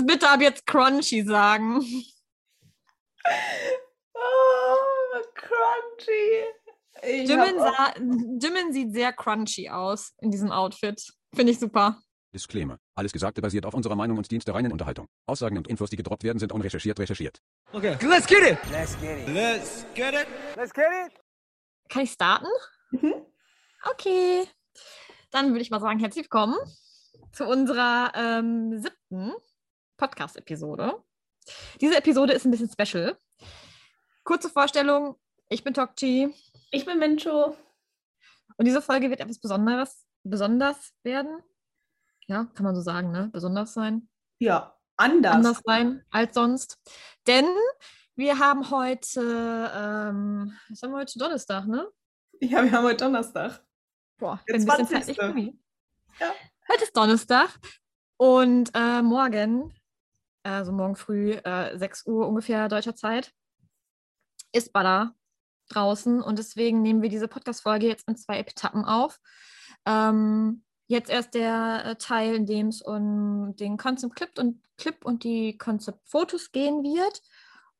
uns 0.00 0.06
bitte 0.06 0.28
ab 0.28 0.40
jetzt 0.40 0.66
crunchy 0.66 1.22
sagen. 1.22 1.84
Oh, 4.14 5.20
crunchy. 5.34 6.44
Jimin, 7.02 8.72
sieht 8.72 8.92
sehr 8.92 9.12
crunchy 9.12 9.70
aus 9.70 10.12
in 10.20 10.30
diesem 10.30 10.50
Outfit. 10.50 11.02
Finde 11.34 11.52
ich 11.52 11.58
super. 11.58 12.00
Disclaimer. 12.32 12.78
Alles 12.94 13.12
Gesagte 13.12 13.40
basiert 13.40 13.66
auf 13.66 13.74
unserer 13.74 13.96
Meinung 13.96 14.16
und 14.18 14.30
dient 14.30 14.46
der 14.46 14.54
reinen 14.54 14.70
Unterhaltung. 14.70 15.08
Aussagen 15.26 15.56
und 15.56 15.66
Infos, 15.66 15.90
die 15.90 15.96
gedroppt 15.96 16.22
werden, 16.22 16.38
sind 16.38 16.52
unrecherchiert 16.52 16.98
recherchiert. 17.00 17.40
Okay, 17.72 17.96
let's 18.02 18.26
get 18.26 18.42
it. 18.42 18.58
Let's 18.70 18.96
get 19.00 19.18
it. 19.18 19.34
Let's 19.34 19.86
get 19.94 20.14
it. 20.14 20.26
Let's 20.56 20.72
get 20.72 20.86
it. 21.06 21.12
Kann 21.88 22.02
ich 22.02 22.12
starten? 22.12 22.46
Mhm. 22.92 23.14
Okay. 23.90 24.46
Dann 25.30 25.48
würde 25.50 25.62
ich 25.62 25.70
mal 25.70 25.80
sagen, 25.80 25.98
herzlich 25.98 26.24
willkommen 26.24 26.56
zu 27.32 27.46
unserer 27.46 28.12
ähm, 28.14 28.78
siebten 28.80 29.32
Podcast-Episode. 30.00 30.94
Diese 31.80 31.94
Episode 31.94 32.32
ist 32.32 32.46
ein 32.46 32.50
bisschen 32.50 32.70
special. 32.70 33.18
Kurze 34.24 34.48
Vorstellung. 34.48 35.16
Ich 35.50 35.62
bin 35.62 35.74
Tokchi 35.74 36.34
Ich 36.70 36.86
bin 36.86 36.98
Mincho. 36.98 37.54
und 38.56 38.64
diese 38.64 38.80
Folge 38.80 39.10
wird 39.10 39.20
etwas 39.20 39.38
Besonderes, 39.38 40.06
besonders 40.22 40.94
werden. 41.02 41.42
Ja, 42.28 42.46
kann 42.54 42.64
man 42.64 42.74
so 42.74 42.80
sagen, 42.80 43.10
ne? 43.12 43.28
Besonders 43.30 43.74
sein. 43.74 44.08
Ja, 44.38 44.74
anders. 44.96 45.34
anders 45.34 45.60
sein 45.66 46.02
als 46.10 46.34
sonst. 46.34 46.78
Denn 47.26 47.46
wir 48.16 48.38
haben 48.38 48.70
heute, 48.70 49.20
ähm, 49.20 50.56
was 50.70 50.82
haben 50.82 50.92
wir 50.92 50.98
heute? 51.00 51.18
Donnerstag, 51.18 51.66
ne? 51.66 51.86
Ja, 52.40 52.64
wir 52.64 52.72
haben 52.72 52.84
heute 52.84 53.04
Donnerstag. 53.04 53.62
Boah, 54.18 54.40
Der 54.48 54.54
bin 54.54 54.62
ein 54.62 54.66
bisschen 54.66 54.86
20.. 54.86 55.16
fertig. 55.16 55.54
Ja. 56.18 56.32
Heute 56.72 56.84
ist 56.84 56.96
Donnerstag 56.96 57.50
und 58.16 58.70
äh, 58.74 59.02
morgen, 59.02 59.74
also 60.42 60.72
morgen 60.72 60.96
früh, 60.96 61.32
äh, 61.32 61.76
6 61.78 62.06
Uhr 62.06 62.26
ungefähr 62.26 62.68
deutscher 62.68 62.94
Zeit, 62.94 63.32
ist 64.52 64.72
Bada 64.72 65.14
draußen 65.70 66.22
und 66.22 66.38
deswegen 66.38 66.82
nehmen 66.82 67.02
wir 67.02 67.08
diese 67.08 67.28
Podcast-Folge 67.28 67.86
jetzt 67.86 68.08
in 68.08 68.16
zwei 68.16 68.38
Etappen 68.38 68.84
auf. 68.84 69.20
Ähm, 69.86 70.64
jetzt 70.88 71.10
erst 71.10 71.34
der 71.34 71.84
äh, 71.84 71.96
Teil, 71.96 72.34
in 72.34 72.46
dem 72.46 72.68
es 72.68 72.82
um 72.82 73.54
den 73.56 73.76
Concept 73.76 74.16
Clip 74.16 74.38
und, 74.38 74.62
Clip 74.76 75.04
und 75.04 75.24
die 75.24 75.56
Concept-Fotos 75.56 76.52
gehen 76.52 76.82
wird. 76.82 77.22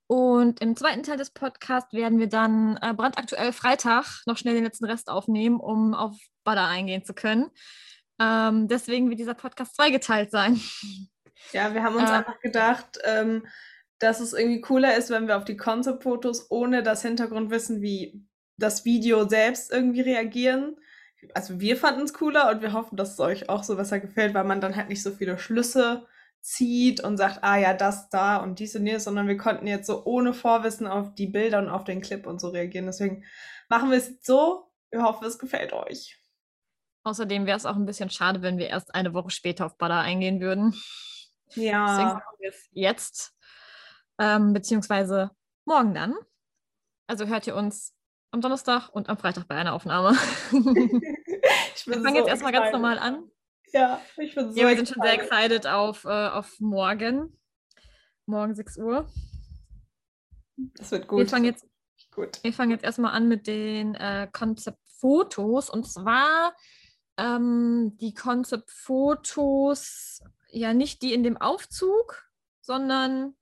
Und 0.07 0.61
im 0.61 0.77
zweiten 0.77 1.03
Teil 1.03 1.17
des 1.17 1.31
Podcasts 1.31 1.93
werden 1.93 2.19
wir 2.19 2.29
dann 2.29 2.77
äh, 2.83 2.95
brandaktuell 2.95 3.53
Freitag 3.53 4.23
noch 4.27 4.37
schnell 4.37 4.55
den 4.55 4.65
letzten 4.65 4.87
Rest 4.87 5.09
aufnehmen, 5.09 5.61
um 5.61 5.95
auf 5.95 6.17
Bada 6.45 6.67
eingehen 6.69 7.05
zu 7.05 7.15
können. 7.15 7.51
Ähm, 8.21 8.69
deswegen 8.69 9.09
wird 9.09 9.19
dieser 9.19 9.35
Podcast 9.35 9.77
zweigeteilt 9.77 10.31
sein. 10.31 10.61
Ja, 11.53 11.75
wir 11.75 11.83
haben 11.83 11.97
uns 11.97 12.11
Äh. 12.11 12.15
einfach 12.15 12.41
gedacht, 12.41 12.99
ähm, 13.05 13.47
dass 13.99 14.21
es 14.21 14.33
irgendwie 14.33 14.61
cooler 14.61 14.97
ist, 14.97 15.11
wenn 15.11 15.27
wir 15.29 15.37
auf 15.37 15.45
die 15.45 15.57
Concept-Fotos 15.57 16.51
ohne 16.51 16.83
das 16.83 17.03
Hintergrundwissen 17.03 17.83
wie 17.83 18.25
das 18.57 18.85
Video 18.85 19.29
selbst 19.29 19.71
irgendwie 19.73 20.01
reagieren. 20.01 20.77
Also 21.35 21.61
wir 21.61 21.77
fanden 21.77 22.03
es 22.03 22.15
cooler 22.15 22.51
und 22.51 22.63
wir 22.63 22.73
hoffen, 22.73 22.97
dass 22.97 23.13
es 23.13 23.21
euch 23.21 23.49
auch 23.51 23.63
so 23.63 23.77
besser 23.77 24.01
gefällt, 24.01 24.33
weil 24.35 24.45
man 24.45 24.61
dann 24.61 24.77
halt 24.77 24.89
nicht 24.89 25.03
so 25.03 25.11
viele 25.11 25.39
Schlüsse 25.39 26.07
zieht 26.41 27.03
und 27.05 27.19
sagt, 27.19 27.41
ah 27.45 27.59
ja, 27.59 27.75
das 27.75 28.09
da 28.09 28.39
und 28.39 28.59
dies 28.59 28.75
und 28.75 28.87
jenes, 28.87 29.05
sondern 29.05 29.29
wir 29.29 29.37
konnten 29.37 29.67
jetzt 29.67 29.87
so 29.87 30.05
ohne 30.07 30.33
Vorwissen 30.33 30.87
auf 30.87 31.15
die 31.15 31.27
Bilder 31.27 31.59
und 31.59 31.69
auf 31.69 31.85
den 31.85 32.01
Clip 32.01 32.27
und 32.27 32.41
so 32.41 32.49
reagieren. 32.49 32.87
Deswegen 32.87 33.25
machen 33.69 33.91
wir 33.91 33.99
es 33.99 34.23
so. 34.23 34.71
Wir 34.91 35.03
hoffen, 35.03 35.27
es 35.27 35.39
gefällt 35.39 35.75
euch. 35.75 36.19
Außerdem 37.05 37.45
wäre 37.47 37.57
es 37.59 37.67
auch 37.67 37.77
ein 37.77 37.87
bisschen 37.87 38.11
schade, 38.11 38.41
wenn 38.41 38.57
wir 38.59 38.69
erst 38.69 38.95
eine 38.95 39.13
Woche 39.13 39.31
später 39.31 39.67
auf 39.67 39.77
Bada 39.77 40.01
eingehen 40.01 40.41
würden. 40.41 40.75
Deswegen 41.51 41.67
Ja. 41.73 42.15
machen 42.15 42.23
wir 42.39 42.49
es 42.51 42.69
jetzt, 42.73 43.35
ähm, 44.19 44.53
beziehungsweise 44.53 45.31
morgen 45.65 45.95
dann. 45.95 46.15
Also 47.07 47.27
hört 47.27 47.47
ihr 47.47 47.57
uns 47.57 47.95
am 48.31 48.41
Donnerstag 48.41 48.89
und 48.91 49.09
am 49.09 49.19
Freitag 49.19 49.49
bei 49.49 49.57
einer 49.57 49.73
Aufnahme. 49.75 50.17
Ich 51.77 51.87
wir 51.87 51.95
bin 51.95 52.03
fangen 52.05 52.17
so 52.17 52.21
jetzt 52.21 52.29
erstmal 52.29 52.53
ganz 52.53 52.73
normal 52.73 52.99
an. 52.99 53.31
Ja, 53.73 54.03
ich 54.19 54.35
bin 54.35 54.53
so 54.53 54.59
Ja, 54.61 54.69
wir 54.69 54.77
sind 54.77 54.87
schon 54.89 55.01
sehr 55.03 55.15
excited. 55.15 55.67
auf, 55.67 56.05
äh, 56.05 56.29
auf 56.29 56.61
morgen. 56.61 57.39
Morgen 58.27 58.55
6 58.55 58.77
Uhr. 58.77 59.09
Das 60.57 60.91
wird 60.91 61.05
Wir 61.05 61.09
gut. 61.09 61.31
fangen 61.31 61.45
jetzt 61.47 61.67
gut. 62.15 62.39
Wir 62.43 62.53
fangen 62.53 62.71
jetzt 62.73 62.85
erstmal 62.85 63.13
an 63.13 63.29
mit 63.29 63.47
den 63.47 63.95
äh, 63.95 64.29
Konzeptfotos. 64.31 65.71
Und 65.71 65.91
zwar 65.91 66.55
ähm, 67.17 67.97
die 67.99 68.13
Konzeptfotos, 68.13 70.23
ja 70.53 70.75
nicht 70.75 71.03
die 71.03 71.13
in 71.13 71.23
dem 71.23 71.37
Aufzug, 71.37 72.25
sondern 72.61 73.35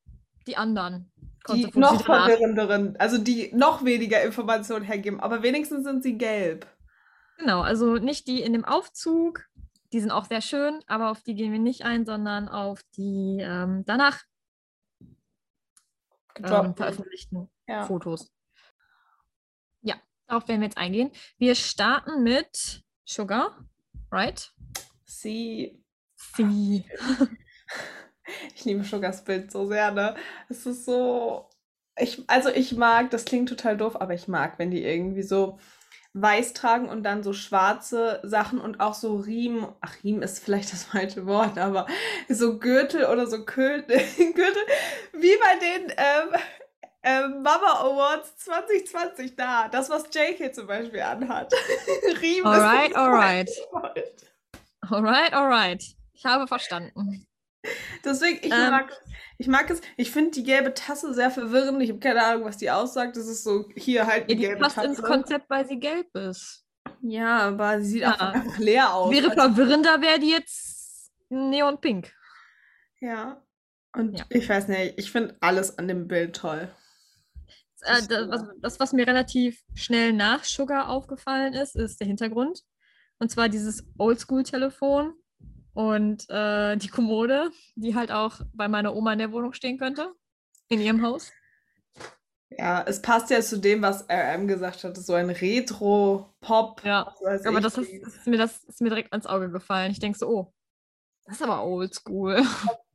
die 0.47 0.57
anderen. 0.57 1.13
Die 1.51 1.71
noch 1.75 2.03
verwirrenderen, 2.03 2.97
also 2.99 3.17
die 3.17 3.51
noch 3.55 3.85
weniger 3.85 4.23
Informationen 4.23 4.85
hergeben, 4.85 5.21
aber 5.21 5.43
wenigstens 5.43 5.85
sind 5.85 6.03
sie 6.03 6.19
gelb. 6.19 6.67
Genau, 7.39 7.61
also 7.61 7.95
nicht 7.95 8.27
die 8.27 8.43
in 8.43 8.53
dem 8.53 8.65
Aufzug. 8.65 9.45
Die 9.93 10.01
sind 10.01 10.11
auch 10.11 10.27
sehr 10.27 10.43
schön, 10.43 10.83
aber 10.87 11.11
auf 11.11 11.23
die 11.23 11.35
gehen 11.35 11.53
wir 11.53 11.59
nicht 11.59 11.83
ein, 11.83 12.05
sondern 12.05 12.49
auf 12.49 12.83
die 12.97 13.39
ähm, 13.41 13.85
danach 13.87 14.23
ähm, 16.37 16.75
veröffentlichten 16.77 17.49
Ja. 17.67 17.87
Fotos. 17.87 18.31
Ja, 19.81 19.97
darauf 20.27 20.47
werden 20.49 20.61
wir 20.61 20.67
jetzt 20.67 20.77
eingehen. 20.77 21.11
Wir 21.39 21.55
starten 21.55 22.23
mit 22.23 22.85
Sugar, 23.05 23.65
right? 24.11 24.53
Sie. 25.05 25.83
Sie. 26.47 26.85
Ich 28.55 28.65
liebe 28.67 28.85
Sugars 28.85 29.25
Bild 29.25 29.51
so 29.51 29.67
sehr, 29.67 29.91
ne? 29.91 30.15
Es 30.51 30.67
ist 30.67 30.85
so. 30.85 31.49
Ich, 31.99 32.23
also 32.29 32.51
ich 32.51 32.77
mag, 32.77 33.11
das 33.11 33.25
klingt 33.25 33.49
total 33.49 33.77
doof, 33.77 34.01
aber 34.01 34.15
ich 34.15 34.29
mag, 34.29 34.59
wenn 34.59 34.71
die 34.71 34.85
irgendwie 34.85 35.23
so 35.23 35.59
weiß 36.13 36.53
tragen 36.53 36.89
und 36.89 37.03
dann 37.03 37.23
so 37.23 37.33
schwarze 37.33 38.21
Sachen 38.23 38.61
und 38.61 38.81
auch 38.81 38.95
so 38.95 39.17
Riemen. 39.17 39.69
Ach, 39.81 39.95
Riemen 40.03 40.23
ist 40.23 40.45
vielleicht 40.45 40.73
das 40.73 40.85
falsche 40.85 41.27
Wort, 41.27 41.59
aber 41.59 41.87
so 42.29 42.59
Gürtel 42.59 43.07
oder 43.07 43.27
so 43.27 43.45
Gürtel, 43.47 43.97
wie 43.97 45.37
bei 45.39 45.59
den 45.61 45.93
ähm, 45.97 46.41
ähm, 47.03 47.43
Mama 47.43 47.81
Awards 47.81 48.37
2020 48.39 49.37
da. 49.37 49.69
Das, 49.69 49.91
was 49.91 50.05
JK 50.13 50.55
zum 50.55 50.67
Beispiel 50.67 51.01
anhat. 51.01 51.53
Riemen 52.21 52.47
Alright, 52.47 52.89
ist 52.89 52.97
das 52.97 53.03
alright. 53.03 53.51
Wort. 53.73 53.99
Alright, 54.91 55.33
alright. 55.33 55.98
Ich 56.19 56.25
habe 56.25 56.47
verstanden. 56.49 57.27
Deswegen, 58.05 58.39
ich 58.45 58.53
Ähm. 58.53 58.71
mag, 58.71 58.93
ich 59.39 59.47
mag 59.47 59.71
es. 59.71 59.81
Ich 59.97 60.11
finde 60.11 60.33
die 60.33 60.43
gelbe 60.43 60.75
Tasse 60.75 61.15
sehr 61.15 61.31
verwirrend. 61.31 61.81
Ich 61.83 61.91
habe 61.91 62.01
keine 62.01 62.25
Ahnung, 62.25 62.45
was 62.45 62.57
die 62.57 62.71
aussagt. 62.71 63.17
Das 63.17 63.27
ist 63.27 63.45
so, 63.45 63.69
hier 63.77 64.07
halt 64.07 64.23
Ja, 64.29 64.35
die 64.35 64.37
gelbe 64.37 64.61
passt 64.63 64.77
Tasse. 64.77 64.89
ins 64.89 65.03
Konzept, 65.03 65.49
weil 65.49 65.67
sie 65.67 65.79
gelb 65.79 66.15
ist. 66.17 66.65
Ja, 67.03 67.39
aber 67.49 67.81
sie 67.81 67.91
sieht 67.91 68.03
Ja. 68.03 68.15
einfach 68.15 68.59
leer 68.59 68.93
aus. 68.95 69.13
Wäre 69.13 69.31
Also, 69.31 69.41
verwirrender, 69.41 70.01
wäre 70.01 70.19
die 70.19 70.31
jetzt 70.31 71.13
neonpink. 71.29 72.13
ja. 73.01 73.43
Und 73.97 74.19
Ja. 74.19 74.25
ich 74.29 74.49
weiß 74.49 74.69
nicht, 74.69 74.99
ich 74.99 75.11
finde 75.11 75.37
alles 75.41 75.79
an 75.79 75.89
dem 75.89 76.07
Bild 76.09 76.37
toll. 76.37 76.69
Äh, 77.83 77.99
ist 77.99 78.11
das, 78.11 78.29
was, 78.29 78.43
das, 78.61 78.81
was 78.81 78.93
mir 78.93 79.07
relativ 79.07 79.63
schnell 79.75 80.13
nach 80.13 80.45
Sugar 80.45 80.89
aufgefallen 80.91 81.55
ist, 81.55 81.75
ist 81.75 81.99
der 82.01 82.07
Hintergrund. 82.07 82.63
Und 83.19 83.31
zwar 83.31 83.49
dieses 83.49 83.85
Oldschool-Telefon 83.97 85.15
und 85.75 86.29
äh, 86.31 86.77
die 86.77 86.89
Kommode, 86.89 87.51
die 87.77 87.95
halt 87.95 88.11
auch 88.11 88.41
bei 88.55 88.69
meiner 88.69 88.95
Oma 88.95 89.13
in 89.13 89.19
der 89.19 89.33
Wohnung 89.33 89.53
stehen 89.53 89.79
könnte. 89.79 90.13
In 90.69 90.81
ihrem 90.81 91.03
Haus. 91.03 91.33
Ja, 92.51 92.83
es 92.87 93.01
passt 93.01 93.31
ja 93.31 93.41
zu 93.41 93.59
dem, 93.59 93.83
was 93.83 94.07
RM 94.11 94.49
gesagt 94.49 94.85
hat. 94.85 94.97
So 94.97 95.15
ein 95.15 95.31
Retro-Pop. 95.31 96.83
Ja, 96.85 97.15
Aber 97.45 97.61
das 97.61 97.79
ist, 97.79 97.89
ist, 97.89 98.27
mir, 98.27 98.39
das 98.39 98.65
ist 98.65 98.81
mir 98.81 98.89
direkt 98.89 99.13
ans 99.13 99.27
Auge 99.27 99.51
gefallen. 99.51 99.93
Ich 99.93 100.01
denke 100.01 100.19
so, 100.19 100.29
oh, 100.29 100.53
das 101.25 101.37
ist 101.37 101.43
aber 101.43 101.65
oldschool. 101.65 102.43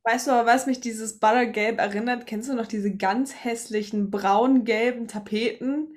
Weißt 0.04 0.26
du 0.26 0.32
aber, 0.32 0.46
was 0.46 0.66
mich 0.66 0.80
dieses 0.80 1.18
Buttergelb 1.18 1.78
erinnert? 1.78 2.26
Kennst 2.26 2.48
du 2.48 2.54
noch 2.54 2.66
diese 2.66 2.94
ganz 2.94 3.32
hässlichen 3.44 4.10
braun-gelben 4.10 5.08
Tapeten 5.08 5.96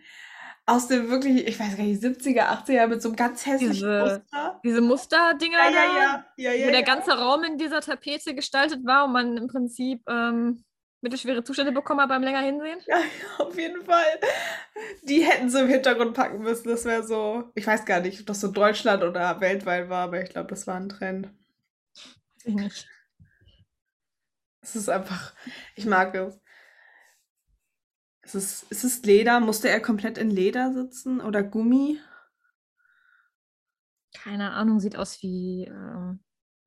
aus 0.69 0.87
dem 0.89 1.09
wirklich, 1.09 1.47
ich 1.47 1.59
weiß 1.59 1.77
gar 1.77 1.83
nicht, 1.83 2.03
70er, 2.03 2.49
80er 2.65 2.87
mit 2.87 3.01
so 3.01 3.07
einem 3.09 3.15
ganz 3.15 3.45
hässlichen 3.45 3.73
Diese- 3.73 3.99
Muster? 4.03 4.61
Diese 4.65 4.81
Musterdinger 4.81 5.57
Ja, 5.57 5.69
ja, 5.69 5.85
ja, 5.85 6.25
ja, 6.35 6.51
ja, 6.53 6.67
wo 6.67 6.71
der 6.71 6.79
ja. 6.81 6.85
ganze 6.85 7.11
Raum 7.17 7.43
in 7.45 7.57
dieser 7.57 7.79
Tapete 7.81 8.35
gestaltet 8.35 8.85
war 8.85 9.05
und 9.05 9.13
man 9.13 9.37
im 9.37 9.47
Prinzip 9.47 10.01
ähm, 10.09 10.65
mittelschwere 10.99 11.43
Zustände 11.43 11.71
bekommen 11.71 12.01
hat 12.01 12.09
beim 12.09 12.21
länger 12.21 12.41
hinsehen. 12.41 12.79
Ja, 12.87 12.97
auf 13.39 13.57
jeden 13.57 13.83
Fall. 13.85 14.19
Die 15.03 15.21
hätten 15.23 15.49
sie 15.49 15.61
im 15.61 15.69
Hintergrund 15.69 16.13
packen 16.13 16.39
müssen. 16.39 16.67
Das 16.67 16.83
wäre 16.83 17.03
so, 17.03 17.49
ich 17.55 17.65
weiß 17.65 17.85
gar 17.85 18.01
nicht, 18.01 18.19
ob 18.19 18.25
das 18.25 18.41
so 18.41 18.49
Deutschland 18.51 19.03
oder 19.03 19.39
weltweit 19.39 19.89
war, 19.89 20.03
aber 20.03 20.21
ich 20.21 20.29
glaube, 20.29 20.49
das 20.49 20.67
war 20.67 20.75
ein 20.75 20.89
Trend. 20.89 21.29
Ich 22.43 22.53
nicht. 22.53 22.87
Es 24.61 24.75
ist 24.75 24.89
einfach, 24.89 25.33
ich 25.75 25.85
mag 25.85 26.13
es. 26.13 26.37
Es 28.27 28.35
ist, 28.35 28.63
ist 28.69 28.83
es 28.83 29.03
Leder? 29.03 29.39
Musste 29.39 29.69
er 29.69 29.79
komplett 29.79 30.17
in 30.17 30.29
Leder 30.29 30.73
sitzen 30.73 31.21
oder 31.21 31.43
Gummi? 31.43 31.97
Keine 34.13 34.51
Ahnung, 34.51 34.81
sieht 34.81 34.97
aus 34.97 35.21
wie 35.21 35.63
ähm, 35.63 36.19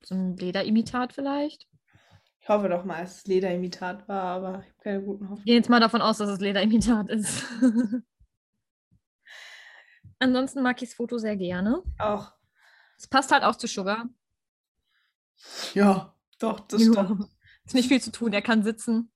so 0.03 0.15
ein 0.15 0.39
Lederimitat 0.39 1.13
vielleicht. 1.13 1.69
Ich 2.41 2.49
hoffe 2.49 2.71
doch 2.71 2.87
mal, 2.87 3.03
dass 3.03 3.19
es 3.19 3.27
Lederimitat 3.27 4.09
war, 4.09 4.23
aber 4.23 4.61
ich 4.61 4.69
habe 4.71 4.75
keine 4.83 5.03
guten 5.03 5.25
Hoffnungen. 5.25 5.45
gehe 5.45 5.57
jetzt 5.57 5.69
mal 5.69 5.81
davon 5.81 6.01
aus, 6.01 6.17
dass 6.17 6.31
es 6.31 6.41
Lederimitat 6.41 7.11
ist. 7.11 7.45
Ansonsten 10.19 10.63
mag 10.63 10.81
ich 10.81 10.89
das 10.89 10.97
Foto 10.97 11.19
sehr 11.19 11.37
gerne. 11.37 11.83
Auch. 11.99 12.33
Es 12.97 13.07
passt 13.07 13.33
halt 13.33 13.43
auch 13.45 13.57
zu 13.57 13.67
Sugar. 13.67 14.09
Ja, 15.75 16.15
doch, 16.39 16.61
das 16.61 16.87
Ja. 16.87 17.05
stimmt. 17.05 17.27
Ist 17.67 17.75
nicht 17.75 17.89
viel 17.89 18.01
zu 18.01 18.13
tun, 18.13 18.33
er 18.33 18.41
kann 18.41 18.63
sitzen. 18.63 19.13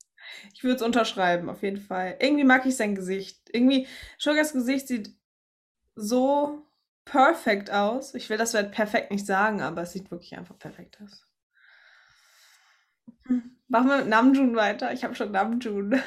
Ich 0.54 0.64
würde 0.64 0.76
es 0.76 0.82
unterschreiben, 0.82 1.48
auf 1.48 1.62
jeden 1.62 1.80
Fall. 1.80 2.16
Irgendwie 2.20 2.44
mag 2.44 2.64
ich 2.66 2.76
sein 2.76 2.94
Gesicht. 2.94 3.48
Irgendwie, 3.52 3.86
Sugars 4.18 4.52
Gesicht 4.52 4.88
sieht 4.88 5.14
so 5.94 6.66
perfekt 7.04 7.70
aus. 7.70 8.14
Ich 8.14 8.28
will 8.30 8.38
das 8.38 8.54
Wort 8.54 8.72
perfekt 8.72 9.10
nicht 9.10 9.26
sagen, 9.26 9.60
aber 9.62 9.82
es 9.82 9.92
sieht 9.92 10.10
wirklich 10.10 10.36
einfach 10.36 10.58
perfekt 10.58 10.98
aus. 11.02 11.26
Hm. 13.26 13.56
Machen 13.68 13.88
wir 13.88 13.98
mit 13.98 14.08
Namjoon 14.08 14.56
weiter. 14.56 14.92
Ich 14.92 15.04
habe 15.04 15.14
schon 15.14 15.30
Namjoon. 15.32 16.00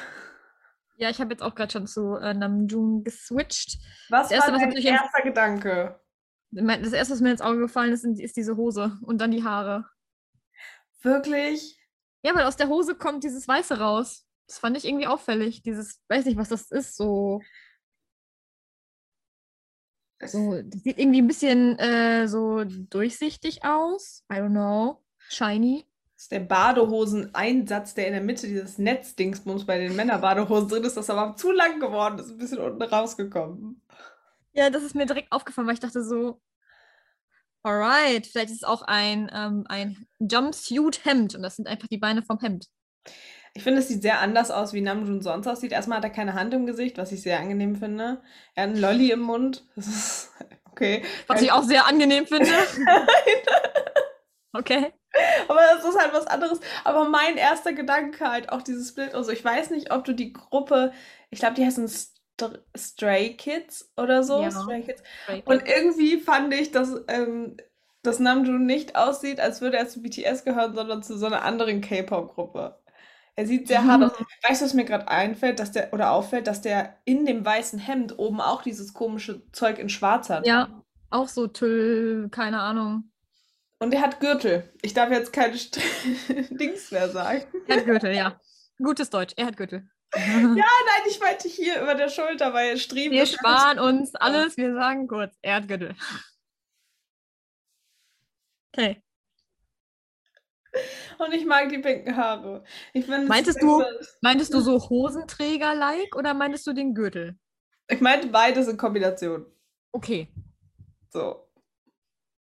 Ja, 0.96 1.10
ich 1.10 1.20
habe 1.20 1.30
jetzt 1.32 1.42
auch 1.42 1.54
gerade 1.54 1.70
schon 1.72 1.86
zu 1.86 2.16
äh, 2.16 2.34
Namjoon 2.34 3.04
geswitcht. 3.04 3.78
Was 4.08 4.28
Das 4.28 4.32
Erste, 4.32 4.52
war 4.52 4.56
was 4.58 4.62
dein 4.62 4.72
ins- 4.72 4.84
erster 4.84 5.22
Gedanke? 5.22 6.00
Das 6.50 6.92
erste, 6.92 7.14
was 7.14 7.20
mir 7.20 7.30
ins 7.30 7.40
Auge 7.42 7.58
gefallen 7.58 7.92
ist, 7.92 8.04
ist 8.04 8.36
diese 8.36 8.56
Hose 8.56 8.98
und 9.02 9.20
dann 9.20 9.30
die 9.30 9.44
Haare. 9.44 9.84
Wirklich? 11.02 11.78
Ja, 12.22 12.34
weil 12.34 12.44
aus 12.44 12.56
der 12.56 12.68
Hose 12.68 12.94
kommt 12.94 13.24
dieses 13.24 13.46
Weiße 13.46 13.78
raus. 13.78 14.26
Das 14.46 14.58
fand 14.58 14.76
ich 14.76 14.84
irgendwie 14.84 15.06
auffällig. 15.06 15.62
Dieses, 15.62 16.00
weiß 16.08 16.24
nicht, 16.24 16.38
was 16.38 16.48
das 16.48 16.70
ist, 16.70 16.96
so. 16.96 17.40
So, 20.24 20.60
das 20.62 20.82
sieht 20.82 20.98
irgendwie 20.98 21.22
ein 21.22 21.28
bisschen 21.28 21.78
äh, 21.78 22.26
so 22.26 22.64
durchsichtig 22.64 23.64
aus. 23.64 24.24
I 24.32 24.36
don't 24.36 24.50
know. 24.50 25.04
Shiny. 25.28 25.86
Das 26.14 26.24
ist 26.24 26.32
der 26.32 26.40
Badehosen-Einsatz, 26.40 27.94
der 27.94 28.08
in 28.08 28.14
der 28.14 28.22
Mitte 28.22 28.48
dieses 28.48 28.78
Netzdingsbums 28.78 29.64
bei 29.64 29.78
den 29.78 29.94
Männerbadehosen 29.94 30.68
drin 30.68 30.82
ist, 30.82 30.96
das 30.96 31.10
aber 31.10 31.36
zu 31.36 31.52
lang 31.52 31.78
geworden 31.78 32.18
ist, 32.18 32.30
ein 32.30 32.38
bisschen 32.38 32.58
unten 32.58 32.82
rausgekommen. 32.82 33.80
Ja, 34.52 34.70
das 34.70 34.82
ist 34.82 34.96
mir 34.96 35.06
direkt 35.06 35.30
aufgefallen, 35.30 35.68
weil 35.68 35.74
ich 35.74 35.80
dachte 35.80 36.02
so, 36.02 36.40
alright, 37.68 38.26
vielleicht 38.26 38.50
ist 38.50 38.62
es 38.62 38.64
auch 38.64 38.82
ein, 38.82 39.30
ähm, 39.34 39.64
ein 39.68 40.06
Jumpsuit-Hemd 40.20 41.34
und 41.34 41.42
das 41.42 41.56
sind 41.56 41.68
einfach 41.68 41.88
die 41.88 41.98
Beine 41.98 42.22
vom 42.22 42.38
Hemd. 42.40 42.66
Ich 43.54 43.62
finde, 43.62 43.80
es 43.80 43.88
sieht 43.88 44.02
sehr 44.02 44.20
anders 44.20 44.50
aus, 44.50 44.72
wie 44.72 44.80
Namjoon 44.80 45.20
sonst 45.20 45.46
aussieht. 45.46 45.72
Erstmal 45.72 45.98
hat 45.98 46.04
er 46.04 46.10
keine 46.10 46.34
Hand 46.34 46.54
im 46.54 46.66
Gesicht, 46.66 46.98
was 46.98 47.12
ich 47.12 47.22
sehr 47.22 47.40
angenehm 47.40 47.76
finde. 47.76 48.22
Er 48.54 48.64
hat 48.64 48.70
einen 48.70 48.80
Lolli 48.80 49.10
im 49.10 49.20
Mund. 49.20 49.66
Das 49.74 49.86
ist 49.86 50.30
okay. 50.70 51.02
Was 51.26 51.42
ich 51.42 51.52
auch 51.52 51.64
sehr 51.64 51.86
angenehm 51.86 52.26
finde. 52.26 52.50
Okay. 54.54 54.92
Aber 55.46 55.60
das 55.74 55.84
ist 55.84 55.98
halt 56.00 56.12
was 56.12 56.26
anderes. 56.26 56.60
Aber 56.82 57.08
mein 57.08 57.36
erster 57.36 57.72
Gedanke 57.74 58.28
halt 58.28 58.50
auch 58.50 58.62
dieses 58.62 58.94
Bild. 58.94 59.14
Also 59.14 59.30
ich 59.30 59.44
weiß 59.44 59.70
nicht, 59.70 59.92
ob 59.92 60.04
du 60.04 60.14
die 60.14 60.32
Gruppe, 60.32 60.92
ich 61.30 61.38
glaube, 61.38 61.54
die 61.54 61.64
heißen 61.64 61.86
Stray 62.76 63.34
Kids 63.34 63.90
oder 63.96 64.22
so. 64.22 64.42
Ja. 64.42 64.50
Stray 64.50 64.82
Kids. 64.82 65.02
Und 65.44 65.66
irgendwie 65.66 66.18
fand 66.18 66.52
ich, 66.54 66.70
dass, 66.70 66.90
ähm, 67.08 67.56
dass 68.02 68.18
Namjoon 68.18 68.64
nicht 68.64 68.96
aussieht, 68.96 69.40
als 69.40 69.60
würde 69.60 69.76
er 69.76 69.88
zu 69.88 70.02
BTS 70.02 70.44
gehören, 70.44 70.74
sondern 70.74 71.02
zu 71.02 71.18
so 71.18 71.26
einer 71.26 71.42
anderen 71.42 71.80
K-Pop-Gruppe. 71.80 72.78
Er 73.38 73.46
sieht 73.46 73.68
sehr 73.68 73.84
hart 73.84 74.02
aus. 74.02 74.12
Weißt 74.48 74.60
du, 74.60 74.64
was 74.64 74.74
mir 74.74 74.84
gerade 74.84 75.06
einfällt, 75.06 75.60
dass 75.60 75.70
der, 75.70 75.92
oder 75.92 76.10
auffällt, 76.10 76.48
dass 76.48 76.60
der 76.60 76.96
in 77.04 77.24
dem 77.24 77.44
weißen 77.44 77.78
Hemd 77.78 78.18
oben 78.18 78.40
auch 78.40 78.62
dieses 78.62 78.92
komische 78.94 79.42
Zeug 79.52 79.78
in 79.78 79.88
Schwarz 79.88 80.28
hat. 80.28 80.44
Ja, 80.44 80.82
auch 81.10 81.28
so 81.28 81.46
Tüll, 81.46 82.28
keine 82.30 82.58
Ahnung. 82.60 83.12
Und 83.78 83.94
er 83.94 84.00
hat 84.00 84.18
Gürtel. 84.18 84.68
Ich 84.82 84.92
darf 84.92 85.12
jetzt 85.12 85.32
keine 85.32 85.56
St 85.56 85.78
Dings 86.50 86.90
mehr 86.90 87.08
sagen. 87.10 87.44
Er 87.68 87.76
hat 87.76 87.84
Gürtel, 87.84 88.12
ja. 88.12 88.40
Gutes 88.82 89.08
Deutsch, 89.08 89.34
er 89.36 89.46
hat 89.46 89.56
Gürtel. 89.56 89.88
Ja, 90.16 90.24
nein, 90.54 91.02
ich 91.08 91.20
meinte 91.20 91.48
hier 91.48 91.82
über 91.82 91.94
der 91.94 92.08
Schulter, 92.08 92.54
weil 92.54 92.78
Striemen 92.78 93.12
Wir 93.12 93.26
sparen 93.26 93.78
uns 93.78 94.14
alles, 94.14 94.56
wir 94.56 94.72
sagen 94.74 95.06
kurz, 95.06 95.36
er 95.42 95.56
hat 95.56 95.68
Gürtel. 95.68 95.94
Okay. 98.72 99.02
Und 101.18 101.32
ich 101.32 101.44
mag 101.44 101.68
die 101.70 101.78
pinken 101.78 102.16
Haare. 102.16 102.64
Es 102.92 103.06
Meintest 103.06 103.60
du- 103.62 103.82
Meintest 104.20 104.54
du 104.54 104.60
so 104.60 104.78
Hosenträger-like 104.88 106.14
oder 106.14 106.34
meintest 106.34 106.66
du 106.66 106.72
den 106.72 106.94
Gürtel? 106.94 107.38
Ich 107.88 108.00
meinte 108.00 108.28
beides 108.28 108.68
in 108.68 108.76
Kombination. 108.76 109.46
Okay. 109.92 110.28
So. 111.10 111.48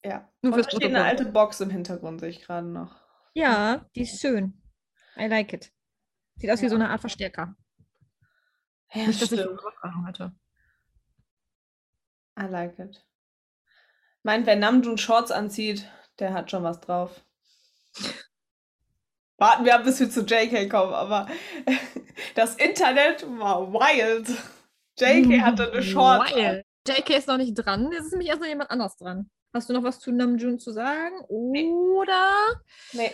Ja. 0.03 0.31
Nur 0.41 0.53
Und 0.53 0.65
da 0.65 0.69
steht 0.69 0.83
eine 0.83 1.03
alte 1.03 1.25
Box 1.25 1.61
im 1.61 1.69
Hintergrund, 1.69 2.19
sehe 2.19 2.29
ich 2.29 2.41
gerade 2.41 2.67
noch. 2.67 2.95
Ja, 3.33 3.85
die 3.95 4.01
ist 4.01 4.19
schön. 4.19 4.61
I 5.17 5.27
like 5.27 5.53
it. 5.53 5.71
Sieht 6.39 6.51
aus 6.51 6.59
wie 6.61 6.65
Ja. 6.65 6.69
so 6.69 6.75
eine 6.75 6.89
Art 6.89 7.01
Verstärker. 7.01 7.55
Ja, 8.93 9.07
Nicht, 9.07 9.21
dass 9.21 9.31
ich 9.31 9.39
stimmt. 9.39 9.59
Ahnung 9.81 10.05
hatte. 10.07 10.31
I 12.39 12.43
like 12.43 12.77
it. 12.79 13.03
Meint, 14.23 14.45
wer 14.45 14.55
Namjoon 14.55 14.97
Shorts 14.97 15.31
anzieht, 15.31 15.89
der 16.19 16.33
hat 16.33 16.51
schon 16.51 16.63
was 16.63 16.79
drauf. 16.81 17.23
Warten 19.37 19.65
wir 19.65 19.75
ab, 19.75 19.83
bis 19.83 19.99
wir 19.99 20.09
zu 20.09 20.21
JK 20.21 20.69
kommen, 20.69 20.93
aber 20.93 21.27
das 22.35 22.55
Internet 22.55 23.23
war 23.39 23.71
wild. 23.73 24.27
JK 24.99 25.41
hatte 25.41 25.71
eine 25.71 25.83
Shorts. 25.83 26.31
an. 26.33 26.37
Wild. 26.39 26.65
JK 26.87 27.09
ist 27.17 27.27
noch 27.27 27.37
nicht 27.37 27.53
dran. 27.53 27.91
Jetzt 27.91 28.05
ist 28.05 28.11
nämlich 28.11 28.29
erst 28.29 28.41
noch 28.41 28.47
jemand 28.47 28.71
anders 28.71 28.95
dran. 28.97 29.29
Hast 29.53 29.69
du 29.69 29.73
noch 29.73 29.83
was 29.83 29.99
zu 29.99 30.11
Namjoon 30.11 30.59
zu 30.59 30.71
sagen? 30.71 31.19
Oder 31.27 32.61
Nee. 32.93 33.11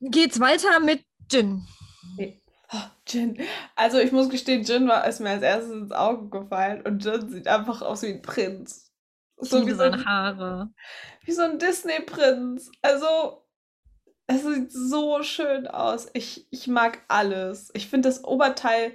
geht's 0.00 0.40
weiter 0.40 0.80
mit 0.80 1.04
Jin? 1.30 1.66
Nee. 2.16 2.40
Oh, 2.72 2.76
Jin. 3.06 3.38
Also 3.74 3.98
ich 3.98 4.12
muss 4.12 4.28
gestehen, 4.28 4.64
Jin 4.64 4.88
war 4.88 5.06
ist 5.06 5.20
mir 5.20 5.30
als 5.30 5.42
erstes 5.42 5.72
ins 5.72 5.92
Auge 5.92 6.28
gefallen 6.28 6.82
und 6.82 7.04
Jin 7.04 7.28
sieht 7.30 7.48
einfach 7.48 7.82
aus 7.82 8.02
wie 8.02 8.08
ein 8.08 8.22
Prinz. 8.22 8.92
So 9.38 9.66
wie 9.66 9.72
so, 9.72 9.82
ein, 9.82 10.04
Haare. 10.06 10.70
wie 11.24 11.32
so 11.32 11.42
ein 11.42 11.58
Disney-Prinz. 11.58 12.70
Also 12.80 13.42
es 14.26 14.42
sieht 14.42 14.72
so 14.72 15.22
schön 15.22 15.66
aus. 15.66 16.08
Ich, 16.14 16.46
ich 16.50 16.68
mag 16.68 17.00
alles. 17.08 17.70
Ich 17.74 17.88
finde 17.88 18.08
das 18.08 18.24
Oberteil 18.24 18.92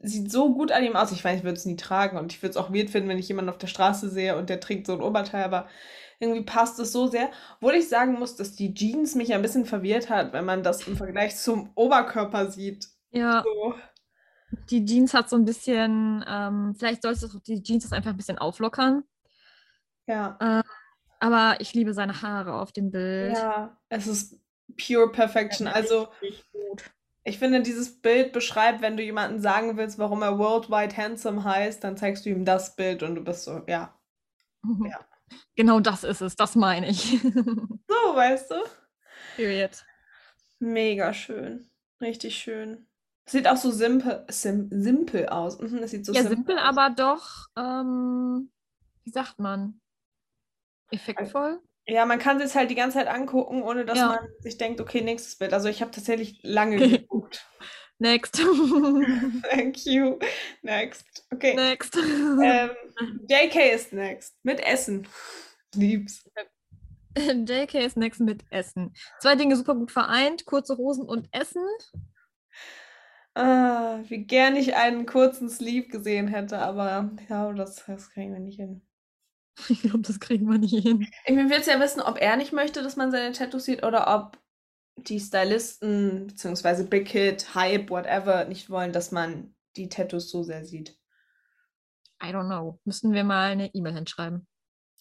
sieht 0.00 0.30
so 0.30 0.54
gut 0.54 0.70
an 0.72 0.84
ihm 0.84 0.96
aus. 0.96 1.12
Ich 1.12 1.24
meine, 1.24 1.38
ich 1.38 1.44
würde 1.44 1.58
es 1.58 1.66
nie 1.66 1.76
tragen 1.76 2.18
und 2.18 2.32
ich 2.32 2.40
würde 2.42 2.50
es 2.50 2.56
auch 2.56 2.72
weird 2.72 2.90
finden, 2.90 3.08
wenn 3.08 3.18
ich 3.18 3.28
jemanden 3.28 3.50
auf 3.50 3.58
der 3.58 3.66
Straße 3.66 4.08
sehe 4.08 4.36
und 4.36 4.48
der 4.48 4.60
trägt 4.60 4.86
so 4.86 4.92
ein 4.92 5.02
Oberteil, 5.02 5.42
aber 5.44 5.68
irgendwie 6.20 6.42
passt 6.42 6.78
es 6.80 6.92
so 6.92 7.06
sehr. 7.06 7.30
Obwohl 7.56 7.74
ich 7.74 7.88
sagen 7.88 8.14
muss, 8.18 8.36
dass 8.36 8.54
die 8.56 8.74
Jeans 8.74 9.14
mich 9.14 9.32
ein 9.32 9.42
bisschen 9.42 9.64
verwirrt 9.66 10.10
hat, 10.10 10.32
wenn 10.32 10.44
man 10.44 10.62
das 10.62 10.86
im 10.88 10.96
Vergleich 10.96 11.36
zum 11.36 11.70
Oberkörper 11.74 12.50
sieht. 12.50 12.88
Ja, 13.10 13.42
So. 13.44 13.74
die 14.70 14.84
Jeans 14.84 15.14
hat 15.14 15.28
so 15.30 15.36
ein 15.36 15.44
bisschen, 15.44 16.24
ähm, 16.28 16.74
vielleicht 16.76 17.02
solltest 17.02 17.32
du 17.32 17.38
die 17.40 17.62
Jeans 17.62 17.84
das 17.84 17.92
einfach 17.92 18.10
ein 18.10 18.16
bisschen 18.16 18.38
auflockern. 18.38 19.04
Ja. 20.06 20.62
Aber 21.20 21.60
ich 21.60 21.74
liebe 21.74 21.92
seine 21.94 22.22
Haare 22.22 22.54
auf 22.54 22.72
dem 22.72 22.90
Bild. 22.90 23.36
Ja, 23.36 23.76
es 23.88 24.06
ist 24.06 24.40
pure 24.86 25.10
perfection. 25.10 25.66
Also, 25.66 26.08
Richtig 26.22 26.50
gut. 26.52 26.84
ich 27.24 27.38
finde, 27.38 27.60
dieses 27.62 28.00
Bild 28.00 28.32
beschreibt, 28.32 28.80
wenn 28.82 28.96
du 28.96 29.02
jemanden 29.02 29.40
sagen 29.40 29.76
willst, 29.76 29.98
warum 29.98 30.22
er 30.22 30.38
Worldwide 30.38 30.96
Handsome 30.96 31.44
heißt, 31.44 31.82
dann 31.84 31.96
zeigst 31.96 32.24
du 32.24 32.30
ihm 32.30 32.44
das 32.44 32.76
Bild 32.76 33.02
und 33.02 33.16
du 33.16 33.22
bist 33.24 33.44
so, 33.44 33.62
ja. 33.66 33.94
Ja. 34.84 35.00
Genau 35.56 35.80
das 35.80 36.04
ist 36.04 36.20
es, 36.20 36.36
das 36.36 36.54
meine 36.56 36.88
ich. 36.88 37.18
So, 37.90 38.14
weißt 38.14 38.50
du? 38.50 38.56
Period. 39.36 39.82
Mega 40.60 41.12
schön. 41.12 41.70
Richtig 42.00 42.36
schön. 42.36 42.86
Sieht 43.28 43.46
auch 43.48 43.56
so 43.56 43.70
simpel, 43.70 44.24
sim, 44.30 44.68
simpel 44.70 45.28
aus. 45.28 45.58
Mhm, 45.58 45.78
es 45.78 45.90
sieht 45.90 46.06
so 46.06 46.12
Ja, 46.12 46.22
simpel 46.22 46.36
simpel, 46.36 46.58
aus. 46.58 46.64
aber 46.64 46.90
doch, 46.90 47.46
ähm, 47.56 48.50
wie 49.04 49.10
sagt 49.10 49.38
man? 49.38 49.80
Effektvoll? 50.90 51.60
Ja, 51.86 52.04
man 52.04 52.18
kann 52.18 52.40
es 52.40 52.54
halt 52.54 52.70
die 52.70 52.74
ganze 52.74 52.98
Zeit 52.98 53.08
angucken, 53.08 53.62
ohne 53.62 53.84
dass 53.84 53.98
Ja. 53.98 54.08
man 54.08 54.18
sich 54.40 54.58
denkt, 54.58 54.80
okay, 54.80 55.00
nächstes 55.00 55.36
Bild. 55.36 55.52
Also 55.54 55.68
ich 55.68 55.80
habe 55.80 55.90
tatsächlich 55.90 56.40
lange 56.42 56.78
geguckt. 57.02 57.46
Next. 57.98 58.36
Thank 59.50 59.84
you. 59.86 60.18
Next. 60.62 61.24
Okay. 61.32 61.54
Next. 61.54 61.96
Ähm, 61.96 62.70
JK 63.28 63.74
ist 63.74 63.92
next. 63.92 64.34
Mit 64.44 64.60
Essen. 64.60 65.06
Lieb's. 65.74 66.24
JK 67.16 67.74
ist 67.74 67.96
next 67.96 68.20
mit 68.20 68.44
Essen. 68.50 68.94
Zwei 69.20 69.34
Dinge 69.34 69.56
super 69.56 69.74
gut 69.74 69.90
vereint, 69.90 70.46
kurze 70.46 70.76
Hosen 70.76 71.04
und 71.04 71.28
Essen. 71.32 71.64
Ah, 73.34 74.00
wie 74.08 74.24
gern 74.24 74.56
ich 74.56 74.74
einen 74.74 75.06
kurzen 75.06 75.48
Sleeve 75.48 75.88
gesehen 75.88 76.28
hätte, 76.28 76.58
aber 76.58 77.10
ja, 77.28 77.52
das, 77.52 77.84
das 77.86 78.10
kriegen 78.10 78.32
wir 78.32 78.40
nicht 78.40 78.56
hin. 78.56 78.82
Ich 79.68 79.82
glaube, 79.82 80.00
das 80.00 80.20
kriegen 80.20 80.48
wir 80.48 80.58
nicht 80.58 80.82
hin. 80.84 81.08
Ich 81.26 81.34
will 81.34 81.50
jetzt 81.50 81.66
ja 81.66 81.80
wissen, 81.80 82.00
ob 82.00 82.20
er 82.20 82.36
nicht 82.36 82.52
möchte, 82.52 82.80
dass 82.80 82.94
man 82.94 83.10
seine 83.10 83.32
Tattoos 83.32 83.64
sieht 83.64 83.84
oder 83.84 84.14
ob 84.14 84.38
die 85.04 85.20
Stylisten 85.20 86.28
beziehungsweise 86.28 86.84
Big 86.84 87.08
Hit, 87.08 87.54
Hype, 87.54 87.90
whatever 87.90 88.44
nicht 88.44 88.70
wollen, 88.70 88.92
dass 88.92 89.12
man 89.12 89.54
die 89.76 89.88
Tattoos 89.88 90.30
so 90.30 90.42
sehr 90.42 90.64
sieht. 90.64 90.96
I 92.22 92.26
don't 92.26 92.46
know. 92.46 92.78
Müssen 92.84 93.12
wir 93.12 93.24
mal 93.24 93.50
eine 93.50 93.72
E-Mail 93.74 93.94
hinschreiben. 93.94 94.46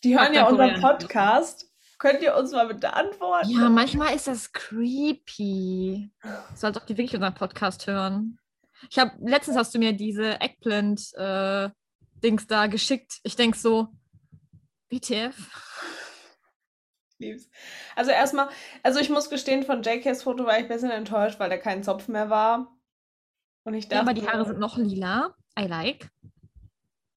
Die 0.03 0.17
hören 0.17 0.33
ja 0.33 0.47
unseren 0.47 0.79
Podcast 0.79 1.67
Könnt 1.97 2.21
ihr 2.21 2.35
uns 2.35 2.51
mal 2.51 2.67
bitte 2.67 2.93
antworten? 2.93 3.49
Ja, 3.49 3.69
manchmal 3.69 4.15
ist 4.15 4.27
das 4.27 4.51
creepy. 4.51 6.11
So 6.55 6.67
als 6.67 6.77
ob 6.77 6.85
die 6.85 6.95
wirklich 6.95 7.15
unseren 7.15 7.33
Podcast 7.33 7.87
hören. 7.87 8.37
Ich 8.91 8.99
habe 8.99 9.13
letztens 9.19 9.57
hast 9.57 9.73
du 9.73 9.79
mir 9.79 9.93
diese 9.93 10.39
Eggplant-Dings 10.39 12.47
da 12.47 12.67
geschickt. 12.67 13.19
Ich 13.23 13.35
denke 13.35 13.57
so, 13.57 13.87
WTF? 14.91 15.35
Lieb's. 17.19 17.49
Also 17.95 18.11
erstmal, 18.11 18.49
also 18.83 18.99
ich 18.99 19.09
muss 19.09 19.29
gestehen, 19.29 19.63
von 19.63 19.81
JKs 19.81 20.23
Foto 20.23 20.45
war 20.45 20.57
ich 20.57 20.63
ein 20.65 20.67
bisschen 20.69 20.91
enttäuscht, 20.91 21.39
weil 21.39 21.49
da 21.49 21.57
kein 21.57 21.83
Zopf 21.83 22.07
mehr 22.07 22.29
war. 22.29 22.77
Und 23.63 23.73
ich 23.73 23.85
Ja, 23.85 23.89
dachte, 23.89 24.01
aber 24.03 24.13
die 24.13 24.27
Haare 24.27 24.45
sind 24.45 24.59
noch 24.59 24.77
lila. 24.77 25.35
I 25.59 25.63
like. 25.65 26.09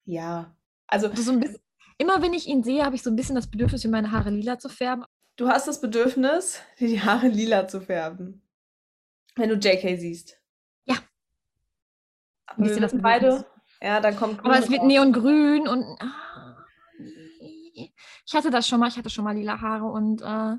ja. 0.05 0.55
Also 0.87 1.07
Also 1.09 1.21
so 1.23 1.31
ein 1.31 1.39
bisschen, 1.39 1.61
immer 1.97 2.21
wenn 2.21 2.33
ich 2.33 2.47
ihn 2.47 2.63
sehe, 2.63 2.83
habe 2.83 2.95
ich 2.95 3.03
so 3.03 3.09
ein 3.09 3.15
bisschen 3.15 3.35
das 3.35 3.47
Bedürfnis, 3.47 3.83
mir 3.85 3.91
meine 3.91 4.11
Haare 4.11 4.29
lila 4.29 4.59
zu 4.59 4.67
färben. 4.67 5.05
du 5.37 5.47
hast 5.47 5.67
das 5.67 5.79
Bedürfnis, 5.79 6.61
dir 6.79 6.87
die 6.89 7.01
Haare 7.01 7.27
lila 7.29 7.67
zu 7.67 7.79
färben. 7.79 8.41
Wenn 9.35 9.49
du 9.49 9.55
JK 9.55 9.97
siehst. 9.97 10.37
Ja. 10.85 10.95
Aber 12.47 12.65
wir 12.65 12.81
wissen 12.81 13.01
beide, 13.01 13.45
ja, 13.81 14.01
dann 14.01 14.17
kommt 14.17 14.39
Aber 14.43 14.55
es 14.59 14.65
Grün 14.65 14.71
wird 14.73 14.83
neongrün 14.83 15.67
und. 15.69 15.83
Ah. 16.01 16.11
Ich 18.25 18.33
hatte 18.33 18.51
das 18.51 18.67
schon 18.67 18.79
mal, 18.79 18.87
ich 18.87 18.97
hatte 18.97 19.09
schon 19.09 19.23
mal 19.23 19.35
lila 19.35 19.59
Haare 19.59 19.85
und 19.85 20.21
äh, 20.21 20.57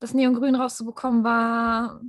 das 0.00 0.14
Neongrün 0.14 0.54
rauszubekommen 0.54 1.24
war. 1.24 2.00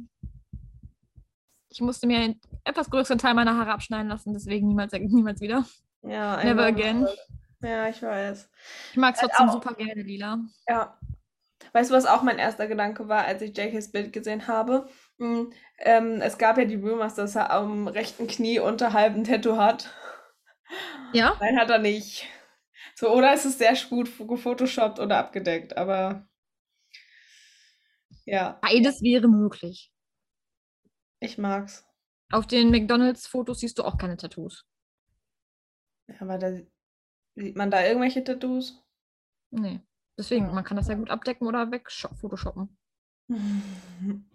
Ich 1.69 1.81
musste 1.81 2.07
mir 2.07 2.19
einen 2.19 2.41
etwas 2.63 2.89
größeren 2.89 3.17
Teil 3.17 3.33
meiner 3.33 3.57
Haare 3.57 3.72
abschneiden 3.72 4.07
lassen, 4.07 4.33
deswegen 4.33 4.67
niemals, 4.67 4.93
niemals 4.93 5.41
wieder. 5.41 5.65
Ja, 6.01 6.43
Never 6.43 6.65
again. 6.65 7.07
Ja, 7.62 7.88
ich 7.88 8.01
weiß. 8.01 8.50
Ich 8.91 8.98
mag 8.98 9.15
es 9.15 9.22
trotzdem 9.22 9.50
auch. 9.50 9.53
super 9.53 9.74
gerne 9.74 10.01
lila. 10.01 10.39
Ja. 10.67 10.98
Weißt 11.72 11.89
du, 11.89 11.95
was 11.95 12.05
auch 12.05 12.22
mein 12.22 12.38
erster 12.38 12.67
Gedanke 12.67 13.07
war, 13.07 13.25
als 13.25 13.41
ich 13.41 13.57
JKs 13.57 13.91
Bild 13.91 14.13
gesehen 14.13 14.48
habe? 14.48 14.88
Hm, 15.17 15.51
ähm, 15.79 16.22
es 16.22 16.38
gab 16.38 16.57
ja 16.57 16.65
die 16.65 16.75
Rumors, 16.75 17.15
dass 17.15 17.36
er 17.36 17.51
am 17.51 17.88
rechten 17.88 18.27
Knie 18.27 18.60
unterhalb 18.60 19.15
ein 19.15 19.24
Tattoo 19.24 19.57
hat. 19.57 19.91
Ja? 21.13 21.36
Nein, 21.39 21.57
hat 21.57 21.69
er 21.69 21.79
nicht. 21.79 22.27
So, 23.03 23.13
oder 23.13 23.33
ist 23.33 23.43
es 23.43 23.57
sehr 23.57 23.75
gut 23.89 24.10
gefotoshoppt 24.17 24.98
oder 24.98 25.17
abgedeckt, 25.17 25.75
aber 25.75 26.25
ja, 28.24 28.57
Beides 28.62 29.01
wäre 29.01 29.27
möglich. 29.27 29.91
ich 31.19 31.38
mag's. 31.38 31.86
Auf 32.31 32.48
den 32.48 32.72
McDonalds-Fotos 32.72 33.60
siehst 33.60 33.77
du 33.77 33.83
auch 33.83 33.98
keine 33.98 34.15
Tattoos. 34.15 34.65
Ja, 36.07 36.15
aber 36.22 36.38
da 36.38 36.53
sieht 37.36 37.57
man 37.57 37.69
da 37.69 37.83
irgendwelche 37.86 38.24
Tattoos? 38.24 38.81
Nee. 39.51 39.81
Deswegen, 40.17 40.53
man 40.53 40.63
kann 40.63 40.77
das 40.77 40.88
ja 40.88 40.95
gut 40.95 41.10
abdecken 41.10 41.45
oder 41.45 41.69
wegphotoshoppen. 41.72 42.77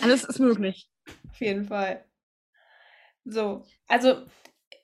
Alles 0.00 0.24
ist 0.24 0.38
möglich. 0.38 0.90
Auf 1.28 1.40
jeden 1.42 1.66
Fall. 1.66 2.06
So, 3.26 3.66
also 3.86 4.26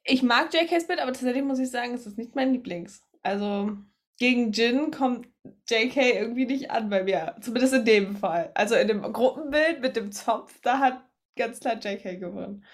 ich 0.08 0.22
mag 0.22 0.52
JKs 0.52 0.86
Bild, 0.86 1.00
aber 1.00 1.12
tatsächlich 1.12 1.44
muss 1.44 1.58
ich 1.58 1.70
sagen, 1.70 1.94
es 1.94 2.06
ist 2.06 2.18
nicht 2.18 2.34
mein 2.34 2.52
Lieblings. 2.52 3.02
Also 3.22 3.76
gegen 4.18 4.52
Jin 4.52 4.90
kommt 4.90 5.28
JK 5.68 5.96
irgendwie 5.96 6.46
nicht 6.46 6.70
an 6.70 6.88
bei 6.90 7.04
mir. 7.04 7.36
Zumindest 7.40 7.74
in 7.74 7.84
dem 7.84 8.16
Fall. 8.16 8.50
Also 8.54 8.74
in 8.74 8.88
dem 8.88 9.02
Gruppenbild 9.12 9.80
mit 9.80 9.96
dem 9.96 10.10
Zopf, 10.12 10.60
da 10.62 10.78
hat 10.78 11.04
ganz 11.36 11.60
klar 11.60 11.74
JK 11.78 12.18
gewonnen. 12.18 12.64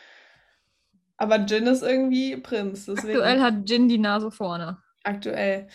Aber 1.16 1.36
Jin 1.40 1.66
ist 1.66 1.82
irgendwie 1.82 2.36
Prinz, 2.36 2.86
deswegen 2.86 3.18
Aktuell 3.18 3.40
hat 3.40 3.68
Jin 3.68 3.88
die 3.88 3.98
Nase 3.98 4.30
vorne. 4.30 4.82
aktuell. 5.04 5.68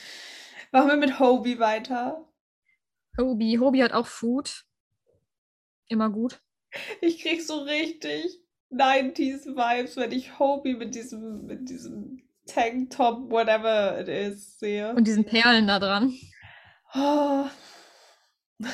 Machen 0.71 0.89
wir 0.89 0.97
mit 0.97 1.19
Hobie 1.19 1.59
weiter. 1.59 2.25
Hobie. 3.17 3.59
Hobie 3.59 3.83
hat 3.83 3.93
auch 3.93 4.07
Food. 4.07 4.65
Immer 5.87 6.09
gut. 6.09 6.41
Ich 7.01 7.21
krieg 7.21 7.41
so 7.41 7.59
richtig 7.61 8.39
90s 8.71 9.45
Vibes, 9.45 9.97
wenn 9.97 10.11
ich 10.11 10.37
Hobie 10.39 10.75
mit 10.75 10.95
diesem, 10.95 11.45
mit 11.45 11.69
diesem 11.69 12.21
Tanktop, 12.45 13.31
whatever 13.31 13.99
it 13.99 14.07
is, 14.07 14.59
sehe. 14.59 14.93
Und 14.93 15.05
diesen 15.05 15.25
Perlen 15.25 15.67
da 15.67 15.79
dran. 15.79 16.13
Oh. 16.93 17.45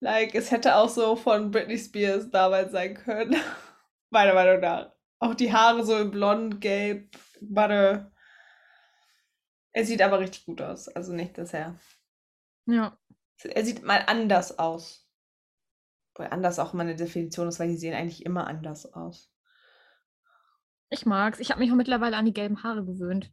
Like, 0.00 0.34
es 0.34 0.50
hätte 0.50 0.76
auch 0.76 0.90
so 0.90 1.16
von 1.16 1.50
Britney 1.50 1.78
Spears 1.78 2.28
damals 2.28 2.72
sein 2.72 2.92
können. 2.92 3.40
Meiner 4.10 4.34
Meinung 4.34 4.60
nach. 4.60 4.92
Auch 5.18 5.34
die 5.34 5.50
Haare 5.50 5.82
so 5.82 5.96
in 5.96 6.10
blond, 6.10 6.60
gelb, 6.60 7.16
butter. 7.40 8.12
Er 9.72 9.84
sieht 9.86 10.02
aber 10.02 10.20
richtig 10.20 10.44
gut 10.44 10.60
aus. 10.60 10.88
Also 10.88 11.14
nicht, 11.14 11.38
dass 11.38 11.54
er. 11.54 11.78
Ja. 12.66 12.98
Er 13.42 13.64
sieht 13.64 13.82
mal 13.82 14.04
anders 14.06 14.58
aus. 14.58 15.03
Weil 16.16 16.28
anders 16.30 16.58
auch 16.58 16.74
immer 16.74 16.82
eine 16.84 16.96
Definition 16.96 17.48
ist, 17.48 17.58
weil 17.58 17.68
die 17.68 17.76
sehen 17.76 17.94
eigentlich 17.94 18.24
immer 18.24 18.46
anders 18.46 18.92
aus. 18.92 19.30
Ich 20.90 21.06
mag's. 21.06 21.40
Ich 21.40 21.50
habe 21.50 21.60
mich 21.60 21.70
auch 21.72 21.76
mittlerweile 21.76 22.16
an 22.16 22.24
die 22.24 22.32
gelben 22.32 22.62
Haare 22.62 22.84
gewöhnt. 22.84 23.32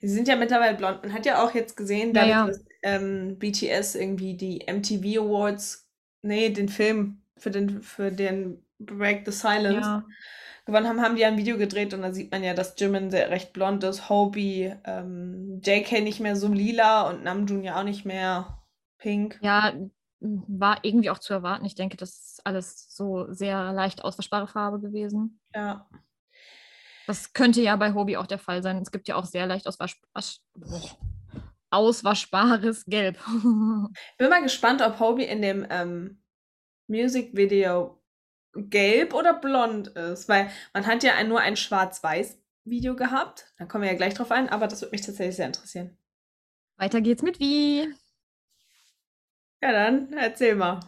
Sie 0.00 0.08
sind 0.08 0.28
ja 0.28 0.36
mittlerweile 0.36 0.76
blond. 0.76 1.02
Man 1.02 1.12
hat 1.12 1.26
ja 1.26 1.42
auch 1.42 1.54
jetzt 1.54 1.76
gesehen, 1.76 2.14
Ja, 2.14 2.26
dadurch, 2.26 2.30
ja. 2.30 2.46
dass 2.46 2.64
ähm, 2.82 3.38
BTS 3.38 3.94
irgendwie 3.94 4.36
die 4.36 4.66
MTV 4.66 5.20
Awards, 5.22 5.88
nee, 6.22 6.50
den 6.50 6.68
Film 6.68 7.22
für 7.38 7.50
den, 7.50 7.82
für 7.82 8.12
den 8.12 8.64
Break 8.78 9.22
the 9.24 9.32
Silence 9.32 9.80
Ja. 9.88 10.04
gewonnen 10.66 10.86
haben, 10.88 11.00
haben 11.00 11.16
die 11.16 11.22
ja 11.22 11.28
ein 11.28 11.38
Video 11.38 11.56
gedreht 11.56 11.94
und 11.94 12.02
da 12.02 12.12
sieht 12.12 12.30
man 12.30 12.44
ja, 12.44 12.54
dass 12.54 12.74
Jimin 12.78 13.10
sehr 13.10 13.30
recht 13.30 13.52
blond 13.52 13.82
ist, 13.84 14.08
Hobie, 14.08 14.72
ähm, 14.84 15.60
JK 15.64 16.02
nicht 16.02 16.20
mehr 16.20 16.36
so 16.36 16.48
lila 16.48 17.08
und 17.08 17.24
Namjoon 17.24 17.64
ja 17.64 17.78
auch 17.80 17.84
nicht 17.84 18.04
mehr 18.04 18.62
pink. 18.98 19.38
Ja, 19.42 19.72
war 20.22 20.78
irgendwie 20.82 21.10
auch 21.10 21.18
zu 21.18 21.32
erwarten. 21.32 21.64
Ich 21.64 21.74
denke, 21.74 21.96
das 21.96 22.10
ist 22.10 22.46
alles 22.46 22.94
so 22.94 23.26
sehr 23.32 23.72
leicht 23.72 24.04
auswaschbare 24.04 24.46
Farbe 24.46 24.80
gewesen. 24.80 25.40
Ja. 25.54 25.88
Das 27.06 27.32
könnte 27.32 27.60
ja 27.60 27.74
bei 27.76 27.94
Hobie 27.94 28.16
auch 28.16 28.26
der 28.26 28.38
Fall 28.38 28.62
sein. 28.62 28.78
Es 28.78 28.92
gibt 28.92 29.08
ja 29.08 29.16
auch 29.16 29.24
sehr 29.24 29.46
leicht 29.46 29.66
auswasch 29.66 30.00
auswaschbares 31.70 32.84
Gelb. 32.84 33.18
Bin 34.18 34.28
mal 34.28 34.42
gespannt, 34.42 34.82
ob 34.82 35.00
Hobie 35.00 35.24
in 35.24 35.42
dem 35.42 35.66
ähm, 35.70 36.22
Musikvideo 36.86 37.98
gelb 38.54 39.14
oder 39.14 39.34
blond 39.34 39.88
ist, 39.88 40.28
weil 40.28 40.50
man 40.74 40.86
hat 40.86 41.02
ja 41.02 41.22
nur 41.24 41.40
ein 41.40 41.56
Schwarz-Weiß-Video 41.56 42.94
gehabt. 42.94 43.52
Da 43.56 43.64
kommen 43.64 43.84
wir 43.84 43.90
ja 43.90 43.96
gleich 43.96 44.14
drauf 44.14 44.30
ein, 44.30 44.50
aber 44.50 44.68
das 44.68 44.82
würde 44.82 44.92
mich 44.92 45.00
tatsächlich 45.00 45.36
sehr 45.36 45.46
interessieren. 45.46 45.96
Weiter 46.76 47.00
geht's 47.00 47.22
mit 47.22 47.40
wie. 47.40 47.88
Ja, 49.62 49.72
dann 49.72 50.12
erzähl 50.12 50.56
mal. 50.56 50.80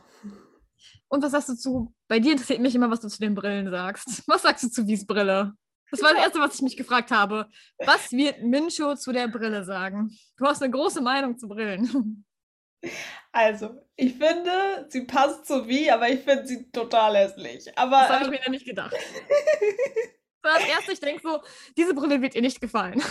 Und 1.08 1.22
was 1.22 1.30
sagst 1.30 1.48
du 1.48 1.54
zu? 1.54 1.94
Bei 2.08 2.18
dir 2.18 2.32
interessiert 2.32 2.60
mich 2.60 2.74
immer, 2.74 2.90
was 2.90 3.00
du 3.00 3.08
zu 3.08 3.20
den 3.20 3.34
Brillen 3.34 3.70
sagst. 3.70 4.24
Was 4.26 4.42
sagst 4.42 4.64
du 4.64 4.68
zu 4.68 4.86
Wies 4.86 5.06
Brille? 5.06 5.52
Das 5.90 6.02
war 6.02 6.12
das 6.12 6.24
Erste, 6.24 6.40
was 6.40 6.56
ich 6.56 6.62
mich 6.62 6.76
gefragt 6.76 7.12
habe. 7.12 7.48
Was 7.78 8.10
wird 8.10 8.42
Mincho 8.42 8.96
zu 8.96 9.12
der 9.12 9.28
Brille 9.28 9.64
sagen? 9.64 10.10
Du 10.36 10.44
hast 10.44 10.60
eine 10.60 10.72
große 10.72 11.00
Meinung 11.00 11.38
zu 11.38 11.48
Brillen. 11.48 12.24
Also, 13.32 13.80
ich 13.96 14.12
finde, 14.12 14.86
sie 14.90 15.06
passt 15.06 15.46
zu 15.46 15.66
wie, 15.66 15.90
aber 15.90 16.06
ich 16.10 16.20
finde 16.20 16.46
sie 16.46 16.70
total 16.70 17.16
hässlich. 17.16 17.66
Aber 17.78 17.96
Das 18.02 18.10
habe 18.10 18.20
ich 18.20 18.26
ähm, 18.26 18.30
mir 18.32 18.40
ja 18.44 18.50
nicht 18.50 18.66
gedacht. 18.66 18.94
So, 20.44 20.50
als 20.50 20.68
erstes, 20.68 20.94
ich 20.94 21.00
denke 21.00 21.22
so, 21.22 21.40
diese 21.74 21.94
Brille 21.94 22.20
wird 22.20 22.34
ihr 22.34 22.42
nicht 22.42 22.60
gefallen. 22.60 23.02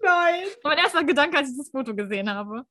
Nein, 0.00 0.44
Mein 0.62 0.78
erster 0.78 1.04
Gedanke, 1.04 1.36
als 1.38 1.50
ich 1.50 1.56
das 1.58 1.70
Foto 1.70 1.94
gesehen 1.94 2.28
habe. 2.30 2.64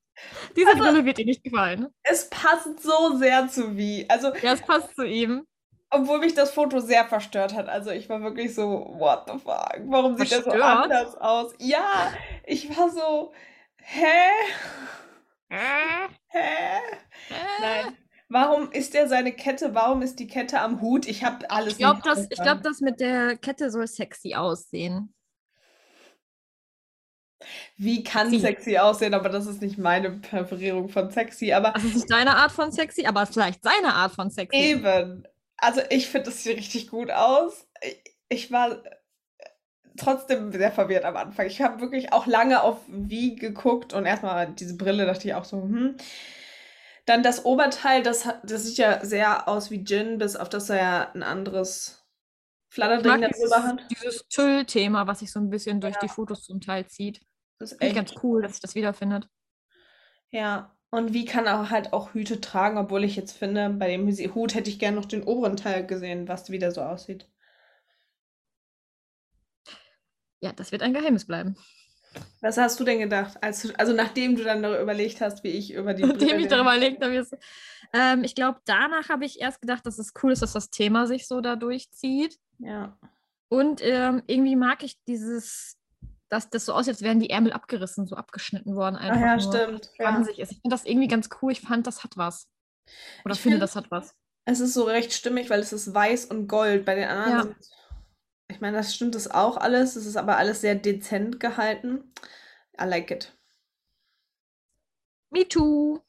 Diese 0.56 0.68
Also- 0.68 0.78
Brille 0.80 1.04
wird 1.04 1.18
ihr 1.18 1.26
nicht 1.26 1.44
gefallen. 1.44 1.88
es 2.02 2.28
passt 2.30 2.80
so 2.82 3.16
sehr 3.18 3.48
zu 3.48 3.76
wie. 3.76 4.08
Also, 4.08 4.34
Ja, 4.36 4.52
es 4.54 4.62
passt 4.62 4.94
zu 4.94 5.02
ihm. 5.04 5.46
obwohl 5.90 6.18
mich 6.18 6.34
das 6.34 6.50
Foto 6.52 6.80
sehr 6.80 7.04
verstört 7.06 7.54
hat. 7.54 7.68
Also, 7.68 7.90
ich 7.90 8.08
war 8.08 8.20
wirklich 8.22 8.54
so, 8.54 8.94
what 8.98 9.24
the 9.30 9.38
fuck? 9.38 9.78
Warum 9.86 10.16
sieht 10.16 10.32
das 10.32 10.44
so 10.44 10.50
Verstört? 10.50 10.62
anders 10.92 11.14
aus? 11.16 11.54
Ja, 11.58 12.12
ich 12.44 12.76
war 12.76 12.90
so, 12.90 13.32
hä? 13.78 14.04
Hä? 15.48 15.58
äh. 16.32 16.80
Nein. 17.60 17.96
Warum 18.28 18.72
ist 18.72 18.94
er 18.96 19.06
seine 19.08 19.30
Kette? 19.32 19.72
Warum 19.76 20.02
ist 20.02 20.18
die 20.18 20.26
Kette 20.26 20.60
am 20.60 20.80
Hut? 20.80 21.06
Ich 21.06 21.22
habe 21.22 21.48
alles 21.48 21.74
Ich 21.74 21.78
glaube, 21.78 22.00
das, 22.02 22.26
ich 22.28 22.40
glaub, 22.42 22.60
das 22.62 22.80
mit 22.80 22.98
der 22.98 23.36
Kette 23.36 23.70
soll 23.70 23.86
sexy 23.86 24.34
aussehen. 24.34 25.14
Wie 27.76 28.02
kann 28.02 28.30
Sie. 28.30 28.40
sexy 28.40 28.78
aussehen, 28.78 29.14
aber 29.14 29.28
das 29.28 29.46
ist 29.46 29.60
nicht 29.62 29.78
meine 29.78 30.10
Präferierung 30.10 30.88
von 30.88 31.10
sexy. 31.10 31.52
Aber 31.52 31.72
Das 31.72 31.84
ist 31.84 31.94
nicht 31.94 32.10
deine 32.10 32.36
Art 32.36 32.52
von 32.52 32.72
sexy, 32.72 33.06
aber 33.06 33.22
es 33.22 33.30
ist 33.30 33.34
vielleicht 33.34 33.62
seine 33.62 33.94
Art 33.94 34.12
von 34.12 34.30
sexy. 34.30 34.56
eben. 34.56 35.26
Also 35.58 35.80
ich 35.90 36.08
finde, 36.08 36.26
das 36.26 36.42
sieht 36.42 36.56
richtig 36.56 36.88
gut 36.88 37.10
aus. 37.10 37.66
Ich, 38.28 38.50
war 38.52 38.82
trotzdem 39.96 40.52
sehr 40.52 40.72
verwirrt 40.72 41.04
am 41.04 41.16
Anfang. 41.16 41.46
Ich 41.46 41.62
habe 41.62 41.80
wirklich 41.80 42.12
auch 42.12 42.26
lange 42.26 42.62
auf 42.62 42.78
wie 42.88 43.36
geguckt 43.36 43.92
und 43.92 44.04
erstmal 44.06 44.48
diese 44.48 44.76
Brille 44.76 45.06
dachte 45.06 45.28
ich 45.28 45.34
auch 45.34 45.44
so, 45.44 45.62
hm. 45.62 45.96
Dann 47.06 47.22
das 47.22 47.44
Oberteil, 47.44 48.02
das, 48.02 48.28
das 48.42 48.64
sieht 48.64 48.78
ja 48.78 49.04
sehr 49.04 49.48
aus 49.48 49.70
wie 49.70 49.84
Jin, 49.84 50.18
bis 50.18 50.34
auf 50.34 50.48
das 50.48 50.68
er 50.68 50.76
ja 50.76 51.10
ein 51.14 51.22
anderes 51.22 52.04
Flatterding 52.68 53.22
darüber 53.22 53.62
hat. 53.62 53.86
dieses 53.90 54.26
Tüll-Thema, 54.28 55.06
was 55.06 55.20
sich 55.20 55.30
so 55.30 55.38
ein 55.38 55.48
bisschen 55.48 55.80
durch 55.80 55.96
die 55.98 56.08
Fotos 56.08 56.42
zum 56.42 56.60
Teil 56.60 56.86
zieht. 56.88 57.20
Das 57.58 57.72
ist 57.72 57.78
ich 57.80 57.86
echt 57.88 57.96
ganz 57.96 58.14
cool, 58.22 58.42
dass 58.42 58.52
sich 58.52 58.60
das 58.60 58.74
wiederfindet. 58.74 59.28
Ja, 60.30 60.76
Und 60.90 61.12
wie 61.12 61.24
kann 61.24 61.46
er 61.46 61.70
halt 61.70 61.92
auch 61.92 62.14
Hüte 62.14 62.40
tragen, 62.40 62.78
obwohl 62.78 63.04
ich 63.04 63.16
jetzt 63.16 63.32
finde, 63.32 63.70
bei 63.70 63.88
dem 63.88 64.08
Hut 64.34 64.54
hätte 64.54 64.70
ich 64.70 64.78
gerne 64.78 64.96
noch 64.96 65.06
den 65.06 65.24
oberen 65.24 65.56
Teil 65.56 65.86
gesehen, 65.86 66.28
was 66.28 66.50
wieder 66.50 66.70
so 66.72 66.82
aussieht. 66.82 67.28
Ja, 70.40 70.52
das 70.52 70.72
wird 70.72 70.82
ein 70.82 70.92
Geheimnis 70.94 71.24
bleiben. 71.26 71.56
Was 72.40 72.56
hast 72.56 72.80
du 72.80 72.84
denn 72.84 72.98
gedacht, 72.98 73.42
als 73.42 73.74
also 73.74 73.92
nachdem 73.92 74.36
du 74.36 74.44
dann 74.44 74.62
darüber 74.62 74.80
überlegt 74.80 75.20
hast, 75.20 75.44
wie 75.44 75.48
ich 75.48 75.72
über 75.72 75.92
die 75.94 76.04
Brille 76.04 76.14
Nachdem 76.18 76.38
ich 76.38 76.48
denke? 76.48 76.48
darüber 76.48 76.76
überlegt 76.76 77.02
habe, 77.02 77.26
ähm, 77.92 78.24
ich 78.24 78.34
glaube, 78.34 78.60
danach 78.64 79.08
habe 79.08 79.24
ich 79.24 79.40
erst 79.40 79.60
gedacht, 79.60 79.84
dass 79.86 79.98
es 79.98 80.12
cool 80.22 80.32
ist, 80.32 80.42
dass 80.42 80.52
das 80.52 80.70
Thema 80.70 81.06
sich 81.06 81.26
so 81.26 81.40
da 81.40 81.56
durchzieht. 81.56 82.38
Ja. 82.58 82.98
Und 83.48 83.80
ähm, 83.82 84.22
irgendwie 84.26 84.56
mag 84.56 84.82
ich 84.82 84.96
dieses, 85.06 85.78
dass 86.28 86.50
das 86.50 86.64
so 86.66 86.72
aussieht, 86.72 86.94
als 86.94 87.02
wären 87.02 87.20
die 87.20 87.30
Ärmel 87.30 87.52
abgerissen, 87.52 88.06
so 88.06 88.16
abgeschnitten 88.16 88.74
worden. 88.76 88.96
Ach 88.98 89.04
Einfach 89.04 89.20
ja, 89.20 89.36
nur. 89.36 89.40
stimmt. 89.52 89.90
Ja. 89.98 90.18
Ist. 90.18 90.28
Ich 90.30 90.48
finde 90.48 90.68
das 90.70 90.84
irgendwie 90.84 91.08
ganz 91.08 91.28
cool. 91.42 91.52
Ich 91.52 91.60
fand, 91.60 91.86
das 91.86 92.02
hat 92.04 92.16
was. 92.16 92.48
Oder 93.24 93.34
Ich 93.34 93.40
finde, 93.40 93.56
find- 93.56 93.62
das 93.62 93.76
hat 93.76 93.90
was. 93.90 94.14
Es 94.44 94.60
ist 94.60 94.74
so 94.74 94.84
recht 94.84 95.12
stimmig, 95.12 95.50
weil 95.50 95.60
es 95.60 95.72
ist 95.72 95.92
weiß 95.92 96.26
und 96.26 96.46
gold. 96.48 96.84
Bei 96.84 96.94
den 96.94 97.08
anderen 97.08 97.32
Ja. 97.32 97.42
sind, 97.42 97.56
ich 98.48 98.60
meine, 98.60 98.76
das 98.76 98.94
stimmt 98.94 99.14
das 99.16 99.28
auch 99.30 99.56
alles. 99.56 99.96
Es 99.96 100.06
ist 100.06 100.16
aber 100.16 100.36
alles 100.36 100.60
sehr 100.60 100.74
dezent 100.76 101.40
gehalten. 101.40 102.12
I 102.80 102.84
like 102.84 103.10
it. 103.10 103.32
Me 105.30 105.46
too. 105.48 106.00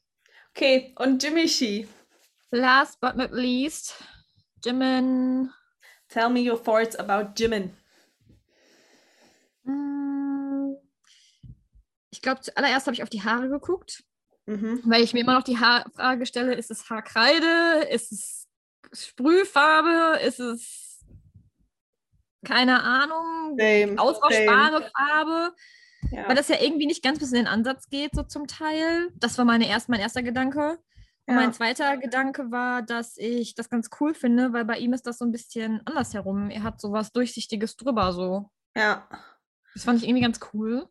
Okay, 0.54 0.94
und 0.98 1.22
Jimmy 1.22 1.48
Shee. 1.48 1.88
Last 2.50 3.00
but 3.00 3.16
not 3.16 3.32
least, 3.32 3.94
Jimin. 4.64 5.50
Tell 6.08 6.30
me 6.30 6.40
your 6.50 6.62
thoughts 6.62 6.96
about 6.96 7.34
Jimin. 7.36 7.70
Mm, 9.64 9.97
Ich 12.18 12.22
glaube, 12.22 12.40
zuallererst 12.40 12.86
habe 12.88 12.94
ich 12.96 13.04
auf 13.04 13.08
die 13.10 13.22
Haare 13.22 13.48
geguckt, 13.48 14.02
Mhm. 14.46 14.80
weil 14.84 15.04
ich 15.04 15.14
mir 15.14 15.20
immer 15.20 15.34
noch 15.34 15.44
die 15.44 15.58
Haar 15.60 15.84
Frage 15.94 16.26
stelle, 16.26 16.54
ist 16.54 16.68
es 16.68 16.90
Haarkreide, 16.90 17.86
ist 17.92 18.10
es 18.10 18.48
Sprühfarbe, 18.92 20.18
ist 20.26 20.40
es 20.40 21.04
keine 22.44 22.82
Ahnung, 22.82 23.56
Same, 23.56 23.94
austauschbare 24.00 24.90
Farbe, 24.96 25.54
Ja. 26.10 26.26
weil 26.28 26.34
das 26.34 26.48
ja 26.48 26.60
irgendwie 26.60 26.86
nicht 26.86 27.04
ganz 27.04 27.20
bis 27.20 27.28
in 27.30 27.36
den 27.36 27.46
Ansatz 27.46 27.88
geht, 27.88 28.10
so 28.16 28.24
zum 28.24 28.48
Teil. 28.48 29.10
Das 29.14 29.38
war 29.38 29.44
meine 29.44 29.68
erst, 29.68 29.88
mein 29.88 30.00
erster 30.00 30.24
Gedanke. 30.24 30.70
Und 31.26 31.34
Ja. 31.34 31.40
mein 31.40 31.52
zweiter 31.52 31.96
Gedanke 31.98 32.50
war, 32.50 32.82
dass 32.82 33.16
ich 33.16 33.54
das 33.54 33.70
ganz 33.70 33.90
cool 34.00 34.12
finde, 34.12 34.52
weil 34.52 34.64
bei 34.64 34.78
ihm 34.78 34.92
ist 34.92 35.06
das 35.06 35.18
so 35.18 35.24
ein 35.24 35.30
bisschen 35.30 35.82
andersherum. 35.86 36.50
Er 36.50 36.64
hat 36.64 36.80
so 36.80 36.90
was 36.90 37.12
Durchsichtiges 37.12 37.76
drüber, 37.76 38.12
so. 38.12 38.50
ja. 38.76 39.08
Das 39.74 39.84
fand 39.84 40.02
ich 40.02 40.08
irgendwie 40.08 40.22
ganz 40.22 40.40
cool. 40.52 40.88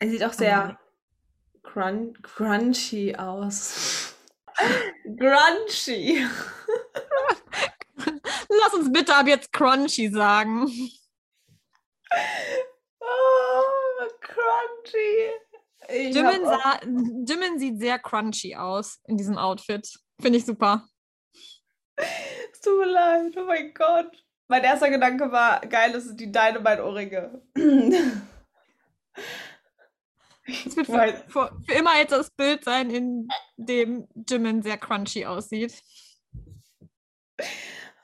Er 0.00 0.08
sieht 0.08 0.24
auch 0.24 0.32
sehr 0.32 0.78
crun 1.62 2.16
crunchy 2.22 3.14
aus. 3.16 4.14
Crunchy. 5.04 6.24
Lass 8.48 8.74
uns 8.74 8.92
bitte 8.92 9.14
ab 9.14 9.26
jetzt 9.26 9.52
crunchy 9.52 10.08
sagen. 10.08 10.70
Oh, 13.00 14.06
crunchy. 14.20 15.30
Jimin, 15.90 16.44
sah, 16.44 16.80
Jimin 16.82 17.58
sieht 17.58 17.80
sehr 17.80 17.98
crunchy 17.98 18.54
aus 18.54 19.00
in 19.06 19.16
diesem 19.16 19.38
Outfit. 19.38 19.98
Finde 20.20 20.38
ich 20.38 20.46
super. 20.46 20.86
Es 21.96 22.60
tut 22.60 22.78
mir 22.78 22.86
leid, 22.86 23.34
oh 23.36 23.44
mein 23.44 23.72
Gott. 23.74 24.24
Mein 24.48 24.64
erster 24.64 24.90
Gedanke 24.90 25.30
war, 25.30 25.60
geil, 25.60 25.92
das 25.92 26.04
sind 26.04 26.20
die 26.20 26.30
Dynamite-Ohrringe. 26.32 27.42
Es 30.48 30.76
wird 30.76 30.86
für, 30.86 31.24
für, 31.28 31.52
für 31.66 31.72
immer 31.74 31.96
jetzt 31.98 32.12
das 32.12 32.30
Bild 32.30 32.64
sein, 32.64 32.90
in 32.90 33.28
dem 33.56 34.08
Jimin 34.28 34.62
sehr 34.62 34.78
crunchy 34.78 35.26
aussieht. 35.26 35.82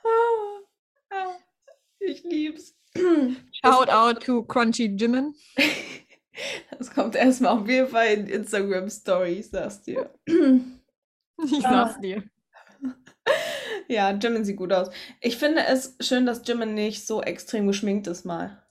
Ah, 0.03 0.59
ah, 1.11 1.35
ich 1.99 2.23
lieb's. 2.23 2.75
Shout 2.95 3.89
out 3.89 4.23
to 4.23 4.43
crunchy 4.43 4.95
Jimin. 4.95 5.33
Das 6.77 6.91
kommt 6.93 7.15
erstmal 7.15 7.57
auf 7.57 7.65
jeden 7.69 7.87
Fall 7.87 8.07
in 8.07 8.27
Instagram 8.27 8.89
Stories, 8.89 9.51
sagst 9.51 9.87
du. 9.87 10.09
Ich 10.25 11.65
Ah. 11.65 11.87
sag's 11.87 12.01
dir. 12.01 12.23
Ja, 13.87 14.11
Jimin 14.11 14.43
sieht 14.43 14.57
gut 14.57 14.73
aus. 14.73 14.89
Ich 15.21 15.37
finde 15.37 15.61
es 15.65 15.95
schön, 16.01 16.25
dass 16.25 16.41
Jimin 16.45 16.73
nicht 16.73 17.05
so 17.07 17.21
extrem 17.21 17.67
geschminkt 17.67 18.07
ist 18.07 18.25
mal. 18.25 18.65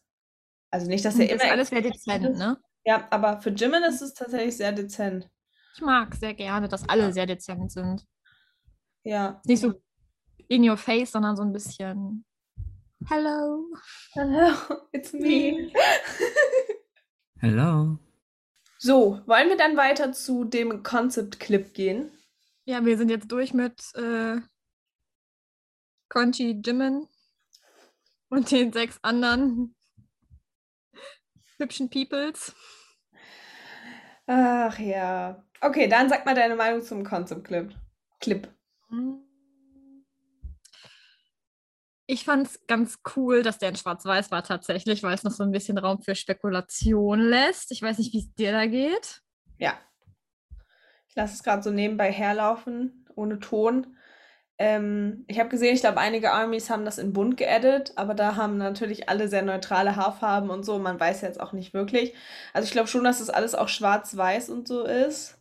Also 0.71 0.89
nicht, 0.89 1.05
dass 1.07 1.19
er 1.19 1.27
Das 1.29 1.35
immer 1.37 1.45
ist 1.45 1.51
alles 1.51 1.69
sehr 1.71 1.85
extrem 1.85 2.23
dezent, 2.23 2.39
ne? 2.39 2.59
Ja, 2.85 3.07
aber 3.11 3.40
für 3.40 3.51
Jimin 3.51 3.83
ist 3.85 4.03
es 4.03 4.14
tatsächlich 4.14 4.57
sehr 4.57 4.73
dezent. 4.73 5.31
Ich 5.75 5.81
mag 5.81 6.14
sehr 6.14 6.35
gerne, 6.35 6.68
dass 6.68 6.88
alle 6.88 7.12
sehr 7.12 7.27
dezent 7.27 7.73
sind. 7.73 8.07
Ja. 9.03 9.40
Nicht 9.44 9.61
so 9.61 9.75
in 10.49 10.68
your 10.68 10.77
face, 10.77 11.12
sondern 11.12 11.37
so 11.37 11.42
ein 11.42 11.53
bisschen 11.53 12.25
Hello. 13.07 13.66
Hello, 14.12 14.55
it's 14.92 15.12
me. 15.12 15.70
Hello. 17.38 17.99
So, 18.79 19.20
wollen 19.27 19.51
wir 19.51 19.59
dann 19.59 19.77
weiter 19.77 20.12
zu 20.12 20.44
dem 20.44 20.83
Concept-Clip 20.83 21.75
gehen? 21.75 22.11
Ja, 22.64 22.83
wir 22.85 22.97
sind 22.97 23.11
jetzt 23.11 23.31
durch 23.31 23.53
mit 23.53 23.79
äh, 23.94 24.40
Crunchy 26.09 26.62
Jimin 26.64 27.07
und 28.31 28.51
den 28.51 28.73
sechs 28.73 28.99
anderen 29.03 29.75
hübschen 31.59 31.90
Peoples. 31.90 32.55
Ach 34.27 34.79
ja. 34.79 35.45
Okay, 35.61 35.88
dann 35.88 36.09
sag 36.09 36.25
mal 36.27 36.35
deine 36.35 36.57
Meinung 36.57 36.83
zum 36.83 37.05
Concept-Clip. 37.05 37.75
Clip. 38.21 38.49
Ich 42.07 42.25
fand 42.25 42.47
es 42.47 42.67
ganz 42.67 42.99
cool, 43.17 43.43
dass 43.43 43.59
der 43.59 43.71
in 43.71 43.77
Schwarz-Weiß 43.77 44.31
war 44.31 44.43
tatsächlich, 44.43 45.03
weil 45.03 45.14
es 45.14 45.25
noch 45.25 45.33
so 45.33 45.43
ein 45.43 45.53
bisschen 45.53 45.79
Raum 45.79 46.03
für 46.03 46.14
Spekulation 46.14 47.21
lässt. 47.21 47.71
Ich 47.73 47.81
weiß 47.81 47.99
nicht, 47.99 48.12
wie 48.12 48.19
es 48.19 48.35
dir 48.35 48.53
da 48.53 48.67
geht. 48.67 49.23
Ja. 49.59 49.79
Ich 51.09 51.14
lasse 51.17 51.35
es 51.35 51.43
gerade 51.43 51.62
so 51.62 51.71
nebenbei 51.71 52.11
herlaufen, 52.12 53.07
ohne 53.14 53.38
Ton. 53.40 53.97
Ähm, 54.59 55.25
ich 55.27 55.40
habe 55.40 55.49
gesehen, 55.49 55.75
ich 55.75 55.81
glaube, 55.81 55.99
einige 55.99 56.33
Armies 56.33 56.71
haben 56.71 56.85
das 56.85 56.99
in 56.99 57.12
bunt 57.12 57.37
geedit, 57.37 57.93
aber 57.97 58.14
da 58.14 58.37
haben 58.37 58.57
natürlich 58.57 59.09
alle 59.09 59.29
sehr 59.29 59.43
neutrale 59.43 59.97
Haarfarben 59.97 60.51
und 60.51 60.64
so. 60.64 60.79
Man 60.79 61.01
weiß 61.01 61.23
jetzt 61.23 61.40
auch 61.40 61.53
nicht 61.53 61.75
wirklich. 61.75 62.14
Also 62.53 62.67
ich 62.67 62.73
glaube 62.73 62.88
schon, 62.88 63.05
dass 63.05 63.19
das 63.19 63.31
alles 63.31 63.55
auch 63.55 63.69
schwarz-weiß 63.69 64.51
und 64.51 64.69
so 64.69 64.85
ist. 64.85 65.38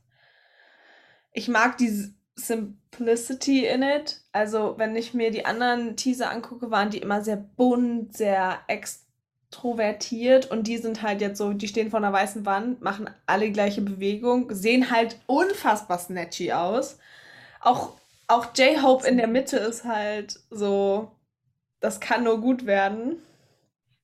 Ich 1.31 1.47
mag 1.47 1.77
die 1.77 2.13
Simplicity 2.35 3.65
in 3.67 3.83
it. 3.83 4.21
Also 4.31 4.75
wenn 4.77 4.95
ich 4.95 5.13
mir 5.13 5.31
die 5.31 5.45
anderen 5.45 5.95
Teaser 5.95 6.31
angucke, 6.31 6.71
waren 6.71 6.89
die 6.89 6.97
immer 6.99 7.21
sehr 7.23 7.37
bunt, 7.37 8.17
sehr 8.17 8.59
extrovertiert 8.67 10.49
und 10.49 10.67
die 10.67 10.77
sind 10.77 11.03
halt 11.03 11.21
jetzt 11.21 11.37
so, 11.37 11.53
die 11.53 11.67
stehen 11.67 11.91
vor 11.91 11.99
einer 11.99 12.13
weißen 12.13 12.45
Wand, 12.45 12.81
machen 12.81 13.09
alle 13.27 13.51
gleiche 13.51 13.81
Bewegung, 13.81 14.53
sehen 14.53 14.91
halt 14.91 15.19
unfassbar 15.27 15.99
snatchy 15.99 16.51
aus. 16.53 16.97
Auch, 17.61 17.97
auch 18.33 18.55
J-Hope 18.55 19.07
in 19.07 19.17
der 19.17 19.27
Mitte 19.27 19.57
ist 19.57 19.83
halt 19.83 20.39
so, 20.49 21.11
das 21.79 21.99
kann 21.99 22.23
nur 22.23 22.41
gut 22.41 22.65
werden. 22.65 23.21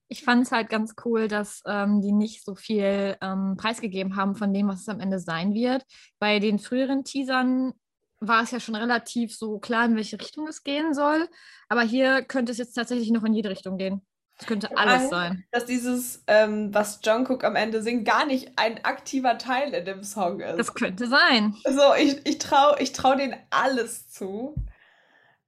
Ich 0.08 0.24
fand 0.24 0.44
es 0.44 0.52
halt 0.52 0.68
ganz 0.68 0.94
cool, 1.04 1.28
dass 1.28 1.62
ähm, 1.66 2.00
die 2.00 2.12
nicht 2.12 2.44
so 2.44 2.54
viel 2.54 3.16
ähm, 3.20 3.56
preisgegeben 3.56 4.16
haben 4.16 4.34
von 4.34 4.52
dem, 4.52 4.68
was 4.68 4.80
es 4.80 4.88
am 4.88 5.00
Ende 5.00 5.20
sein 5.20 5.54
wird. 5.54 5.84
Bei 6.18 6.40
den 6.40 6.58
früheren 6.58 7.04
Teasern 7.04 7.72
war 8.18 8.42
es 8.42 8.50
ja 8.50 8.60
schon 8.60 8.74
relativ 8.74 9.34
so 9.34 9.58
klar, 9.58 9.86
in 9.86 9.96
welche 9.96 10.20
Richtung 10.20 10.46
es 10.48 10.62
gehen 10.62 10.94
soll. 10.94 11.28
Aber 11.68 11.82
hier 11.82 12.22
könnte 12.22 12.52
es 12.52 12.58
jetzt 12.58 12.74
tatsächlich 12.74 13.10
noch 13.10 13.24
in 13.24 13.34
jede 13.34 13.50
Richtung 13.50 13.78
gehen. 13.78 14.02
Es 14.40 14.46
könnte 14.46 14.76
alles 14.76 14.94
Angst. 14.94 15.10
sein. 15.10 15.44
Dass 15.52 15.66
dieses, 15.66 16.24
ähm, 16.26 16.72
was 16.74 17.00
Jungkook 17.04 17.44
am 17.44 17.56
Ende 17.56 17.82
singt, 17.82 18.06
gar 18.06 18.24
nicht 18.26 18.52
ein 18.56 18.82
aktiver 18.84 19.36
Teil 19.38 19.74
in 19.74 19.84
dem 19.84 20.02
Song 20.02 20.40
ist. 20.40 20.56
Das 20.58 20.74
könnte 20.74 21.06
sein. 21.08 21.54
So, 21.64 21.94
ich, 21.94 22.26
ich 22.26 22.38
traue 22.38 22.76
ich 22.80 22.92
trau 22.92 23.14
denen 23.14 23.36
alles 23.50 24.08
zu. 24.08 24.54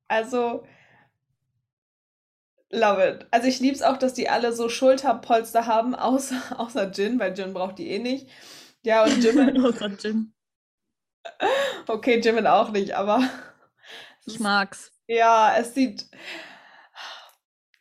Also, 0.09 0.67
love 2.71 3.01
it. 3.07 3.27
Also 3.31 3.49
ich 3.49 3.61
liebe 3.61 3.75
es 3.75 3.83
auch, 3.83 3.97
dass 3.97 4.15
die 4.15 4.29
alle 4.29 4.53
so 4.53 4.69
Schulterpolster 4.69 5.67
haben, 5.67 5.95
außer, 5.97 6.37
außer 6.59 6.91
Jin, 6.91 7.19
weil 7.19 7.37
Jin 7.37 7.53
braucht 7.55 7.79
die 7.79 7.89
eh 7.91 7.99
nicht. 7.99 8.29
Ja, 8.83 9.05
und 9.05 9.23
Jimin, 9.23 9.57
Außer 9.65 9.89
Jin. 9.99 10.35
okay, 11.89 12.21
Jimin 12.21 12.47
auch 12.47 12.71
nicht, 12.71 12.93
aber 12.95 13.23
Ich 14.27 14.39
mag's. 14.41 14.93
ja, 15.07 15.55
es 15.57 15.75
sieht... 15.75 16.07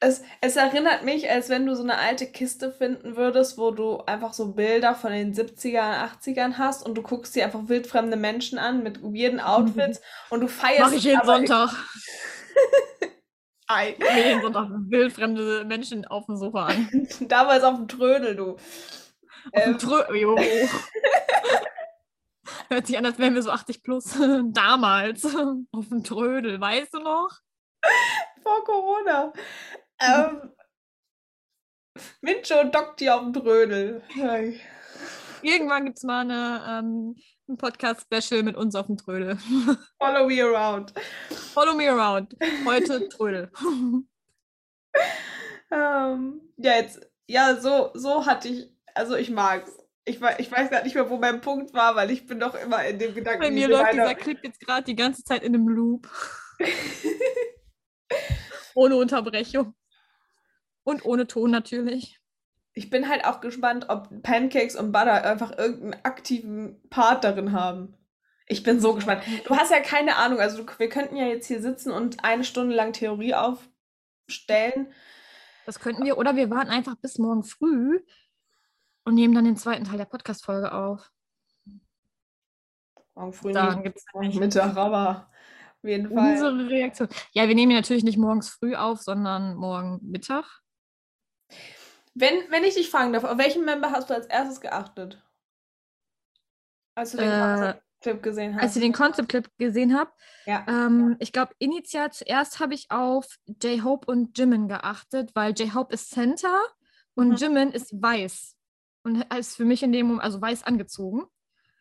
Es, 0.03 0.23
es 0.41 0.55
erinnert 0.55 1.03
mich, 1.03 1.29
als 1.29 1.49
wenn 1.49 1.67
du 1.67 1.75
so 1.75 1.83
eine 1.83 1.99
alte 1.99 2.25
Kiste 2.25 2.71
finden 2.71 3.15
würdest, 3.15 3.59
wo 3.59 3.69
du 3.69 3.99
einfach 4.01 4.33
so 4.33 4.53
Bilder 4.53 4.95
von 4.95 5.11
den 5.11 5.35
70ern, 5.35 6.09
80ern 6.19 6.57
hast 6.57 6.83
und 6.83 6.95
du 6.95 7.03
guckst 7.03 7.35
dir 7.35 7.45
einfach 7.45 7.67
wildfremde 7.67 8.17
Menschen 8.17 8.57
an 8.57 8.81
mit 8.81 9.03
weirden 9.03 9.39
Outfits 9.39 10.01
und 10.31 10.39
du 10.41 10.47
feierst 10.47 10.81
Mach 10.81 10.91
ich 10.91 11.03
jeden 11.03 11.23
Sonntag. 11.23 11.69
Ei. 13.67 13.95
Mir 13.99 14.27
jeden 14.27 14.41
Sonntag 14.41 14.69
wildfremde 14.89 15.65
Menschen 15.65 16.05
auf 16.05 16.25
dem 16.25 16.35
Sofa 16.35 16.65
an. 16.65 17.07
Damals 17.21 17.63
auf 17.63 17.75
dem 17.75 17.87
Trödel, 17.87 18.35
du. 18.35 18.53
Auf 18.53 18.59
dem 19.55 19.73
Ähm, 19.73 19.77
Trö 19.77 20.15
jo. 20.15 20.35
Hört 22.69 22.87
sich 22.87 22.97
an, 22.97 23.05
als 23.05 23.19
wären 23.19 23.35
wir 23.35 23.43
so 23.43 23.51
80 23.51 23.83
plus. 23.83 24.15
Damals. 24.45 25.25
Auf 25.71 25.89
dem 25.89 26.03
Trödel, 26.03 26.59
weißt 26.59 26.95
du 26.95 26.99
noch? 27.01 27.29
Vor 28.43 28.63
Corona. 28.63 29.31
Ähm, 30.01 30.51
Mincho 32.21 32.63
dockt 32.65 32.99
die 32.99 33.09
auf 33.09 33.21
dem 33.21 33.33
Trödel. 33.33 34.03
Hey. 34.09 34.59
Irgendwann 35.43 35.85
gibt 35.85 35.97
es 35.97 36.03
mal 36.03 36.21
eine, 36.21 36.63
ähm, 36.67 37.15
ein 37.47 37.57
Podcast-Special 37.57 38.43
mit 38.43 38.55
uns 38.55 38.75
auf 38.75 38.87
dem 38.87 38.97
Trödel. 38.97 39.37
Follow 40.01 40.27
me 40.27 40.43
around. 40.43 40.93
Follow 41.53 41.75
me 41.75 41.89
around. 41.89 42.35
Heute 42.65 43.07
Trödel. 43.09 43.51
Ähm, 45.73 46.41
ja, 46.57 46.73
jetzt, 46.73 46.99
ja, 47.29 47.55
so, 47.55 47.91
so 47.93 48.25
hatte 48.25 48.49
ich, 48.49 48.69
also 48.93 49.15
ich 49.15 49.29
mag's. 49.29 49.71
Ich, 50.03 50.19
ich 50.37 50.51
weiß 50.51 50.69
gar 50.69 50.83
nicht 50.83 50.95
mehr, 50.95 51.09
wo 51.09 51.17
mein 51.17 51.39
Punkt 51.39 51.73
war, 51.73 51.95
weil 51.95 52.11
ich 52.11 52.27
bin 52.27 52.41
doch 52.41 52.55
immer 52.55 52.83
in 52.83 52.99
dem 52.99 53.15
Gedanken. 53.15 53.39
Bei 53.39 53.51
mir 53.51 53.69
läuft 53.69 53.93
dieser 53.93 54.15
Clip 54.15 54.37
jetzt 54.43 54.59
gerade 54.59 54.83
die 54.83 54.97
ganze 54.97 55.23
Zeit 55.23 55.43
in 55.43 55.55
einem 55.55 55.69
Loop. 55.69 56.09
ohne 58.75 58.97
Unterbrechung. 58.97 59.73
Und 60.83 61.05
ohne 61.05 61.27
Ton 61.27 61.51
natürlich. 61.51 62.19
Ich 62.73 62.89
bin 62.89 63.09
halt 63.09 63.25
auch 63.25 63.41
gespannt, 63.41 63.87
ob 63.89 64.23
Pancakes 64.23 64.75
und 64.75 64.91
Butter 64.91 65.23
einfach 65.23 65.57
irgendeinen 65.57 66.03
aktiven 66.05 66.81
Part 66.89 67.23
darin 67.23 67.51
haben. 67.51 67.97
Ich 68.47 68.63
bin 68.63 68.79
so 68.79 68.93
gespannt. 68.93 69.23
Du 69.45 69.55
hast 69.55 69.71
ja 69.71 69.79
keine 69.79 70.15
Ahnung, 70.15 70.39
also 70.39 70.65
wir 70.77 70.89
könnten 70.89 71.15
ja 71.15 71.25
jetzt 71.25 71.47
hier 71.47 71.61
sitzen 71.61 71.91
und 71.91 72.23
eine 72.23 72.43
Stunde 72.43 72.75
lang 72.75 72.93
Theorie 72.93 73.33
aufstellen. 73.33 74.93
Das 75.65 75.79
könnten 75.79 76.03
wir. 76.05 76.17
Oder 76.17 76.35
wir 76.35 76.49
warten 76.49 76.69
einfach 76.69 76.95
bis 76.95 77.17
morgen 77.17 77.43
früh 77.43 77.99
und 79.05 79.15
nehmen 79.15 79.33
dann 79.33 79.45
den 79.45 79.57
zweiten 79.57 79.83
Teil 79.83 79.97
der 79.97 80.05
Podcast-Folge 80.05 80.73
auf. 80.73 81.11
Morgen 83.15 83.33
früh 83.33 83.51
Dann 83.51 83.83
gibt 83.83 83.97
es 83.97 84.35
Mittag, 84.35 84.77
aber 84.77 85.29
auf 85.81 85.89
jeden 85.89 86.13
Fall. 86.13 86.31
unsere 86.31 86.69
Reaktion. 86.69 87.09
Ja, 87.33 87.47
wir 87.47 87.55
nehmen 87.55 87.71
ihn 87.71 87.77
natürlich 87.77 88.03
nicht 88.03 88.17
morgens 88.17 88.49
früh 88.49 88.75
auf, 88.75 89.01
sondern 89.01 89.55
morgen 89.55 89.99
Mittag. 90.01 90.60
Wenn, 92.13 92.33
wenn 92.49 92.63
ich 92.63 92.75
dich 92.75 92.89
fragen 92.89 93.13
darf, 93.13 93.23
auf 93.23 93.37
welchen 93.37 93.63
Member 93.63 93.91
hast 93.91 94.09
du 94.09 94.13
als 94.13 94.27
erstes 94.27 94.59
geachtet? 94.61 95.21
Als 96.95 97.11
du 97.11 97.17
den 97.17 97.29
Äh, 97.31 97.39
Concept-Clip 97.39 98.23
gesehen 98.23 98.55
hast. 98.55 98.63
Als 98.63 98.75
ich 98.75 98.81
den 98.81 98.93
Concept-Clip 98.93 99.49
gesehen 99.57 99.97
habe, 99.97 100.11
ja. 100.45 100.65
ähm, 100.67 101.15
ich 101.19 101.31
glaube, 101.31 101.53
initial 101.59 102.11
zuerst 102.11 102.59
habe 102.59 102.73
ich 102.73 102.91
auf 102.91 103.37
J-Hope 103.61 104.11
und 104.11 104.37
Jimin 104.37 104.67
geachtet, 104.67 105.31
weil 105.35 105.53
J-Hope 105.53 105.93
ist 105.93 106.09
Center 106.11 106.61
und 107.15 107.29
Mhm. 107.29 107.35
Jimin 107.35 107.71
ist 107.71 107.93
weiß. 108.01 108.57
Und 109.03 109.25
ist 109.33 109.55
für 109.55 109.65
mich 109.65 109.81
in 109.81 109.91
dem 109.91 110.07
Moment, 110.07 110.23
also 110.23 110.41
weiß 110.41 110.63
angezogen. 110.63 111.23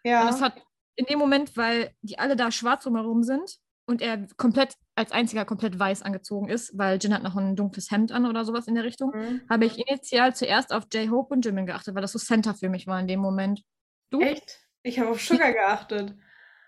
ja. 0.05 0.23
Und 0.23 0.29
das 0.29 0.41
hat 0.41 0.55
in 0.95 1.07
dem 1.07 1.19
Moment, 1.19 1.57
weil 1.57 1.95
die 2.03 2.19
alle 2.19 2.37
da 2.37 2.51
schwarz 2.51 2.85
drumherum 2.85 3.23
sind 3.23 3.59
und 3.91 4.01
er 4.01 4.27
komplett 4.37 4.75
als 4.95 5.13
einziger 5.13 5.45
komplett 5.45 5.79
weiß 5.79 6.03
angezogen 6.03 6.49
ist, 6.49 6.77
weil 6.79 6.99
Jin 7.01 7.13
hat 7.15 7.23
noch 7.23 7.37
ein 7.37 7.57
dunkles 7.57 7.91
Hemd 7.91 8.13
an 8.13 8.27
oder 8.27 8.45
sowas 8.45 8.67
in 8.67 8.75
der 8.75 8.85
Richtung, 8.85 9.11
Mhm. 9.15 9.41
habe 9.51 9.65
ich 9.67 9.79
initial 9.79 10.35
zuerst 10.35 10.73
auf 10.73 10.85
J-Hope 10.93 11.35
und 11.35 11.45
Jimin 11.45 11.67
geachtet, 11.67 11.95
weil 11.95 12.03
das 12.03 12.13
so 12.13 12.19
Center 12.19 12.55
für 12.55 12.69
mich 12.69 12.87
war 12.87 12.99
in 13.01 13.09
dem 13.09 13.21
Moment. 13.21 13.63
Du? 14.11 14.21
Echt? 14.21 14.61
Ich 14.83 14.99
habe 14.99 15.11
auf 15.11 15.21
Sugar 15.21 15.53
geachtet. 15.53 16.17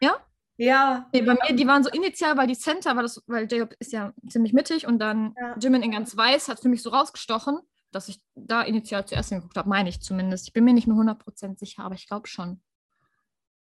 Ja? 0.01 0.17
Ja. 0.59 1.09
Nee, 1.15 1.23
bei 1.23 1.35
mir, 1.35 1.57
die 1.57 1.67
waren 1.67 1.83
so 1.83 1.91
initial, 1.91 2.37
weil 2.37 2.47
die 2.47 2.57
Center 2.59 2.95
das, 2.95 3.23
weil 3.27 3.51
J-Hope 3.51 3.75
ist 3.79 3.93
ja 3.93 4.13
ziemlich 4.29 4.53
mittig 4.53 4.87
und 4.87 4.99
dann 4.99 5.35
Ja. 5.41 5.57
Jimin 5.59 5.83
in 5.83 5.93
ganz 5.93 6.17
weiß 6.17 6.49
hat 6.49 6.61
für 6.61 6.69
mich 6.69 6.83
so 6.83 6.91
rausgestochen, 6.91 7.59
dass 7.91 8.09
ich 8.09 8.21
da 8.35 8.63
initial 8.63 9.05
zuerst 9.07 9.31
hingeguckt 9.31 9.57
habe, 9.57 9.69
meine 9.69 9.89
ich 9.89 10.01
zumindest. 10.01 10.47
Ich 10.49 10.53
bin 10.53 10.65
mir 10.65 10.73
nicht 10.75 10.87
mehr 10.87 10.97
100% 10.97 11.59
sicher, 11.59 11.85
aber 11.85 11.95
ich 11.95 12.07
glaube 12.07 12.27
schon. 12.29 12.61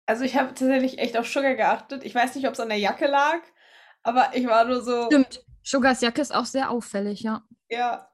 Also 0.10 0.24
ich 0.24 0.36
habe 0.36 0.56
tatsächlich 0.56 0.98
echt 0.98 1.16
auf 1.18 1.28
Sugar 1.28 1.54
geachtet. 1.54 2.04
Ich 2.04 2.16
weiß 2.16 2.34
nicht, 2.34 2.48
ob 2.48 2.56
es 2.56 2.60
an 2.60 2.70
der 2.70 2.80
Jacke 2.80 3.06
lag, 3.06 3.44
aber 4.02 4.32
ich 4.34 4.48
war 4.48 4.66
nur 4.66 4.82
so, 4.82 5.06
Stimmt. 5.06 5.46
Sugars 5.62 6.02
Jacke 6.02 6.20
ist 6.20 6.34
auch 6.34 6.46
sehr 6.46 6.72
auffällig, 6.72 7.22
ja. 7.22 7.48
ja. 7.70 8.10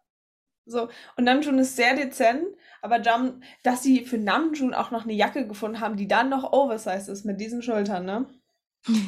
So. 0.66 0.90
Und 1.16 1.24
Namjoon 1.24 1.58
ist 1.58 1.78
sehr 1.78 1.96
dezent, 1.96 2.44
aber 2.82 3.02
Jam, 3.02 3.42
dass 3.64 3.82
sie 3.82 4.04
für 4.04 4.18
Namjoon 4.18 4.74
auch 4.74 4.92
noch 4.92 5.06
eine 5.06 5.14
Jacke 5.14 5.48
gefunden 5.48 5.80
haben, 5.80 5.96
die 5.96 6.10
dann 6.10 6.28
noch 6.28 6.52
oversized 6.52 7.08
ist 7.08 7.24
mit 7.24 7.40
diesen 7.40 7.62
Schultern, 7.62 8.06
ne? 8.06 8.28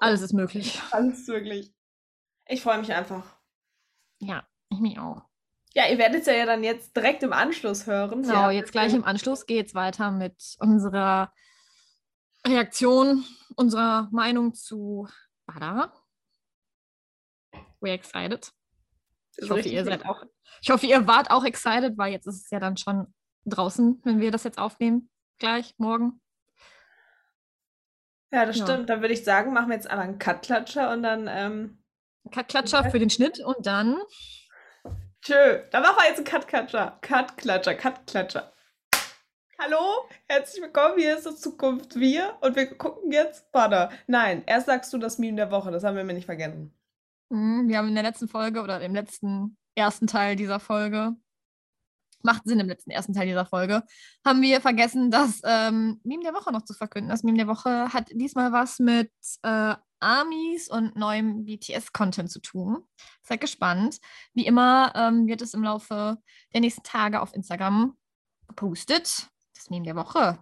Alles 0.00 0.20
ist 0.20 0.32
möglich. 0.32 0.82
Alles 0.90 1.28
wirklich. 1.28 1.72
Ich 2.48 2.60
freue 2.60 2.78
mich 2.78 2.92
einfach. 2.92 3.38
Ja, 4.18 4.48
ich 4.68 4.80
mich 4.80 4.98
auch. 4.98 5.22
Ja, 5.76 5.88
ihr 5.88 5.98
werdet 5.98 6.20
es 6.20 6.26
ja 6.26 6.46
dann 6.46 6.62
jetzt 6.62 6.96
direkt 6.96 7.22
im 7.24 7.32
Anschluss 7.32 7.86
hören. 7.86 8.22
Genau, 8.22 8.32
Ja. 8.32 8.50
jetzt 8.52 8.70
gleich 8.72 8.94
im 8.94 9.04
Anschluss 9.04 9.44
geht 9.46 9.66
es 9.66 9.74
weiter 9.74 10.10
mit 10.12 10.56
unserer 10.60 11.32
Reaktion, 12.46 13.24
unserer 13.56 14.08
Meinung 14.12 14.54
zu 14.54 15.08
Bada. 15.46 15.92
We're 17.80 17.92
excited. 17.94 18.52
Ich 19.36 19.50
hoffe, 19.50 19.68
ihr 19.68 19.84
seid 19.84 20.06
auch. 20.06 20.22
Ich 20.62 20.70
hoffe, 20.70 20.86
ihr 20.86 21.06
wart 21.08 21.30
auch 21.30 21.44
excited, 21.44 21.98
weil 21.98 22.12
jetzt 22.12 22.26
ist 22.26 22.44
es 22.44 22.50
ja 22.50 22.60
dann 22.60 22.76
schon 22.76 23.12
draußen, 23.44 24.00
wenn 24.04 24.20
wir 24.20 24.30
das 24.30 24.44
jetzt 24.44 24.58
aufnehmen. 24.58 25.10
Gleich, 25.38 25.74
morgen. 25.78 26.20
Ja, 28.32 28.46
das 28.46 28.56
Ja. 28.58 28.64
stimmt. 28.66 28.88
Dann 28.90 29.00
würde 29.00 29.14
ich 29.14 29.24
sagen, 29.24 29.52
machen 29.52 29.68
wir 29.68 29.74
jetzt 29.74 29.88
einmal 29.90 30.06
einen 30.06 30.18
Cut-Klatscher 30.18 30.92
und 30.92 31.02
dann, 31.02 31.26
ähm, 31.28 31.82
Cut-Klatscher 32.30 32.90
für 32.90 32.98
den 33.00 33.10
Schnitt 33.10 33.40
und 33.40 33.66
dann. 33.66 33.96
Tschö. 35.24 35.60
Dann 35.70 35.82
machen 35.82 35.96
wir 35.98 36.08
jetzt 36.08 36.18
einen 36.18 36.26
Cut-Klatscher. 36.26 36.98
Cut-Klatscher, 37.00 37.74
Cut-Klatscher. 37.74 38.52
Hallo, 39.58 40.08
herzlich 40.28 40.62
willkommen, 40.62 40.98
hier 40.98 41.16
ist 41.16 41.26
das 41.26 41.40
Zukunft 41.40 41.94
wir 41.96 42.36
und 42.40 42.56
wir 42.56 42.66
gucken 42.76 43.10
jetzt 43.12 43.50
Butter. 43.52 43.90
Nein, 44.06 44.42
erst 44.46 44.66
sagst 44.66 44.92
du 44.92 44.98
das 44.98 45.18
Meme 45.18 45.36
der 45.36 45.50
Woche, 45.50 45.70
das 45.70 45.84
haben 45.84 45.96
wir 45.96 46.04
mir 46.04 46.12
nicht 46.12 46.26
vergessen. 46.26 46.74
Mhm, 47.30 47.68
Wir 47.68 47.78
haben 47.78 47.88
in 47.88 47.94
der 47.94 48.02
letzten 48.04 48.28
Folge 48.28 48.60
oder 48.62 48.80
im 48.80 48.94
letzten 48.94 49.56
ersten 49.74 50.06
Teil 50.06 50.36
dieser 50.36 50.60
Folge, 50.60 51.14
macht 52.24 52.42
Sinn 52.44 52.60
im 52.60 52.68
letzten 52.68 52.90
ersten 52.90 53.12
Teil 53.12 53.26
dieser 53.26 53.46
Folge, 53.46 53.82
haben 54.24 54.42
wir 54.42 54.60
vergessen, 54.60 55.10
das 55.10 55.40
ähm, 55.44 56.00
Meme 56.04 56.24
der 56.24 56.34
Woche 56.34 56.52
noch 56.52 56.64
zu 56.64 56.74
verkünden. 56.74 57.10
Das 57.10 57.22
Meme 57.22 57.38
der 57.38 57.46
Woche 57.46 57.92
hat 57.92 58.08
diesmal 58.12 58.52
was 58.52 58.78
mit 58.78 59.10
äh, 59.42 59.74
Armies 60.00 60.68
und 60.68 60.96
neuem 60.96 61.44
BTS-Content 61.44 62.30
zu 62.30 62.40
tun. 62.40 62.84
Seid 63.22 63.40
gespannt. 63.40 64.00
Wie 64.34 64.46
immer 64.46 64.92
ähm, 64.94 65.26
wird 65.26 65.40
es 65.40 65.54
im 65.54 65.62
Laufe 65.62 66.18
der 66.52 66.60
nächsten 66.60 66.82
Tage 66.82 67.22
auf 67.22 67.34
Instagram 67.34 67.96
gepostet. 68.48 69.28
Das 69.54 69.70
Meme 69.70 69.84
der 69.84 69.96
Woche. 69.96 70.38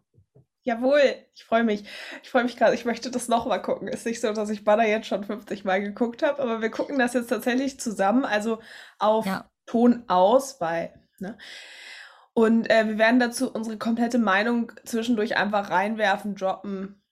Jawohl, 0.65 1.17
ich 1.35 1.45
freue 1.45 1.65
mich. 1.65 1.85
Ich 2.23 2.31
freue 2.31 2.45
mich 2.45 2.57
gerade, 2.57 2.75
ich 2.75 2.85
möchte 2.85 3.11
das 3.11 3.27
nochmal 3.29 3.61
gucken. 3.61 3.89
Ist 3.89 4.07
nicht 4.07 4.21
so, 4.21 4.33
dass 4.33 4.49
ich 4.51 4.65
Butter 4.65 4.87
jetzt 4.87 5.09
schon 5.09 5.25
50 5.25 5.65
Mal 5.65 5.83
geguckt 5.83 6.23
habe, 6.23 6.41
aber 6.41 6.61
wir 6.61 6.71
gucken 6.71 6.99
das 6.99 7.15
jetzt 7.15 7.29
tatsächlich 7.29 7.81
zusammen, 7.81 8.25
also 8.25 8.61
auf 8.99 9.27
Ja. 9.27 9.49
Ton 9.67 10.05
aus, 10.09 10.61
weil, 10.61 10.93
ne? 11.23 11.39
Und 12.35 12.71
äh, 12.71 12.89
wir 12.89 12.99
werden 12.99 13.21
dazu 13.21 13.51
unsere 13.53 13.77
komplette 13.79 14.19
Meinung 14.19 14.73
zwischendurch 14.85 15.37
einfach 15.37 15.71
reinwerfen, 15.71 16.35
droppen. 16.35 17.03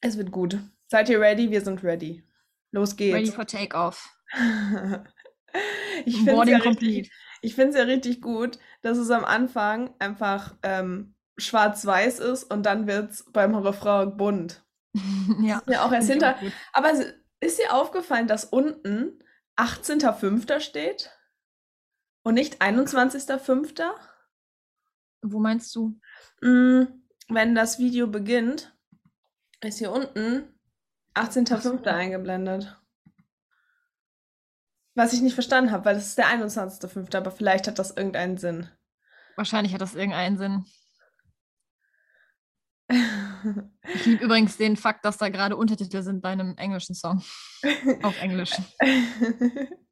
Es 0.00 0.16
wird 0.16 0.30
gut. 0.30 0.58
Seid 0.86 1.08
ihr 1.08 1.20
ready? 1.20 1.50
Wir 1.50 1.60
sind 1.60 1.82
ready. 1.82 2.24
Los 2.70 2.92
Ready 2.92 3.24
geht's. 3.24 3.34
for 3.34 3.46
Takeoff. 3.46 4.08
ich 6.04 6.16
finde 6.16 6.42
es 6.42 6.48
ja, 6.48 6.58
richtig- 6.58 7.10
ich 7.40 7.56
ja 7.56 7.82
richtig 7.82 8.20
gut, 8.20 8.58
dass 8.82 8.98
es 8.98 9.10
am 9.10 9.24
Anfang 9.24 9.94
einfach 9.98 10.54
ähm, 10.62 11.14
schwarz-weiß 11.36 12.20
ist 12.20 12.44
und 12.44 12.64
dann 12.64 12.86
wird 12.86 13.12
es 13.12 13.24
beim 13.32 13.54
Refrain 13.54 14.16
bunt. 14.16 14.64
ja. 15.42 15.62
Ja, 15.66 15.84
auch 15.84 15.92
erst 15.92 16.10
hinter. 16.10 16.36
Aber 16.72 16.92
ist 17.40 17.58
dir 17.58 17.72
aufgefallen, 17.72 18.26
dass 18.26 18.44
unten 18.44 19.22
18.05. 19.56 20.60
steht 20.60 21.10
und 22.28 22.34
nicht 22.34 22.60
21.05.? 22.60 23.90
Wo 25.22 25.38
meinst 25.40 25.74
du? 25.74 25.98
Mm, 26.42 26.82
Wenn 27.30 27.54
das 27.54 27.78
Video 27.78 28.06
beginnt, 28.06 28.76
ist 29.62 29.78
hier 29.78 29.90
unten 29.90 30.54
18.05. 31.14 31.84
so. 31.84 31.90
eingeblendet. 31.90 32.78
Was 34.94 35.14
ich 35.14 35.22
nicht 35.22 35.32
verstanden 35.32 35.72
habe, 35.72 35.86
weil 35.86 35.94
das 35.94 36.08
ist 36.08 36.18
der 36.18 36.26
21.05., 36.26 37.16
aber 37.16 37.30
vielleicht 37.30 37.66
hat 37.66 37.78
das 37.78 37.96
irgendeinen 37.96 38.36
Sinn. 38.36 38.68
Wahrscheinlich 39.36 39.72
hat 39.72 39.80
das 39.80 39.94
irgendeinen 39.94 40.36
Sinn. 40.36 40.64
Ich 43.94 44.04
liebe 44.04 44.24
übrigens 44.24 44.56
den 44.56 44.76
Fakt, 44.76 45.04
dass 45.04 45.16
da 45.16 45.28
gerade 45.28 45.56
Untertitel 45.56 46.02
sind 46.02 46.20
bei 46.20 46.30
einem 46.30 46.56
englischen 46.56 46.96
Song. 46.96 47.22
Auf 48.02 48.20
Englisch. 48.20 48.50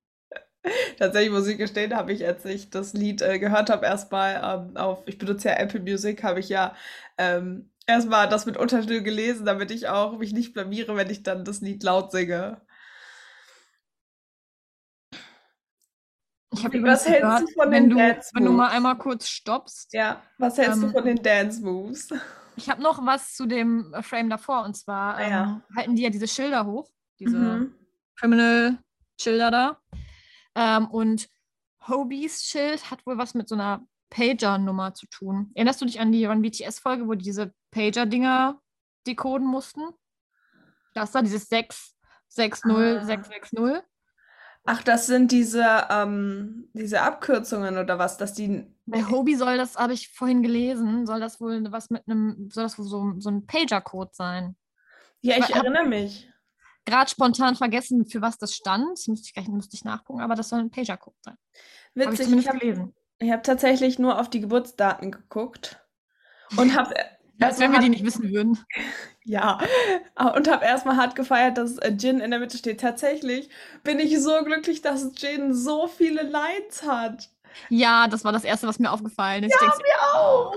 Tatsächlich 0.99 1.31
muss 1.33 1.47
ich 1.47 1.59
gestehen, 1.59 1.95
habe 1.95 2.13
ich, 2.13 2.25
als 2.27 2.45
ich 2.45 2.71
das 2.71 2.93
Lied 2.93 3.23
äh, 3.23 3.39
gehört 3.39 3.71
habe, 3.71 3.87
erstmal 3.87 4.69
ähm, 4.71 4.77
auf, 4.77 5.03
ich 5.07 5.19
benutze 5.19 5.49
ja 5.49 5.55
Apple 5.57 5.81
Music, 5.81 6.23
habe 6.23 6.41
ich 6.41 6.49
ja 6.49 6.75
ähm, 7.19 7.71
erstmal 7.87 8.29
das 8.29 8.47
mit 8.47 8.57
Untertitel 8.57 9.03
gelesen, 9.03 9.47
damit 9.47 9.71
ich 9.71 9.89
auch 9.89 10.19
mich 10.19 10.33
nicht 10.33 10.55
blamiere, 10.55 10.97
wenn 10.97 11.11
ich 11.11 11.23
dann 11.23 11.45
das 11.45 11.61
Lied 11.61 11.83
laut 11.83 12.11
singe. 12.13 12.61
Ich 16.51 16.65
habe 16.65 16.83
was 16.83 17.07
hältst 17.07 17.39
du 17.41 17.47
gehört, 17.47 17.53
von 17.53 17.71
wenn 17.71 17.89
den 17.89 17.91
du, 17.91 17.97
Dance 17.97 18.33
wenn 18.33 18.45
du 18.45 18.53
mal 18.53 18.69
Moves? 18.69 18.71
einmal 18.71 18.97
kurz 18.99 19.29
stoppst. 19.29 19.93
Ja, 19.93 20.23
was 20.39 20.59
hältst 20.59 20.83
du 20.83 20.89
Ähm, 20.89 20.93
von 20.93 21.05
den 21.05 21.23
Dance 21.23 21.61
Moves? 21.63 22.09
Ich 22.55 22.71
habe 22.71 22.83
noch 22.83 23.05
was 23.05 23.35
zu 23.35 23.47
dem 23.47 23.93
äh, 23.95 24.03
Frame 24.03 24.31
davor 24.31 24.65
und 24.65 24.77
zwar 24.77 25.19
Ah, 25.19 25.23
ja. 25.29 25.61
ähm, 25.61 25.63
halten 25.77 25.95
die 25.97 26.03
ja 26.03 26.11
diese 26.11 26.29
Schilder 26.29 26.65
hoch, 26.67 26.91
diese 27.19 27.67
Mhm. 27.67 27.75
Criminal-Schilder 28.17 29.51
da. 29.51 29.81
Ähm, 30.57 30.89
und 30.89 31.29
Hobies 31.87 32.43
Schild 32.45 32.91
hat 32.91 33.07
wohl 33.07 33.17
was 33.19 33.35
mit 33.35 33.49
so 33.49 33.55
einer 33.55 33.87
Pager-Nummer 34.11 34.95
zu 34.95 35.07
tun. 35.07 35.51
Erinnerst 35.55 35.81
du 35.81 35.85
dich 35.85 36.01
an 36.01 36.11
die 36.11 36.25
Run 36.25 36.43
BTS-Folge, 36.43 37.07
wo 37.07 37.15
die 37.15 37.25
diese 37.25 37.55
Pager-Dinger 37.71 38.61
decoden 39.07 39.47
mussten? 39.47 39.83
Das 40.95 41.13
da, 41.13 41.23
dieses 41.23 41.49
6, 41.49 41.95
6, 42.29 42.65
0, 42.65 42.99
Ah. 43.01 43.05
6, 43.05 43.29
6, 43.29 43.53
0. 43.53 43.83
Ach, 44.65 44.83
das 44.83 45.07
sind 45.07 45.31
diese, 45.31 45.87
ähm, 45.91 46.69
diese 46.73 47.03
Abkürzungen 47.03 47.79
oder 47.79 47.99
was, 48.01 48.17
dass 48.17 48.33
die. 48.33 48.67
Bei 48.87 49.05
Hobie 49.05 49.37
soll 49.37 49.57
das, 49.59 49.77
habe 49.77 49.93
ich 49.93 50.09
vorhin 50.13 50.43
gelesen, 50.43 51.07
soll 51.07 51.21
das 51.21 51.41
wohl 51.41 51.71
was 51.71 51.91
mit 51.91 52.03
einem, 52.09 52.49
soll 52.51 52.65
das 52.65 52.77
wohl 52.79 52.87
so, 52.87 53.15
so 53.19 53.31
ein 53.31 53.47
Pager-Code 53.47 54.11
sein. 54.13 54.57
Ja, 55.21 55.37
ich 55.39 55.45
Hab- 55.55 55.63
erinnere 55.63 55.87
mich. 55.87 56.29
Gerade 56.87 57.11
spontan 57.11 57.57
vergessen, 57.57 58.07
für 58.07 58.23
was 58.23 58.39
das 58.39 58.55
stand. 58.55 58.87
Das 58.93 59.07
müsste 59.09 59.27
ich 59.27 59.35
gleich 59.35 59.49
müsste 59.49 59.77
ich 59.77 59.85
nachgucken, 59.85 60.21
aber 60.21 60.35
das 60.35 60.49
soll 60.49 60.61
ein 60.61 60.71
Pager-Code 60.71 61.17
sein. 61.21 61.37
Ich 61.95 62.03
Witzig, 62.03 62.21
ich 62.21 62.25
zumindest 62.27 62.49
habe 62.49 62.93
ich 63.19 63.31
hab 63.31 63.43
tatsächlich 63.43 63.99
nur 63.99 64.21
auf 64.21 64.31
die 64.31 64.41
Geburtsdaten 64.41 65.11
geguckt 65.11 65.81
und 66.57 66.77
habe 66.77 66.95
Als 67.41 67.59
wenn 67.59 67.73
wir 67.73 67.81
die 67.81 67.91
nicht 67.91 68.05
wissen 68.05 68.31
würden. 68.33 68.59
Ja, 69.29 69.59
und 70.37 70.49
habe 70.49 70.65
erstmal 70.65 70.97
hart 70.97 71.17
gefeiert, 71.17 71.59
dass 71.59 71.79
äh, 71.79 71.91
Jin 71.91 72.21
in 72.21 72.31
der 72.31 72.39
Mitte 72.39 72.57
steht. 72.59 72.81
Tatsächlich 72.81 73.51
bin 73.83 73.99
ich 73.99 74.23
so 74.23 74.45
glücklich, 74.45 74.83
dass 74.83 75.11
Jin 75.17 75.53
so 75.53 75.89
viele 75.89 76.23
Lines 76.23 76.85
hat. 76.85 77.29
Ja, 77.69 78.07
das 78.07 78.23
war 78.23 78.31
das 78.31 78.45
Erste, 78.45 78.69
was 78.69 78.79
mir 78.79 78.93
aufgefallen 78.93 79.43
ist. 79.43 79.53
ich 79.53 79.59
denk 79.59 79.73
so, 79.75 80.17
Auch. 80.17 80.57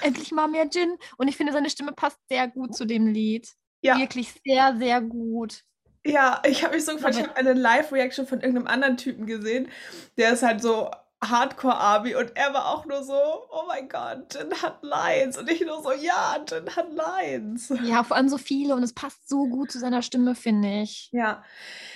endlich 0.00 0.30
mal 0.30 0.46
mehr 0.46 0.68
Jin. 0.70 0.96
Und 1.16 1.26
ich 1.26 1.36
finde, 1.36 1.52
seine 1.52 1.70
Stimme 1.70 1.90
passt 1.90 2.20
sehr 2.28 2.46
gut 2.46 2.76
zu 2.76 2.84
dem 2.84 3.08
Lied. 3.08 3.48
Ja, 3.82 3.96
Wirklich 3.98 4.32
sehr, 4.44 4.76
sehr 4.78 5.00
gut. 5.00 5.64
ja, 6.04 6.42
ich 6.46 6.64
habe 6.64 6.74
mich 6.74 6.84
so 6.84 6.94
gefreut. 6.94 7.14
Ich 7.16 7.22
habe 7.22 7.36
eine 7.36 7.52
Live-Reaction 7.54 8.26
von 8.26 8.40
irgendeinem 8.40 8.66
anderen 8.66 8.96
Typen 8.96 9.26
gesehen, 9.26 9.68
der 10.16 10.32
ist 10.32 10.42
halt 10.42 10.60
so 10.62 10.90
Hardcore-Abi 11.22 12.14
und 12.14 12.36
er 12.36 12.54
war 12.54 12.68
auch 12.68 12.86
nur 12.86 13.02
so, 13.02 13.14
oh 13.50 13.64
mein 13.66 13.88
Gott, 13.88 14.34
Jin 14.34 14.50
hat 14.62 14.82
Lines. 14.82 15.36
Und 15.36 15.50
ich 15.50 15.60
nur 15.60 15.82
so, 15.82 15.92
ja, 15.92 16.44
Jin 16.48 16.74
hat 16.76 16.86
Lines. 16.92 17.72
Ja, 17.82 18.04
vor 18.04 18.16
allem 18.16 18.28
so 18.28 18.38
viele 18.38 18.74
und 18.74 18.82
es 18.84 18.92
passt 18.92 19.28
so 19.28 19.48
gut 19.48 19.70
zu 19.72 19.78
seiner 19.80 20.02
Stimme, 20.02 20.34
finde 20.36 20.82
ich. 20.82 21.12
Ja, 21.12 21.42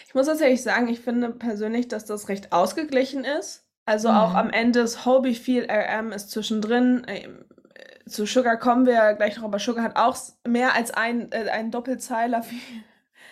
ich 0.06 0.14
muss 0.14 0.26
tatsächlich 0.26 0.62
sagen, 0.62 0.88
ich 0.88 1.00
finde 1.00 1.30
persönlich, 1.30 1.88
dass 1.88 2.04
das 2.04 2.28
recht 2.28 2.52
ausgeglichen 2.52 3.24
ist. 3.24 3.64
Also 3.84 4.10
auch 4.10 4.30
Mhm. 4.30 4.36
am 4.36 4.50
Ende 4.50 4.80
ist 4.80 5.04
Hobie 5.06 5.34
viel 5.34 5.66
RM 5.70 6.12
ist 6.12 6.30
zwischendrin. 6.30 7.06
Zu 8.06 8.26
Sugar 8.26 8.56
kommen 8.58 8.86
wir 8.86 8.94
ja 8.94 9.12
gleich 9.12 9.36
noch, 9.36 9.44
aber 9.44 9.58
Sugar 9.58 9.84
hat 9.84 9.96
auch 9.96 10.16
mehr 10.46 10.74
als 10.74 10.90
ein, 10.90 11.30
äh, 11.32 11.48
einen 11.50 11.70
Doppelzeiler. 11.70 12.44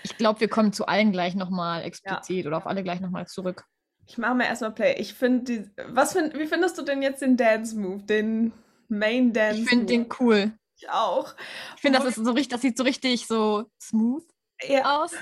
Ich 0.03 0.17
glaube, 0.17 0.41
wir 0.41 0.49
kommen 0.49 0.73
zu 0.73 0.87
allen 0.87 1.13
gleich 1.13 1.35
nochmal 1.35 1.83
explizit 1.83 2.47
oder 2.47 2.57
auf 2.57 2.67
alle 2.67 2.83
gleich 2.83 3.01
nochmal 3.01 3.27
zurück. 3.27 3.67
Ich 4.07 4.17
mache 4.17 4.35
mal 4.35 4.45
erstmal 4.45 4.73
Play. 4.73 4.95
Ich 4.99 5.13
finde 5.13 5.45
die. 5.45 5.71
Was 5.89 6.15
find, 6.15 6.39
wie 6.39 6.47
findest 6.47 6.79
du 6.79 6.83
denn 6.83 7.03
jetzt 7.03 7.21
den 7.21 7.37
Dance 7.37 7.79
Move? 7.79 8.03
Den 8.05 8.55
Main 8.89 9.35
Dance 9.35 9.61
Ich 9.61 9.69
finde 9.69 9.85
den 9.85 10.09
cool. 10.19 10.53
Ich 10.77 10.89
auch. 10.89 11.35
Ich 11.77 11.83
finde, 11.83 11.99
das 11.99 12.17
ist 12.17 12.25
so 12.25 12.33
richtig, 12.33 12.49
das 12.49 12.63
sieht 12.63 12.79
so 12.79 12.85
richtig 12.85 13.27
so 13.27 13.71
smooth 13.79 14.25
Ja, 14.67 15.03
aus. 15.03 15.13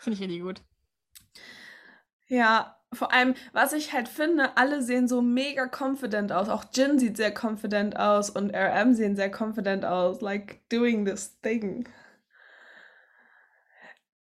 Finde 0.00 0.16
ich 0.16 0.20
richtig 0.20 0.42
gut. 0.42 0.60
ja, 2.28 2.76
vor 2.96 3.12
allem, 3.12 3.34
was 3.52 3.72
ich 3.72 3.92
halt 3.92 4.08
finde, 4.08 4.56
alle 4.56 4.82
sehen 4.82 5.08
so 5.08 5.22
mega 5.22 5.66
confident 5.68 6.32
aus. 6.32 6.48
Auch 6.48 6.64
Jin 6.74 6.98
sieht 6.98 7.16
sehr 7.16 7.32
confident 7.32 7.98
aus 7.98 8.30
und 8.30 8.54
RM 8.54 8.94
sehen 8.94 9.16
sehr 9.16 9.30
confident 9.36 9.84
aus. 9.84 10.20
Like 10.20 10.60
doing 10.70 11.04
this 11.06 11.40
thing. 11.42 11.86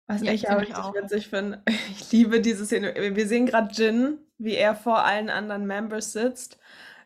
Was 0.06 0.22
Ja, 0.22 0.32
ich 0.32 0.48
auch 0.50 0.60
ich 0.62 0.68
richtig 0.68 0.76
auch. 0.76 0.94
witzig 0.94 1.28
finde. 1.28 1.62
Ich 1.90 2.10
liebe 2.12 2.40
diese 2.40 2.64
Szene. 2.66 2.94
Wir 3.14 3.26
sehen 3.26 3.46
gerade 3.46 3.72
Jin, 3.74 4.18
wie 4.38 4.54
er 4.54 4.74
vor 4.74 5.04
allen 5.04 5.28
anderen 5.30 5.66
Members 5.66 6.12
sitzt. 6.12 6.58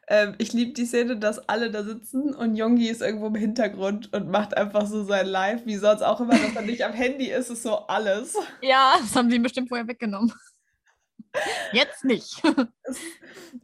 Ähm, 0.09 0.35
ich 0.39 0.53
liebe 0.53 0.73
die 0.75 0.87
Szene, 0.87 1.19
dass 1.19 1.49
alle 1.49 1.71
da 1.71 1.85
sitzen 1.85 2.35
und 2.35 2.57
Yoongi 2.57 2.89
ist 2.89 3.03
irgendwo 3.03 3.29
im 3.29 3.37
Hintergrund 3.37 4.13
und 4.15 4.29
macht 4.31 4.57
einfach 4.57 4.87
so 4.87 5.05
sein 5.05 5.27
Live, 5.27 5.67
wie 5.67 5.77
sonst 5.79 6.03
auch 6.03 6.21
immer, 6.21 6.39
dass 6.41 6.57
er 6.57 6.63
nicht 6.63 6.85
am 6.85 6.93
Handy 6.95 7.27
ist, 7.31 7.51
ist 7.51 7.63
so 7.65 7.79
alles. 7.89 8.47
Ja, 8.61 8.97
das 9.01 9.15
haben 9.17 9.31
sie 9.31 9.37
ihm 9.37 9.43
bestimmt 9.43 9.69
vorher 9.69 9.89
weggenommen. 9.89 10.33
Jetzt 11.73 12.05
nicht. 12.05 12.43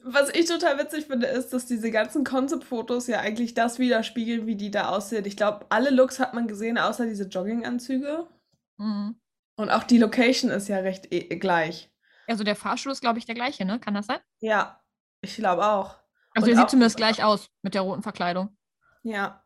Was 0.03 0.31
ich 0.31 0.47
total 0.47 0.79
witzig 0.79 1.07
finde, 1.07 1.27
ist, 1.27 1.53
dass 1.53 1.67
diese 1.67 1.91
ganzen 1.91 2.25
Concept-Fotos 2.25 3.07
ja 3.07 3.21
eigentlich 3.21 3.55
das 3.55 3.79
widerspiegeln, 3.79 4.47
wie 4.47 4.57
die 4.57 4.71
da 4.71 4.89
aussehen. 4.89 5.25
Ich 5.27 5.37
glaube, 5.37 5.67
alle 5.69 5.91
Looks 5.91 6.19
hat 6.19 6.35
man 6.35 6.49
gesehen, 6.49 6.79
außer 6.79 7.05
diese 7.07 7.25
Jogginganzüge. 7.25 8.27
Mhm. 8.79 9.21
Und 9.57 9.71
auch 9.71 9.85
die 9.85 9.99
Location 9.99 10.51
ist 10.51 10.69
ja 10.69 10.79
recht 10.79 11.13
eh 11.13 11.37
gleich. 11.37 11.91
Also 12.27 12.45
der 12.45 12.57
Fahrstuhl 12.57 12.93
ist, 12.93 13.01
glaube 13.01 13.19
ich, 13.19 13.27
der 13.27 13.35
gleiche, 13.35 13.65
ne? 13.65 13.81
Kann 13.81 13.95
das 13.95 14.07
sein? 14.07 14.21
Ja, 14.41 14.81
ich 15.21 15.37
glaube 15.37 15.67
auch. 15.67 15.97
Also 16.35 16.47
Und 16.47 16.53
er 16.53 16.61
sieht 16.61 16.71
zumindest 16.71 16.97
gleich 16.97 17.25
aus 17.25 17.51
mit 17.63 17.75
der 17.75 17.83
roten 17.83 18.03
Verkleidung. 18.03 18.57
Ja, 19.03 19.45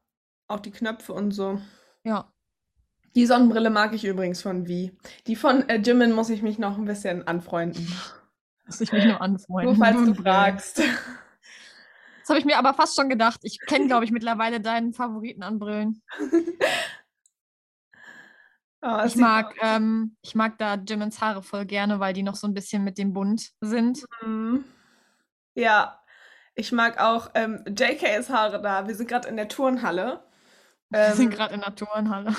auch 0.48 0.60
die 0.60 0.70
Knöpfe 0.70 1.12
und 1.12 1.30
so. 1.30 1.60
Ja. 2.04 2.31
Die 3.14 3.26
Sonnenbrille 3.26 3.70
mag 3.70 3.92
ich 3.92 4.04
übrigens 4.04 4.40
von 4.42 4.66
Vi. 4.66 4.96
Die 5.26 5.36
von 5.36 5.68
äh, 5.68 5.76
Jimin 5.76 6.12
muss 6.12 6.30
ich 6.30 6.42
mich 6.42 6.58
noch 6.58 6.78
ein 6.78 6.84
bisschen 6.86 7.26
anfreunden. 7.26 7.86
Muss 8.66 8.80
ich 8.80 8.92
mich 8.92 9.04
nur 9.04 9.20
anfreunden. 9.20 9.76
Nur 9.76 9.84
falls 9.84 10.04
du 10.04 10.14
fragst. 10.22 10.78
Das 10.78 12.28
habe 12.28 12.38
ich 12.38 12.44
mir 12.44 12.56
aber 12.58 12.72
fast 12.74 12.96
schon 12.96 13.08
gedacht. 13.08 13.40
Ich 13.42 13.58
kenne, 13.66 13.86
glaube 13.86 14.04
ich, 14.04 14.12
mittlerweile 14.12 14.60
deinen 14.60 14.94
Favoriten 14.94 15.42
an 15.42 15.58
Brillen. 15.58 16.02
Oh, 18.80 19.02
Ich 19.06 19.16
mag, 19.16 19.54
ähm, 19.60 20.16
ich 20.22 20.34
mag 20.34 20.56
da 20.58 20.74
Jimmins 20.74 21.20
Haare 21.20 21.42
voll 21.42 21.66
gerne, 21.66 22.00
weil 22.00 22.14
die 22.14 22.22
noch 22.22 22.34
so 22.36 22.46
ein 22.46 22.54
bisschen 22.54 22.82
mit 22.84 22.96
dem 22.98 23.12
Bunt 23.12 23.50
sind. 23.60 24.04
Mhm. 24.24 24.64
Ja, 25.54 26.00
ich 26.54 26.72
mag 26.72 26.98
auch 27.00 27.30
ähm, 27.34 27.64
JKs 27.68 28.30
Haare 28.30 28.62
da. 28.62 28.86
Wir 28.88 28.94
sind 28.94 29.08
gerade 29.08 29.28
in 29.28 29.36
der 29.36 29.48
Turnhalle. 29.48 30.24
Wir 30.90 31.12
sind 31.14 31.30
Ähm, 31.32 31.36
gerade 31.36 31.54
in 31.54 31.60
der 31.60 31.74
Turnhalle. 31.74 32.34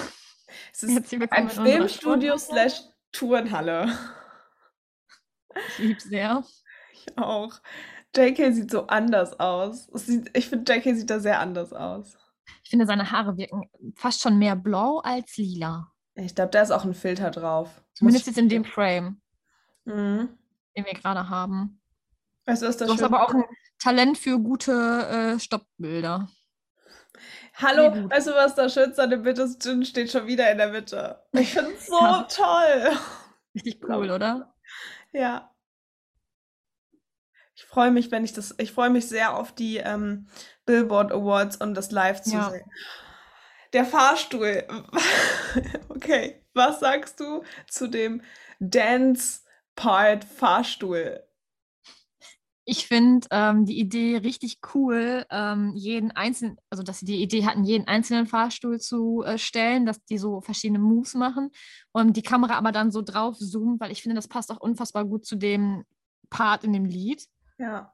Es 0.72 0.84
ist 0.84 1.14
ein 1.32 1.50
Filmstudio 1.50 2.38
slash 2.38 2.82
Turnhalle. 3.12 3.98
Ich 5.70 5.80
liebe 5.80 6.00
sehr. 6.00 6.44
Ich 6.94 7.18
auch. 7.18 7.60
JK 8.16 8.54
sieht 8.54 8.72
so 8.72 8.88
anders 8.88 9.40
aus. 9.40 9.86
Sieht, 9.94 10.36
ich 10.38 10.48
finde, 10.50 10.72
JK 10.74 10.96
sieht 10.96 11.10
da 11.10 11.20
sehr 11.20 11.40
anders 11.40 11.74
aus. 11.74 12.18
Ich 12.64 12.70
finde, 12.70 12.86
seine 12.86 13.12
Haare 13.12 13.38
wirken 13.38 13.70
fast 13.96 14.22
schon 14.22 14.38
mehr 14.38 14.56
blau 14.56 15.00
als 15.00 15.38
lila. 15.38 15.92
Ich 16.16 16.36
glaube, 16.36 16.52
da 16.52 16.62
ist 16.62 16.72
auch 16.72 16.86
ein 16.86 16.94
Filter 16.94 17.32
drauf. 17.32 17.84
Zumindest 17.96 18.28
jetzt 18.28 18.38
in 18.38 18.50
dem 18.50 18.66
Frame, 18.66 19.20
Mhm. 19.86 20.30
den 20.78 20.86
wir 20.86 20.94
gerade 20.94 21.30
haben. 21.30 21.82
Du, 22.46 22.52
was 22.52 22.60
das 22.60 22.78
Du 22.78 22.88
hast 22.88 23.02
aber 23.04 23.24
auch 23.24 23.34
ein 23.34 23.44
Talent 23.80 24.18
für 24.18 24.40
gute 24.40 24.72
äh, 25.36 25.40
Stoppbilder. 25.40 26.30
Hallo, 27.56 27.92
gut. 27.92 28.12
weißt 28.12 28.28
du, 28.28 28.32
was 28.34 28.56
das 28.56 28.74
Schönste 28.74 29.04
an 29.04 29.10
dem 29.12 29.26
ist? 29.26 29.64
Jin 29.64 29.86
steht 29.86 30.12
schon 30.12 30.28
wieder 30.28 30.52
in 30.52 30.58
der 30.58 30.70
Mitte. 30.70 31.24
Ich 31.34 31.54
finde 31.54 31.74
es 31.74 31.86
so 31.88 31.96
Ja. 32.00 32.24
toll. 32.30 32.98
Richtig 33.56 33.84
cool, 33.88 34.10
oder? 34.10 34.54
Ja. 35.12 35.50
Ich 37.56 37.66
freue 37.66 37.92
mich, 37.92 38.12
wenn 38.12 38.24
ich 38.26 38.34
das, 38.34 38.56
ich 38.58 38.72
freue 38.72 38.90
mich 38.90 39.08
sehr 39.08 39.36
auf 39.38 39.52
die 39.54 39.78
ähm, 39.78 40.28
Billboard 40.66 41.12
Awards 41.12 41.58
und 41.58 41.76
das 41.76 41.92
live 41.92 42.22
zu 42.22 42.32
Ja. 42.36 42.50
sehen. 42.50 42.66
Der 43.74 43.86
Fahrstuhl. 43.86 44.64
Okay, 45.90 46.44
was 46.54 46.80
sagst 46.80 47.20
du 47.20 47.44
zu 47.70 47.88
dem 47.88 48.22
Dance-Part 48.60 50.26
Fahrstuhl? 50.26 51.24
Ich 52.66 52.88
finde 52.88 53.28
ähm, 53.32 53.66
die 53.66 53.78
Idee 53.78 54.18
richtig 54.18 54.60
cool, 54.74 55.26
ähm, 55.30 55.74
jeden 55.76 56.12
einzelnen, 56.12 56.58
also 56.70 56.82
dass 56.82 57.00
sie 57.00 57.06
die 57.06 57.22
Idee 57.22 57.46
hatten, 57.46 57.66
jeden 57.66 57.88
einzelnen 57.88 58.26
Fahrstuhl 58.26 58.80
zu 58.80 59.22
äh, 59.24 59.38
stellen, 59.38 59.86
dass 59.86 60.04
die 60.06 60.18
so 60.18 60.40
verschiedene 60.40 60.80
Moves 60.80 61.14
machen 61.14 61.52
und 61.92 62.16
die 62.16 62.22
Kamera 62.22 62.56
aber 62.56 62.72
dann 62.72 62.92
so 62.92 63.02
drauf 63.02 63.38
zoomt, 63.38 63.82
weil 63.82 63.92
ich 63.92 64.02
finde, 64.02 64.16
das 64.16 64.30
passt 64.30 64.50
auch 64.50 64.62
unfassbar 64.62 65.04
gut 65.04 65.26
zu 65.26 65.36
dem 65.36 65.84
Part 66.30 66.64
in 66.64 66.72
dem 66.72 66.86
Lied. 66.86 67.28
Ja. 67.58 67.94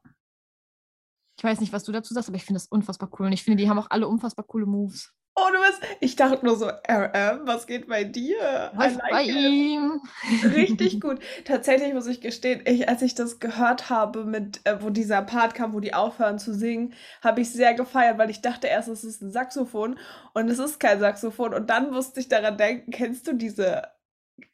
Ich 1.38 1.44
weiß 1.44 1.62
nicht, 1.62 1.74
was 1.74 1.84
du 1.84 1.92
dazu 1.92 2.14
sagst, 2.14 2.30
aber 2.30 2.36
ich 2.36 2.46
finde 2.46 2.60
das 2.60 2.68
unfassbar 2.68 3.10
cool 3.18 3.26
und 3.26 3.34
ich 3.34 3.44
finde, 3.44 3.64
die 3.64 3.70
haben 3.70 3.80
auch 3.80 3.90
alle 3.90 4.08
unfassbar 4.08 4.46
coole 4.46 4.68
Moves. 4.68 5.14
Oh, 5.42 5.52
du 5.54 5.60
bist, 5.62 5.82
ich 6.02 6.16
dachte 6.16 6.46
nur 6.46 6.58
so, 6.58 6.68
RM, 6.68 7.48
was 7.48 7.66
geht 7.68 7.88
bei 7.88 8.04
dir? 8.04 8.72
Was 8.76 8.96
like 8.96 9.10
bei 9.10 9.24
it. 9.24 9.36
ihm? 9.36 10.02
Richtig 10.44 11.00
gut. 11.00 11.20
Tatsächlich 11.46 11.94
muss 11.94 12.08
ich 12.08 12.22
gestehen, 12.22 12.62
ich, 12.66 12.90
als 12.90 13.02
ich 13.02 13.16
das 13.16 13.40
gehört 13.40 13.90
habe, 13.90 14.26
mit, 14.26 14.62
äh, 14.66 14.82
wo 14.82 14.90
dieser 14.90 15.22
Part 15.22 15.54
kam, 15.56 15.74
wo 15.74 15.80
die 15.80 15.94
aufhören 15.94 16.40
zu 16.40 16.54
singen, 16.54 16.94
habe 17.22 17.42
ich 17.42 17.52
sehr 17.52 17.74
gefeiert, 17.74 18.18
weil 18.18 18.30
ich 18.30 18.42
dachte 18.42 18.68
erst, 18.68 18.90
es 18.90 19.04
ist 19.04 19.22
ein 19.22 19.32
Saxophon 19.32 19.98
und 20.34 20.50
es 20.50 20.60
ist 20.60 20.80
kein 20.80 21.00
Saxophon. 21.00 21.54
Und 21.54 21.70
dann 21.70 21.92
musste 21.92 22.20
ich 22.20 22.28
daran 22.28 22.58
denken, 22.58 22.92
kennst 22.92 23.28
du 23.28 23.34
diese, 23.34 23.84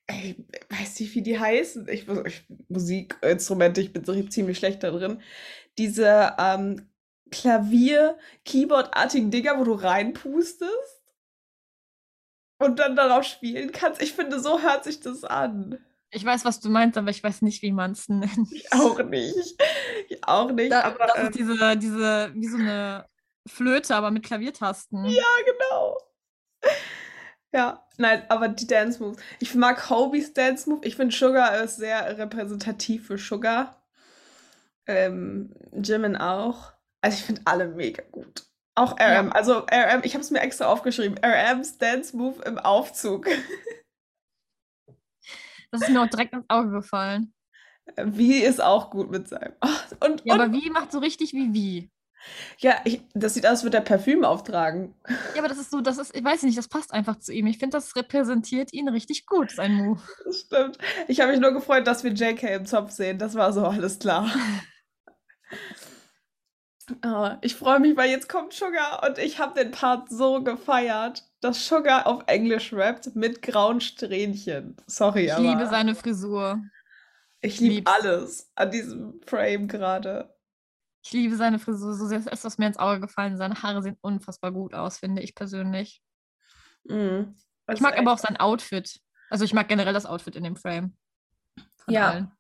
ey, 0.08 0.46
weiß 0.70 1.00
nicht, 1.00 1.16
wie 1.16 1.22
die 1.24 1.40
heißen? 1.40 1.88
Ich, 1.90 2.08
ich 2.08 2.46
Musikinstrumente, 2.70 3.82
ich 3.82 3.94
bin 3.94 4.06
so 4.06 4.22
ziemlich 4.24 4.58
schlecht 4.58 4.84
da 4.84 4.92
drin. 4.92 5.22
Diese 5.78 6.34
ähm, 6.40 6.90
Klavier, 7.32 8.18
Keyboard-artigen 8.46 9.32
Dinger, 9.32 9.60
wo 9.60 9.64
du 9.64 9.74
reinpustest 9.74 11.02
und 12.60 12.80
dann 12.80 12.96
darauf 12.96 13.24
spielen 13.26 13.72
kannst. 13.72 14.02
Ich 14.02 14.14
finde, 14.14 14.40
so 14.40 14.62
hört 14.62 14.84
sich 14.84 15.00
das 15.00 15.24
an. 15.24 15.80
Ich 16.12 16.24
weiß, 16.24 16.46
was 16.46 16.60
du 16.60 16.70
meinst, 16.70 16.98
aber 16.98 17.10
ich 17.10 17.24
weiß 17.24 17.42
nicht, 17.42 17.62
wie 17.62 17.72
man 17.72 17.92
es 17.92 18.08
nennt. 18.08 18.52
Ich 18.52 18.72
auch 18.72 19.04
nicht. 19.04 19.36
Ich 20.08 20.24
auch 20.24 20.52
nicht. 20.52 20.72
Da, 20.72 20.82
aber, 20.84 21.08
das 21.08 21.18
ähm, 21.18 21.28
ist 21.28 21.36
diese, 21.40 21.78
diese, 21.78 22.32
wie 22.34 22.48
so 22.48 22.58
eine 22.58 23.06
Flöte, 23.48 23.96
aber 23.96 24.12
mit 24.12 24.24
Klaviertasten. 24.24 25.06
Ja, 25.06 25.24
genau. 25.46 25.98
Ja, 27.52 27.86
nein, 27.98 28.24
aber 28.30 28.50
die 28.50 28.68
Dance 28.68 29.02
Moves. 29.02 29.22
Ich 29.40 29.56
mag 29.56 29.90
Hobies 29.90 30.34
Dance 30.34 30.70
Move. 30.70 30.86
Ich 30.86 30.96
finde 30.96 31.16
Sugar 31.16 31.64
ist 31.64 31.78
sehr 31.78 32.18
repräsentativ 32.18 33.08
für 33.08 33.18
Sugar. 33.18 33.82
Ähm, 34.88 35.54
Jimin 35.72 36.16
auch. 36.16 36.75
Also 37.06 37.20
ich 37.20 37.24
finde 37.24 37.44
alle 37.46 37.68
mega 37.68 38.02
gut. 38.12 38.48
Auch 38.74 38.94
RM. 38.94 39.28
Ja. 39.28 39.30
Also 39.30 39.60
RM, 39.60 40.02
ich 40.02 40.16
habe 40.16 40.24
es 40.24 40.32
mir 40.32 40.40
extra 40.40 40.66
aufgeschrieben. 40.66 41.20
RMs 41.24 41.78
Dance 41.78 42.18
Move 42.18 42.42
im 42.44 42.58
Aufzug. 42.58 43.28
Das 45.72 45.82
ist 45.82 45.90
mir 45.90 46.02
auch 46.02 46.08
direkt 46.08 46.32
ins 46.32 46.46
Auge 46.48 46.70
gefallen. 46.70 47.34
Wie 48.02 48.38
ist 48.38 48.62
auch 48.62 48.92
gut 48.92 49.12
mit 49.12 49.28
seinem. 49.28 49.52
Und, 50.00 50.22
Ja, 50.24 50.36
und 50.36 50.40
aber 50.40 50.54
wie 50.54 50.70
macht 50.70 50.94
so 50.94 51.00
richtig 51.00 51.34
wie 51.34 51.54
wie? 51.54 51.90
ja, 52.60 52.80
ich, 52.86 53.02
das 53.14 53.34
sieht 53.34 53.46
aus, 53.46 53.52
als 53.52 53.64
würde 53.64 53.78
er 53.78 53.84
Parfüm 53.84 54.24
auftragen. 54.24 54.96
Ja, 55.34 55.40
aber 55.40 55.50
das 55.50 55.58
ist 55.58 55.72
so, 55.72 55.82
das 55.82 55.98
ist, 55.98 56.16
ich 56.16 56.24
weiß 56.24 56.44
nicht, 56.44 56.58
das 56.58 56.70
passt 56.70 56.94
einfach 56.94 57.20
zu 57.20 57.34
ihm. 57.34 57.48
Ich 57.48 57.58
finde, 57.58 57.76
das 57.76 57.94
repräsentiert 57.98 58.72
ihn 58.72 58.88
richtig 58.88 59.26
gut, 59.26 59.52
sein 59.52 59.74
Move. 59.74 60.00
Das 60.26 60.40
stimmt. 60.40 60.78
Ich 61.10 61.20
habe 61.20 61.34
mich 61.34 61.42
nur 61.42 61.52
gefreut, 61.52 61.86
dass 61.88 62.06
wir 62.06 62.12
JK 62.14 62.44
im 62.56 62.66
Zopf 62.66 62.92
sehen. 62.92 63.18
Das 63.18 63.36
war 63.36 63.52
so 63.52 63.66
alles 63.66 64.00
klar. 64.00 64.32
Aber 67.02 67.40
ich 67.42 67.56
freue 67.56 67.80
mich, 67.80 67.98
weil 67.98 68.10
jetzt 68.10 68.30
kommt 68.30 68.54
Sugar 68.54 69.04
und 69.08 69.18
ich 69.18 69.40
habe 69.40 69.60
den 69.60 69.72
Part 69.72 70.10
so 70.10 70.44
gefeiert, 70.44 71.24
dass 71.42 71.68
Sugar 71.68 72.06
auf 72.06 72.24
Englisch 72.28 72.74
rappt 72.74 73.16
mit 73.16 73.42
grauen 73.42 73.82
Strähnchen. 73.82 74.76
Sorry, 74.86 75.26
Ich 75.26 75.34
aber 75.34 75.42
liebe 75.42 75.68
seine 75.68 75.96
Frisur. 75.96 76.62
ich 77.42 77.60
liebe 77.60 77.92
alles 77.92 78.52
an 78.56 78.72
diesem 78.72 79.20
Frame 79.26 79.68
gerade. 79.68 80.36
Ich 81.04 81.12
liebe 81.12 81.36
seine 81.36 81.60
Frisur 81.60 81.94
so 81.94 82.08
sehr. 82.08 82.20
Ist 82.32 82.46
was 82.46 82.58
mir 82.58 82.68
ins 82.68 82.78
Auge 82.78 83.00
gefallen. 83.00 83.38
Seine 83.38 83.62
Haare 83.62 83.82
sehen 83.84 83.98
unfassbar 84.02 84.52
gut 84.52 84.74
aus, 84.74 84.98
finde 84.98 85.22
ich 85.22 85.36
persönlich. 85.36 86.02
Das 86.84 87.76
Ich 87.76 87.82
mag 87.82 87.98
aber 87.98 88.14
auch 88.14 88.20
sein 88.20 88.38
Outfit. 88.38 89.00
Also 89.30 89.44
ich 89.44 89.54
mag 89.54 89.68
generell 89.68 89.94
das 89.94 90.06
Outfit 90.06 90.36
in 90.36 90.44
dem 90.44 90.56
Frame. 90.56 90.96
Ja. 91.88 92.10
allen. 92.10 92.32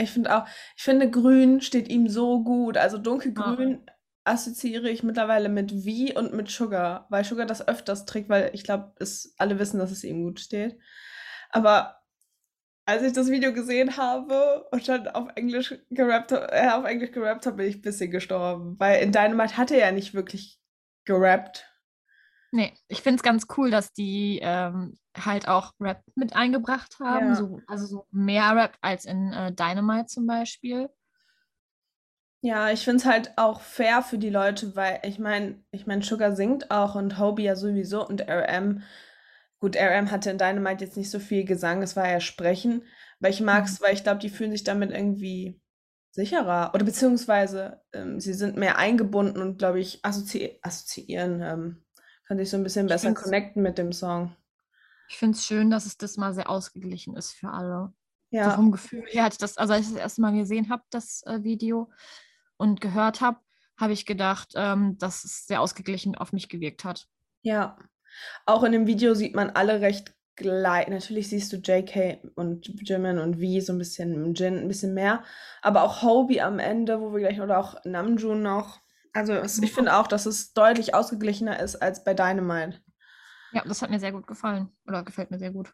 Ich 0.00 0.10
finde 0.10 0.36
auch, 0.36 0.46
ich 0.76 0.82
finde 0.82 1.10
grün 1.10 1.60
steht 1.60 1.88
ihm 1.88 2.08
so 2.08 2.42
gut. 2.42 2.76
Also 2.76 2.98
dunkelgrün 2.98 3.84
assoziiere 4.24 4.90
ich 4.90 5.02
mittlerweile 5.02 5.48
mit 5.48 5.72
V 5.72 6.18
und 6.18 6.34
mit 6.34 6.48
Sugar, 6.48 7.06
weil 7.10 7.24
Sugar 7.24 7.46
das 7.46 7.66
öfters 7.66 8.04
trägt, 8.04 8.28
weil 8.28 8.50
ich 8.52 8.64
glaube, 8.64 8.94
alle 9.38 9.58
wissen, 9.58 9.78
dass 9.78 9.90
es 9.90 10.04
ihm 10.04 10.22
gut 10.22 10.40
steht. 10.40 10.78
Aber 11.50 12.00
als 12.86 13.02
ich 13.02 13.12
das 13.12 13.30
Video 13.30 13.52
gesehen 13.52 13.96
habe 13.96 14.66
und 14.70 14.88
dann 14.88 15.08
auf 15.08 15.28
Englisch 15.36 15.74
gerappt, 15.90 16.32
äh, 16.32 16.70
auf 16.72 16.84
Englisch 16.84 17.12
gerappt 17.12 17.46
habe, 17.46 17.58
bin 17.58 17.66
ich 17.66 17.76
ein 17.76 17.82
bisschen 17.82 18.10
gestorben, 18.10 18.78
weil 18.78 19.02
in 19.02 19.12
Dynamite 19.12 19.56
hat 19.56 19.70
er 19.70 19.78
ja 19.78 19.92
nicht 19.92 20.14
wirklich 20.14 20.60
gerappt. 21.04 21.69
Nee, 22.52 22.72
ich 22.88 23.02
finde 23.02 23.16
es 23.16 23.22
ganz 23.22 23.46
cool, 23.56 23.70
dass 23.70 23.92
die 23.92 24.40
ähm, 24.42 24.98
halt 25.16 25.46
auch 25.46 25.72
Rap 25.80 26.02
mit 26.16 26.34
eingebracht 26.34 26.98
haben. 27.00 27.28
Ja. 27.28 27.34
So, 27.36 27.60
also 27.66 27.86
so 27.86 28.06
mehr 28.10 28.56
Rap 28.56 28.76
als 28.80 29.04
in 29.04 29.32
äh, 29.32 29.52
Dynamite 29.52 30.06
zum 30.06 30.26
Beispiel. 30.26 30.90
Ja, 32.42 32.70
ich 32.70 32.84
finde 32.84 32.96
es 32.98 33.04
halt 33.04 33.32
auch 33.36 33.60
fair 33.60 34.02
für 34.02 34.18
die 34.18 34.30
Leute, 34.30 34.74
weil 34.74 35.00
ich 35.04 35.18
meine, 35.18 35.62
ich 35.70 35.86
meine, 35.86 36.02
Sugar 36.02 36.34
singt 36.34 36.70
auch 36.70 36.94
und 36.94 37.18
Hobie 37.18 37.44
ja 37.44 37.54
sowieso 37.54 38.06
und 38.06 38.22
RM. 38.22 38.82
Gut, 39.58 39.76
RM 39.76 40.10
hatte 40.10 40.30
in 40.30 40.38
Dynamite 40.38 40.84
jetzt 40.84 40.96
nicht 40.96 41.10
so 41.10 41.18
viel 41.18 41.44
Gesang, 41.44 41.82
es 41.82 41.96
war 41.96 42.08
ja 42.08 42.18
Sprechen, 42.18 42.82
weil 43.20 43.30
ich 43.30 43.42
mag 43.42 43.66
es, 43.66 43.80
weil 43.82 43.92
ich 43.92 44.02
glaube, 44.02 44.20
die 44.20 44.30
fühlen 44.30 44.52
sich 44.52 44.64
damit 44.64 44.90
irgendwie 44.90 45.60
sicherer 46.12 46.72
oder 46.74 46.84
beziehungsweise 46.84 47.82
ähm, 47.92 48.20
sie 48.20 48.32
sind 48.32 48.56
mehr 48.56 48.78
eingebunden 48.78 49.40
und 49.40 49.58
glaube 49.58 49.78
ich 49.80 50.04
assozi 50.04 50.58
assoziieren, 50.62 51.40
ähm, 51.42 51.84
kann 52.30 52.38
sich 52.38 52.50
so 52.50 52.56
ein 52.58 52.62
bisschen 52.62 52.86
Ich 52.86 52.92
besser 52.92 53.12
connecten 53.12 53.60
mit 53.60 53.76
dem 53.76 53.92
Song. 53.92 54.36
Ich 55.08 55.16
finde 55.16 55.36
es 55.36 55.44
schön, 55.44 55.68
dass 55.68 55.84
es 55.84 55.98
das 55.98 56.16
mal 56.16 56.32
sehr 56.32 56.48
ausgeglichen 56.48 57.16
ist 57.16 57.32
für 57.32 57.50
alle. 57.50 57.92
So 58.30 58.36
Ja, 58.36 58.50
vom 58.50 58.70
Gefühl 58.70 59.02
her 59.08 59.24
hatte 59.24 59.34
ich 59.34 59.38
das, 59.38 59.58
also 59.58 59.72
als 59.72 59.86
ich 59.86 59.94
das 59.94 60.00
erste 60.00 60.20
Mal 60.20 60.30
gesehen 60.30 60.70
habe, 60.70 60.84
das 60.90 61.24
äh, 61.26 61.42
Video 61.42 61.90
und 62.56 62.80
gehört 62.80 63.20
habe, 63.20 63.38
habe 63.76 63.92
ich 63.92 64.06
gedacht, 64.06 64.52
ähm, 64.54 64.96
dass 64.98 65.24
es 65.24 65.48
sehr 65.48 65.60
ausgeglichen 65.60 66.14
auf 66.14 66.32
mich 66.32 66.48
gewirkt 66.48 66.84
hat. 66.84 67.08
ja. 67.42 67.76
Auch 68.46 68.62
in 68.64 68.72
dem 68.72 68.86
Video 68.86 69.14
sieht 69.14 69.34
man 69.34 69.50
alle 69.50 69.80
recht 69.80 70.14
gleich. 70.36 70.86
Natürlich 70.88 71.28
siehst 71.30 71.52
du 71.52 71.56
JK 71.56 72.20
und 72.34 72.66
Jimin 72.88 73.18
und 73.18 73.36
V 73.36 73.60
so 73.60 73.72
ein 73.72 73.78
bisschen, 73.78 74.34
Jin 74.34 74.58
ein 74.58 74.68
bisschen 74.68 74.94
mehr. 74.94 75.24
Aber 75.62 75.82
auch 75.82 76.02
Hobie 76.02 76.40
am 76.40 76.58
Ende, 76.60 77.00
wo 77.00 77.12
wir 77.12 77.20
gleich, 77.20 77.40
oder 77.40 77.58
auch 77.58 77.84
Namjoon 77.84 78.42
noch. 78.42 78.80
Also 79.12 79.32
es, 79.32 79.58
ich 79.58 79.72
finde 79.72 79.96
auch, 79.96 80.06
dass 80.06 80.26
es 80.26 80.52
deutlich 80.52 80.94
ausgeglichener 80.94 81.60
ist 81.60 81.76
als 81.76 82.04
bei 82.04 82.14
Dynamite. 82.14 82.80
Ja, 83.52 83.62
das 83.66 83.82
hat 83.82 83.90
mir 83.90 83.98
sehr 83.98 84.12
gut 84.12 84.26
gefallen. 84.26 84.68
Oder 84.86 85.02
gefällt 85.02 85.30
mir 85.30 85.38
sehr 85.38 85.50
gut. 85.50 85.72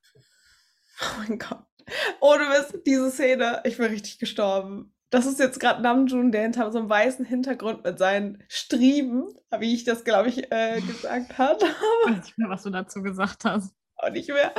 Oh 1.03 1.19
mein 1.29 1.39
Gott. 1.39 1.65
Ohne 2.21 2.49
Mist, 2.49 2.79
diese 2.87 3.11
Szene, 3.11 3.61
ich 3.65 3.77
bin 3.77 3.87
richtig 3.87 4.19
gestorben. 4.19 4.95
Das 5.11 5.27
ist 5.27 5.39
jetzt 5.39 5.61
gerade 5.61 5.83
Namjoon, 5.83 6.33
der 6.33 6.43
hinter 6.43 6.71
so 6.73 6.79
einem 6.79 6.91
weißen 6.91 7.25
Hintergrund 7.25 7.85
mit 7.85 7.99
seinen 7.99 8.43
Strieben, 8.49 9.29
wie 9.59 9.75
ich 9.75 9.85
das, 9.85 10.05
glaube 10.05 10.29
ich, 10.31 10.51
äh, 10.51 10.81
gesagt 10.81 11.39
habe. 11.39 11.65
Ich 11.65 12.11
weiß 12.11 12.17
nicht 12.25 12.39
mehr, 12.39 12.49
was 12.49 12.63
du 12.65 12.71
dazu 12.71 13.03
gesagt 13.03 13.45
hast. 13.45 13.73
auch 13.97 14.11
nicht 14.11 14.29
mehr. 14.29 14.53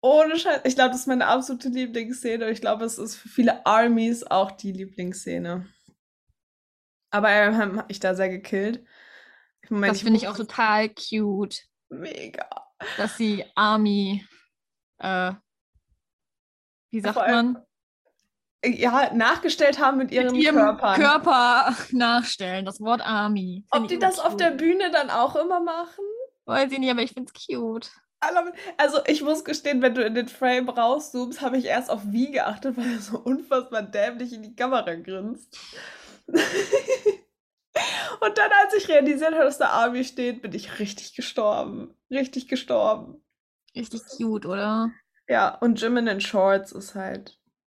Ohne 0.00 0.38
Scheiß. 0.38 0.60
Ich 0.64 0.74
glaube, 0.74 0.90
das 0.90 1.00
ist 1.00 1.06
meine 1.08 1.26
absolute 1.26 1.68
Lieblingsszene. 1.68 2.46
Und 2.46 2.52
ich 2.52 2.60
glaube, 2.60 2.84
es 2.84 2.98
ist 2.98 3.16
für 3.16 3.28
viele 3.28 3.66
Armies 3.66 4.22
auch 4.22 4.50
die 4.50 4.72
Lieblingsszene. 4.72 5.66
Aber 7.14 7.28
Abraham 7.28 7.76
hat 7.78 7.88
mich 7.88 8.00
da 8.00 8.16
sehr 8.16 8.28
gekillt. 8.28 8.84
Moment, 9.68 9.92
Das 9.92 10.02
finde 10.02 10.18
ich 10.18 10.26
auch 10.26 10.36
total 10.36 10.88
cute, 10.88 11.62
mega. 11.88 12.48
dass 12.96 13.16
sie 13.16 13.44
Army, 13.54 14.26
äh, 14.98 15.32
wie 16.90 17.00
sagt 17.00 17.16
allem 17.16 17.52
man, 17.52 17.62
Ja, 18.74 19.14
nachgestellt 19.14 19.78
haben 19.78 19.98
mit 19.98 20.10
ihren 20.10 20.32
mit 20.32 20.42
ihrem 20.42 20.56
Körpern. 20.56 21.00
Körper 21.00 21.76
nachstellen. 21.92 22.64
Das 22.64 22.80
Wort 22.80 23.00
Army. 23.00 23.64
Ob 23.70 23.86
die 23.86 23.98
das 24.00 24.16
immer 24.16 24.26
auf 24.26 24.36
der 24.36 24.50
cute. 24.50 24.58
Bühne 24.58 24.90
dann 24.90 25.08
auch 25.08 25.36
immer 25.36 25.60
machen? 25.60 26.04
Weiß 26.46 26.72
ich 26.72 26.78
nicht, 26.80 26.90
aber 26.90 27.02
ich 27.02 27.12
finde 27.12 27.32
es 27.32 27.46
cute. 27.46 27.92
Also 28.76 29.04
ich 29.06 29.22
muss 29.22 29.44
gestehen, 29.44 29.82
wenn 29.82 29.94
du 29.94 30.04
in 30.04 30.14
den 30.14 30.28
Frame 30.28 30.68
rauszoomst, 30.68 31.42
habe 31.42 31.58
ich 31.58 31.66
erst 31.66 31.90
auf 31.90 32.00
wie 32.06 32.32
geachtet, 32.32 32.76
weil 32.76 32.90
er 32.94 32.98
so 32.98 33.18
unfassbar 33.18 33.82
dämlich 33.82 34.32
in 34.32 34.42
die 34.42 34.56
Kamera 34.56 34.94
grinst. 34.94 35.58
Und 38.20 38.38
dann, 38.38 38.50
als 38.62 38.74
ich 38.74 38.88
realisiert 38.88 39.32
habe, 39.34 39.44
dass 39.44 39.58
da 39.58 39.68
Army 39.70 40.04
steht, 40.04 40.40
bin 40.42 40.52
ich 40.54 40.78
richtig 40.78 41.14
gestorben. 41.14 41.94
Richtig 42.10 42.48
gestorben. 42.48 43.22
Richtig 43.74 44.02
cute, 44.16 44.46
oder? 44.46 44.90
Ja, 45.28 45.56
und 45.56 45.80
Jimin 45.80 46.06
in 46.06 46.20
Shorts 46.20 46.70
ist 46.72 46.94
halt. 46.94 47.38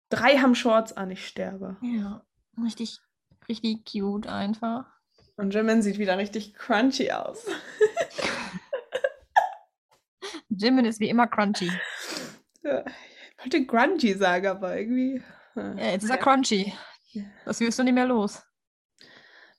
Drei 0.10 0.38
haben 0.38 0.54
Shorts 0.56 0.94
an, 0.94 1.10
ich 1.12 1.26
sterbe. 1.28 1.78
Ja, 1.82 2.26
richtig, 2.64 3.00
richtig 3.48 3.86
cute 3.90 4.28
einfach. 4.28 4.86
Und 5.38 5.54
Jimin 5.54 5.82
sieht 5.82 5.98
wieder 5.98 6.18
richtig 6.18 6.54
crunchy 6.54 7.12
aus. 7.12 7.46
Jimin 10.50 10.86
ist 10.86 11.00
wie 11.00 11.10
immer 11.10 11.28
crunchy. 11.28 11.72
Ja, 12.64 12.84
Ich 13.38 13.44
wollte 13.44 13.66
grungy 13.66 14.14
sagen, 14.14 14.48
aber 14.48 14.78
irgendwie. 14.78 15.24
äh, 15.56 15.78
Ja, 15.78 15.92
jetzt 15.92 16.04
ist 16.04 16.10
er 16.10 16.18
crunchy. 16.18 16.74
Das 17.46 17.60
wirst 17.60 17.80
du 17.80 17.84
nicht 17.84 17.94
mehr 17.94 18.08
los. 18.08 18.44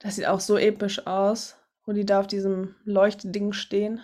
Das 0.00 0.16
sieht 0.16 0.26
auch 0.26 0.40
so 0.40 0.56
episch 0.58 1.06
aus, 1.06 1.56
wo 1.84 1.92
die 1.92 2.04
da 2.04 2.20
auf 2.20 2.26
diesem 2.26 2.74
Leuchtding 2.84 3.52
stehen. 3.52 4.00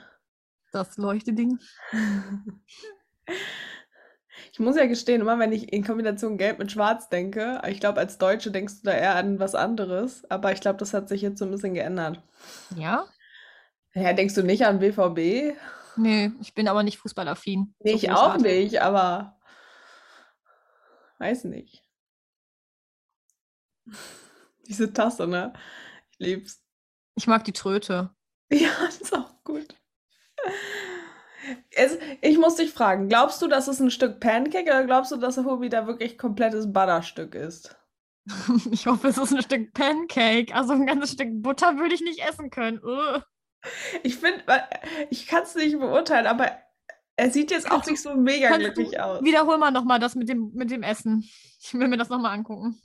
Das 0.72 0.96
Leuchteding. 0.96 1.58
Ich 4.52 4.58
muss 4.58 4.76
ja 4.76 4.84
gestehen, 4.86 5.22
immer 5.22 5.38
wenn 5.38 5.52
ich 5.52 5.72
in 5.72 5.82
Kombination 5.82 6.36
Gelb 6.36 6.58
mit 6.58 6.70
Schwarz 6.70 7.08
denke, 7.08 7.62
ich 7.68 7.80
glaube, 7.80 8.00
als 8.00 8.18
Deutsche 8.18 8.50
denkst 8.50 8.82
du 8.82 8.90
da 8.90 8.92
eher 8.92 9.14
an 9.16 9.38
was 9.38 9.54
anderes, 9.54 10.30
aber 10.30 10.52
ich 10.52 10.60
glaube, 10.60 10.78
das 10.78 10.92
hat 10.92 11.08
sich 11.08 11.22
jetzt 11.22 11.38
so 11.38 11.46
ein 11.46 11.50
bisschen 11.50 11.72
geändert. 11.72 12.22
Ja? 12.76 13.06
Ja, 13.94 14.12
denkst 14.12 14.34
du 14.34 14.42
nicht 14.42 14.66
an 14.66 14.78
BVB? 14.78 15.56
Nö, 15.96 16.30
ich 16.40 16.54
bin 16.54 16.68
aber 16.68 16.82
nicht 16.82 16.98
fußballaffin. 16.98 17.74
Nee, 17.80 17.92
So 17.92 17.96
ich 17.96 18.10
auch 18.10 18.36
nicht, 18.36 18.82
aber 18.82 19.38
weiß 21.18 21.44
nicht. 21.44 21.82
Diese 24.68 24.92
Tasse, 24.92 25.26
ne? 25.26 25.52
Ich 26.10 26.18
lieb's. 26.18 26.62
Ich 27.16 27.26
mag 27.26 27.44
die 27.44 27.52
Tröte. 27.52 28.10
Ja, 28.52 28.68
das 28.84 29.00
ist 29.00 29.16
auch 29.16 29.32
gut. 29.44 29.74
Es, 31.70 31.96
ich 32.20 32.36
muss 32.36 32.56
dich 32.56 32.70
fragen, 32.70 33.08
glaubst 33.08 33.40
du, 33.40 33.48
dass 33.48 33.66
es 33.66 33.80
ein 33.80 33.90
Stück 33.90 34.20
Pancake 34.20 34.70
oder 34.70 34.84
glaubst 34.84 35.10
du, 35.10 35.16
dass 35.16 35.38
Hobie 35.38 35.70
da 35.70 35.86
wirklich 35.86 36.18
komplettes 36.18 36.70
Butterstück 36.70 37.34
ist? 37.34 37.74
Ich 38.70 38.86
hoffe, 38.86 39.08
es 39.08 39.16
ist 39.16 39.32
ein 39.32 39.42
Stück 39.42 39.72
Pancake. 39.72 40.54
Also 40.54 40.74
ein 40.74 40.84
ganzes 40.84 41.12
Stück 41.12 41.30
Butter 41.42 41.78
würde 41.78 41.94
ich 41.94 42.02
nicht 42.02 42.20
essen 42.20 42.50
können. 42.50 42.78
Ugh. 42.84 43.22
Ich 44.02 44.16
finde, 44.16 44.44
ich 45.10 45.26
kann 45.26 45.44
es 45.44 45.54
nicht 45.54 45.78
beurteilen, 45.78 46.26
aber 46.26 46.52
er 47.16 47.30
sieht 47.30 47.50
jetzt 47.50 47.66
auch 47.66 47.76
Kannst 47.76 47.90
nicht 47.90 48.02
so 48.02 48.14
mega 48.14 48.56
glücklich 48.56 48.98
aus. 49.00 49.22
Wiederhol 49.22 49.58
mal 49.58 49.70
nochmal 49.70 49.98
das 49.98 50.14
mit 50.14 50.28
dem, 50.28 50.50
mit 50.54 50.70
dem 50.70 50.82
Essen. 50.82 51.22
Ich 51.60 51.72
will 51.74 51.88
mir 51.88 51.98
das 51.98 52.08
nochmal 52.08 52.34
angucken. 52.34 52.80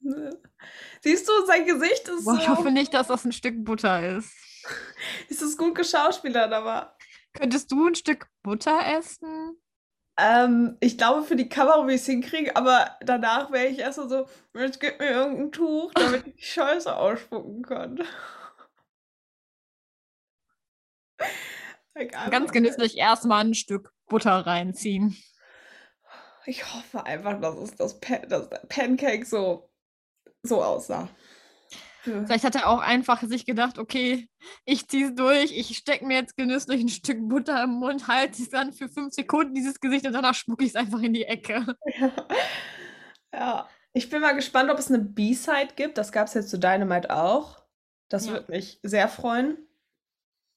Siehst 1.02 1.28
du, 1.28 1.32
sein 1.46 1.66
Gesicht 1.66 2.08
ist 2.08 2.24
Boah, 2.24 2.36
ich 2.36 2.46
so, 2.46 2.48
hoffe 2.48 2.70
nicht, 2.70 2.92
dass 2.94 3.08
das 3.08 3.24
ein 3.24 3.32
Stück 3.32 3.64
Butter 3.64 4.16
ist. 4.16 4.32
ist 5.28 5.42
es 5.42 5.56
gut 5.56 5.74
geschauspielert, 5.74 6.52
aber 6.52 6.96
Könntest 7.32 7.70
du 7.70 7.86
ein 7.86 7.94
Stück 7.94 8.26
Butter 8.42 8.80
essen? 8.98 9.56
ähm, 10.18 10.76
ich 10.80 10.98
glaube 10.98 11.22
für 11.22 11.36
die 11.36 11.48
Kamera 11.48 11.86
will 11.86 11.94
ich 11.94 12.00
es 12.02 12.06
hinkriegen, 12.06 12.54
aber 12.54 12.96
danach 13.00 13.50
wäre 13.52 13.68
ich 13.68 13.78
erst 13.78 13.96
so, 13.98 14.26
jetzt 14.54 14.80
gib 14.80 14.98
mir 15.00 15.10
irgendein 15.10 15.52
Tuch, 15.52 15.92
damit 15.94 16.26
ich 16.26 16.34
die 16.36 16.42
Scheiße 16.44 16.94
ausspucken 16.94 17.62
kann. 17.62 18.00
Ganz 22.30 22.52
genüsslich 22.52 22.96
erstmal 22.96 23.44
ein 23.44 23.54
Stück 23.54 23.92
Butter 24.08 24.46
reinziehen. 24.46 25.16
Ich 26.46 26.64
hoffe 26.74 27.04
einfach, 27.06 27.40
dass 27.40 27.56
es 27.56 27.76
das, 27.76 28.00
Pa- 28.00 28.18
dass 28.26 28.48
der 28.50 28.58
Pancake 28.68 29.24
so, 29.24 29.69
so 30.42 30.62
aussah. 30.62 31.08
Für- 32.02 32.24
Vielleicht 32.26 32.44
hat 32.44 32.54
er 32.54 32.68
auch 32.68 32.80
einfach 32.80 33.22
sich 33.24 33.44
gedacht, 33.44 33.78
okay, 33.78 34.28
ich 34.64 34.88
zieh's 34.88 35.14
durch, 35.14 35.52
ich 35.56 35.76
stecke 35.76 36.06
mir 36.06 36.14
jetzt 36.16 36.36
genüsslich 36.36 36.80
ein 36.80 36.88
Stück 36.88 37.18
Butter 37.28 37.62
im 37.64 37.72
Mund, 37.72 38.08
halte 38.08 38.40
es 38.42 38.48
dann 38.48 38.72
für 38.72 38.88
fünf 38.88 39.12
Sekunden 39.12 39.54
dieses 39.54 39.80
Gesicht 39.80 40.06
und 40.06 40.14
danach 40.14 40.34
spucke 40.34 40.64
ich 40.64 40.70
es 40.70 40.76
einfach 40.76 41.00
in 41.00 41.12
die 41.12 41.24
Ecke. 41.24 41.66
Ja, 43.32 43.68
ich 43.92 44.10
bin 44.10 44.20
mal 44.22 44.34
gespannt, 44.34 44.70
ob 44.70 44.78
es 44.78 44.88
eine 44.88 44.98
B-Side 44.98 45.74
gibt. 45.76 45.98
Das 45.98 46.10
gab 46.10 46.26
es 46.26 46.34
jetzt 46.34 46.50
zu 46.50 46.58
Dynamite 46.58 47.14
auch. 47.14 47.62
Das 48.08 48.26
Ja. 48.26 48.32
würde 48.32 48.50
mich 48.50 48.80
sehr 48.82 49.08
freuen. 49.08 49.68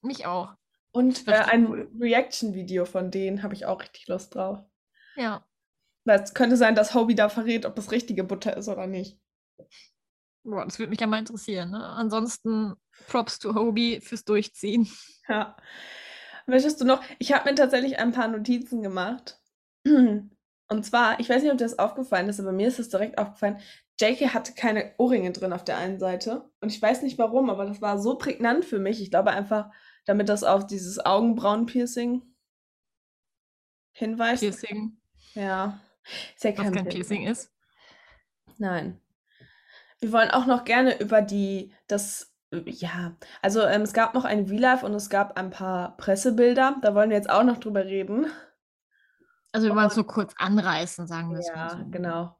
Mich 0.02 0.26
auch. 0.26 0.54
Und 0.90 1.28
äh, 1.28 1.32
ein 1.34 1.68
cool. 1.68 1.90
Reaction-Video 2.00 2.84
von 2.84 3.12
denen 3.12 3.42
habe 3.44 3.54
ich 3.54 3.66
auch 3.66 3.80
richtig 3.80 4.08
Lust 4.08 4.34
drauf. 4.34 4.58
Ja. 5.14 5.46
Es 6.04 6.34
könnte 6.34 6.56
sein, 6.56 6.74
dass 6.74 6.94
Hobie 6.94 7.14
da 7.14 7.28
verrät, 7.28 7.64
ob 7.64 7.78
es 7.78 7.92
richtige 7.92 8.24
Butter 8.24 8.56
ist 8.56 8.68
oder 8.68 8.86
nicht. 8.88 9.20
Boah, 10.44 10.64
das 10.64 10.78
würde 10.78 10.90
mich 10.90 11.00
ja 11.00 11.06
mal 11.06 11.18
interessieren. 11.18 11.70
Ne? 11.70 11.82
Ansonsten 11.82 12.74
Props 13.08 13.38
to 13.38 13.54
Hobie 13.54 14.00
fürs 14.00 14.24
Durchziehen. 14.24 14.88
Ja. 15.28 15.56
Möchtest 16.46 16.80
du 16.80 16.84
noch? 16.84 17.02
Ich 17.18 17.32
habe 17.32 17.48
mir 17.48 17.54
tatsächlich 17.56 17.98
ein 17.98 18.12
paar 18.12 18.28
Notizen 18.28 18.82
gemacht. 18.82 19.40
Und 19.86 20.84
zwar, 20.84 21.18
ich 21.20 21.28
weiß 21.28 21.42
nicht, 21.42 21.52
ob 21.52 21.58
dir 21.58 21.64
das 21.64 21.78
aufgefallen 21.78 22.28
ist, 22.28 22.40
aber 22.40 22.52
mir 22.52 22.68
ist 22.68 22.78
es 22.78 22.90
direkt 22.90 23.16
aufgefallen. 23.18 23.58
JK 24.00 24.34
hatte 24.34 24.54
keine 24.54 24.92
Ohrringe 24.98 25.32
drin 25.32 25.52
auf 25.52 25.64
der 25.64 25.78
einen 25.78 25.98
Seite. 25.98 26.50
Und 26.60 26.70
ich 26.70 26.82
weiß 26.82 27.02
nicht 27.02 27.18
warum, 27.18 27.48
aber 27.48 27.64
das 27.64 27.80
war 27.80 27.98
so 27.98 28.16
prägnant 28.16 28.64
für 28.64 28.78
mich. 28.78 29.00
Ich 29.00 29.10
glaube 29.10 29.30
einfach, 29.30 29.70
damit 30.04 30.28
das 30.28 30.42
auf 30.44 30.66
dieses 30.66 30.98
Augenbrauen-Piercing 31.04 32.22
hinweist. 33.92 34.42
Piercing, 34.42 34.98
Ja. 35.34 35.80
Ist 36.34 36.44
ja 36.44 36.50
was 36.50 36.64
kein 36.64 36.74
kein 36.74 36.84
Piercing. 36.88 37.24
Piercing 37.24 37.26
ist. 37.26 37.50
Nein. 38.58 39.00
Wir 40.04 40.12
wollen 40.12 40.30
auch 40.30 40.44
noch 40.44 40.64
gerne 40.66 41.00
über 41.00 41.22
die, 41.22 41.72
das, 41.86 42.30
ja, 42.66 43.16
also 43.40 43.62
ähm, 43.62 43.80
es 43.80 43.94
gab 43.94 44.12
noch 44.12 44.26
ein 44.26 44.48
V-Live 44.48 44.82
und 44.82 44.92
es 44.92 45.08
gab 45.08 45.38
ein 45.38 45.48
paar 45.48 45.96
Pressebilder. 45.96 46.76
Da 46.82 46.94
wollen 46.94 47.08
wir 47.08 47.16
jetzt 47.16 47.30
auch 47.30 47.42
noch 47.42 47.56
drüber 47.56 47.86
reden. 47.86 48.26
Also 49.50 49.66
wir 49.66 49.74
wollen 49.74 49.86
es 49.86 49.96
nur 49.96 50.06
kurz 50.06 50.34
anreißen, 50.36 51.06
sagen 51.06 51.30
wir 51.30 51.38
es 51.38 51.48
mal 51.48 51.56
Ja, 51.56 51.70
so. 51.70 51.86
genau. 51.90 52.36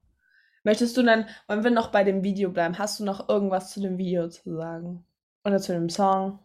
Möchtest 0.62 0.94
du 0.98 1.02
dann, 1.02 1.26
wollen 1.48 1.64
wir 1.64 1.70
noch 1.70 1.88
bei 1.88 2.04
dem 2.04 2.22
Video 2.22 2.50
bleiben? 2.50 2.76
Hast 2.76 3.00
du 3.00 3.04
noch 3.06 3.30
irgendwas 3.30 3.70
zu 3.70 3.80
dem 3.80 3.96
Video 3.96 4.28
zu 4.28 4.54
sagen? 4.56 5.06
Oder 5.42 5.58
zu 5.58 5.72
dem 5.72 5.88
Song? 5.88 6.40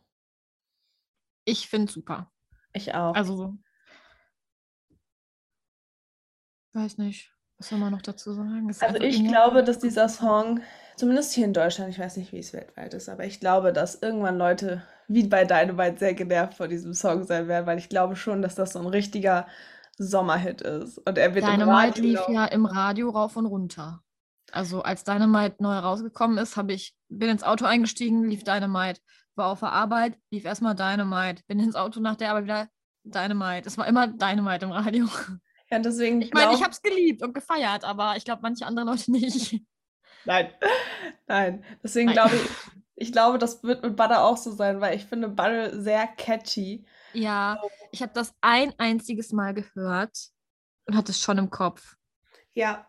Ich 1.43 1.67
finde 1.67 1.91
super. 1.91 2.31
Ich 2.71 2.95
auch. 2.95 3.13
Also 3.13 3.35
so. 3.35 3.57
Weiß 6.71 6.97
nicht. 6.97 7.35
Was 7.57 7.67
soll 7.67 7.79
man 7.79 7.91
noch 7.91 8.01
dazu 8.01 8.31
sagen? 8.31 8.73
Also 8.79 9.01
ich 9.01 9.21
glaube, 9.27 9.65
dass 9.65 9.79
dieser 9.79 10.07
Song, 10.07 10.61
zumindest 10.99 11.33
hier 11.33 11.45
in 11.45 11.53
Deutschland, 11.53 11.89
ich 11.89 11.99
weiß 11.99 12.17
nicht, 12.17 12.33
wie 12.33 12.39
es 12.39 12.51
weltweit 12.51 12.93
ist, 12.93 13.07
aber 13.07 13.23
ich 13.23 13.39
glaube, 13.39 13.71
dass 13.71 14.01
irgendwann 14.01 14.37
Leute 14.37 14.83
wie 15.07 15.25
bei 15.25 15.45
Dynamite 15.45 15.97
sehr 15.97 16.13
genervt 16.13 16.55
vor 16.55 16.67
diesem 16.67 16.93
Song 16.93 17.23
sein 17.23 17.47
werden, 17.47 17.65
weil 17.65 17.79
ich 17.79 17.87
glaube 17.87 18.17
schon, 18.17 18.41
dass 18.41 18.53
das 18.53 18.73
so 18.73 18.79
ein 18.79 18.85
richtiger 18.85 19.47
Sommerhit 19.97 20.61
ist. 20.61 20.97
Und 20.99 21.17
er 21.17 21.33
wird 21.33 21.45
im 21.45 21.51
Dynamite 21.51 21.99
Radio 21.99 22.03
lief 22.03 22.19
ja 22.29 22.45
im 22.45 22.65
Radio 22.65 23.09
rauf 23.09 23.37
und 23.37 23.45
runter. 23.45 24.03
Also 24.51 24.81
als 24.81 25.05
Dynamite 25.05 25.55
neu 25.59 25.77
rausgekommen 25.77 26.37
ist, 26.37 26.57
habe 26.57 26.73
ich, 26.73 26.95
bin 27.07 27.29
ins 27.29 27.43
Auto 27.43 27.65
eingestiegen, 27.65 28.25
lief 28.25 28.43
Dynamite. 28.43 28.99
War 29.35 29.47
auf 29.47 29.61
der 29.61 29.71
Arbeit, 29.71 30.17
lief 30.31 30.43
erstmal 30.43 30.75
Dynamite. 30.75 31.43
Bin 31.47 31.59
ins 31.59 31.75
Auto 31.75 32.01
nach 32.01 32.17
der 32.17 32.31
Arbeit 32.31 32.43
wieder 32.43 32.67
Dynamite. 33.03 33.67
Es 33.67 33.77
war 33.77 33.87
immer 33.87 34.07
Dynamite 34.07 34.65
im 34.65 34.71
Radio. 34.71 35.07
Ja, 35.71 35.77
deswegen 35.77 36.21
Ich 36.21 36.33
meine, 36.33 36.53
ich 36.53 36.63
habe 36.63 36.71
es 36.71 36.81
geliebt 36.81 37.21
und 37.21 37.33
gefeiert, 37.33 37.83
aber 37.83 38.17
ich 38.17 38.25
glaube, 38.25 38.41
manche 38.41 38.65
andere 38.65 38.85
Leute 38.85 39.11
nicht. 39.11 39.61
Nein, 40.25 40.49
nein. 41.27 41.63
Deswegen 41.83 42.11
glaube 42.11 42.35
ich, 42.35 42.41
ich 42.95 43.11
glaube, 43.11 43.37
das 43.37 43.63
wird 43.63 43.81
mit 43.81 43.95
Butter 43.95 44.23
auch 44.23 44.37
so 44.37 44.51
sein, 44.51 44.81
weil 44.81 44.95
ich 44.95 45.05
finde 45.05 45.29
Butter 45.29 45.81
sehr 45.81 46.07
catchy. 46.07 46.85
Ja, 47.13 47.61
ich 47.91 48.01
habe 48.01 48.11
das 48.13 48.33
ein 48.41 48.73
einziges 48.77 49.31
Mal 49.31 49.53
gehört 49.53 50.29
und 50.85 50.95
hatte 50.95 51.11
es 51.11 51.19
schon 51.19 51.37
im 51.37 51.49
Kopf. 51.49 51.95
Ja. 52.53 52.85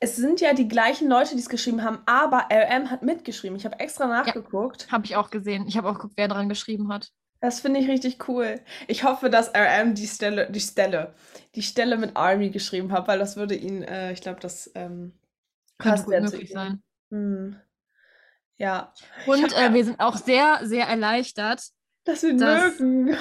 Es 0.00 0.16
sind 0.16 0.42
ja 0.42 0.52
die 0.52 0.68
gleichen 0.68 1.08
Leute, 1.08 1.34
die 1.34 1.40
es 1.40 1.48
geschrieben 1.48 1.82
haben, 1.82 2.00
aber 2.04 2.48
RM 2.52 2.90
hat 2.90 3.02
mitgeschrieben. 3.02 3.56
Ich 3.56 3.64
habe 3.64 3.80
extra 3.80 4.06
nachgeguckt. 4.06 4.92
Habe 4.92 5.06
ich 5.06 5.16
auch 5.16 5.30
gesehen. 5.30 5.66
Ich 5.66 5.78
habe 5.78 5.88
auch 5.88 5.94
geguckt, 5.94 6.14
wer 6.16 6.28
dran 6.28 6.50
geschrieben 6.50 6.92
hat. 6.92 7.10
Das 7.40 7.60
finde 7.60 7.80
ich 7.80 7.88
richtig 7.88 8.28
cool. 8.28 8.60
Ich 8.86 9.04
hoffe, 9.04 9.30
dass 9.30 9.52
RM 9.54 9.94
die 9.94 10.06
Stelle, 10.06 10.50
die 10.50 10.60
Stelle, 10.60 11.14
die 11.54 11.62
Stelle 11.62 11.96
mit 11.96 12.16
Army 12.16 12.50
geschrieben 12.50 12.92
hat, 12.92 13.08
weil 13.08 13.18
das 13.18 13.36
würde 13.36 13.54
ihn, 13.54 13.82
äh, 13.82 14.12
ich 14.12 14.20
glaube, 14.20 14.40
das 14.40 14.70
ähm, 14.74 15.12
Könnte 15.78 15.90
passt 15.96 16.04
gut 16.04 16.12
sehr 16.14 16.24
zu 16.26 16.32
möglich 16.32 16.50
sein. 16.52 16.82
Hm. 17.10 17.60
Ja, 18.56 18.94
Und 19.26 19.52
äh, 19.52 19.74
wir 19.74 19.84
sind 19.84 19.98
auch 20.00 20.16
sehr, 20.16 20.60
sehr 20.62 20.86
erleichtert. 20.86 21.62
dass 22.04 22.22
wir 22.22 22.30
ihn 22.30 22.38
Das- 22.38 22.78
mögen. 22.78 23.16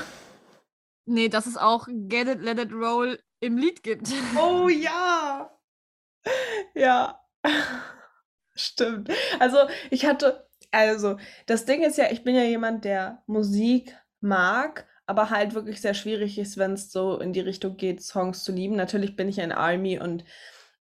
Nee, 1.06 1.28
dass 1.28 1.48
es 1.48 1.58
auch 1.58 1.88
Get 1.90 2.28
It, 2.30 2.42
Let 2.42 2.60
It 2.60 2.72
Roll 2.72 3.20
im 3.42 3.58
Lied 3.58 3.84
gibt. 3.84 4.08
Oh 4.40 4.68
ja. 4.70 5.52
Ja. 6.76 7.20
Stimmt. 8.56 9.10
Also, 9.40 9.58
ich 9.90 10.06
hatte, 10.06 10.48
also, 10.72 11.18
das 11.48 11.66
Ding 11.66 11.82
ist 11.84 11.98
ja, 11.98 12.12
ich 12.12 12.24
bin 12.24 12.36
ja 12.36 12.44
jemand, 12.44 12.86
der 12.86 13.24
Musik 13.26 13.98
mag, 14.22 14.88
aber 15.06 15.30
halt 15.30 15.54
wirklich 15.56 15.82
sehr 15.82 15.94
schwierig 15.94 16.38
ist, 16.38 16.58
wenn 16.58 16.74
es 16.74 16.92
so 16.92 17.20
in 17.20 17.34
die 17.34 17.42
Richtung 17.42 17.76
geht, 17.76 18.02
Songs 18.02 18.44
zu 18.44 18.52
lieben. 18.54 18.76
Natürlich 18.76 19.16
bin 19.18 19.28
ich 19.28 19.42
ein 19.42 19.52
Army 19.52 20.00
und 20.00 20.24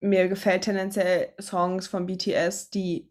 mir 0.01 0.29
gefällt 0.29 0.63
tendenziell 0.63 1.33
Songs 1.41 1.87
von 1.87 2.07
BTS, 2.07 2.71
die 2.71 3.11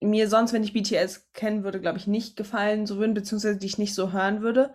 mir 0.00 0.28
sonst, 0.28 0.52
wenn 0.52 0.64
ich 0.64 0.72
BTS 0.72 1.32
kennen 1.32 1.64
würde, 1.64 1.80
glaube 1.80 1.98
ich, 1.98 2.06
nicht 2.06 2.36
gefallen 2.36 2.86
so 2.86 2.98
würden, 2.98 3.14
beziehungsweise 3.14 3.56
die 3.58 3.66
ich 3.66 3.78
nicht 3.78 3.94
so 3.94 4.12
hören 4.12 4.42
würde. 4.42 4.74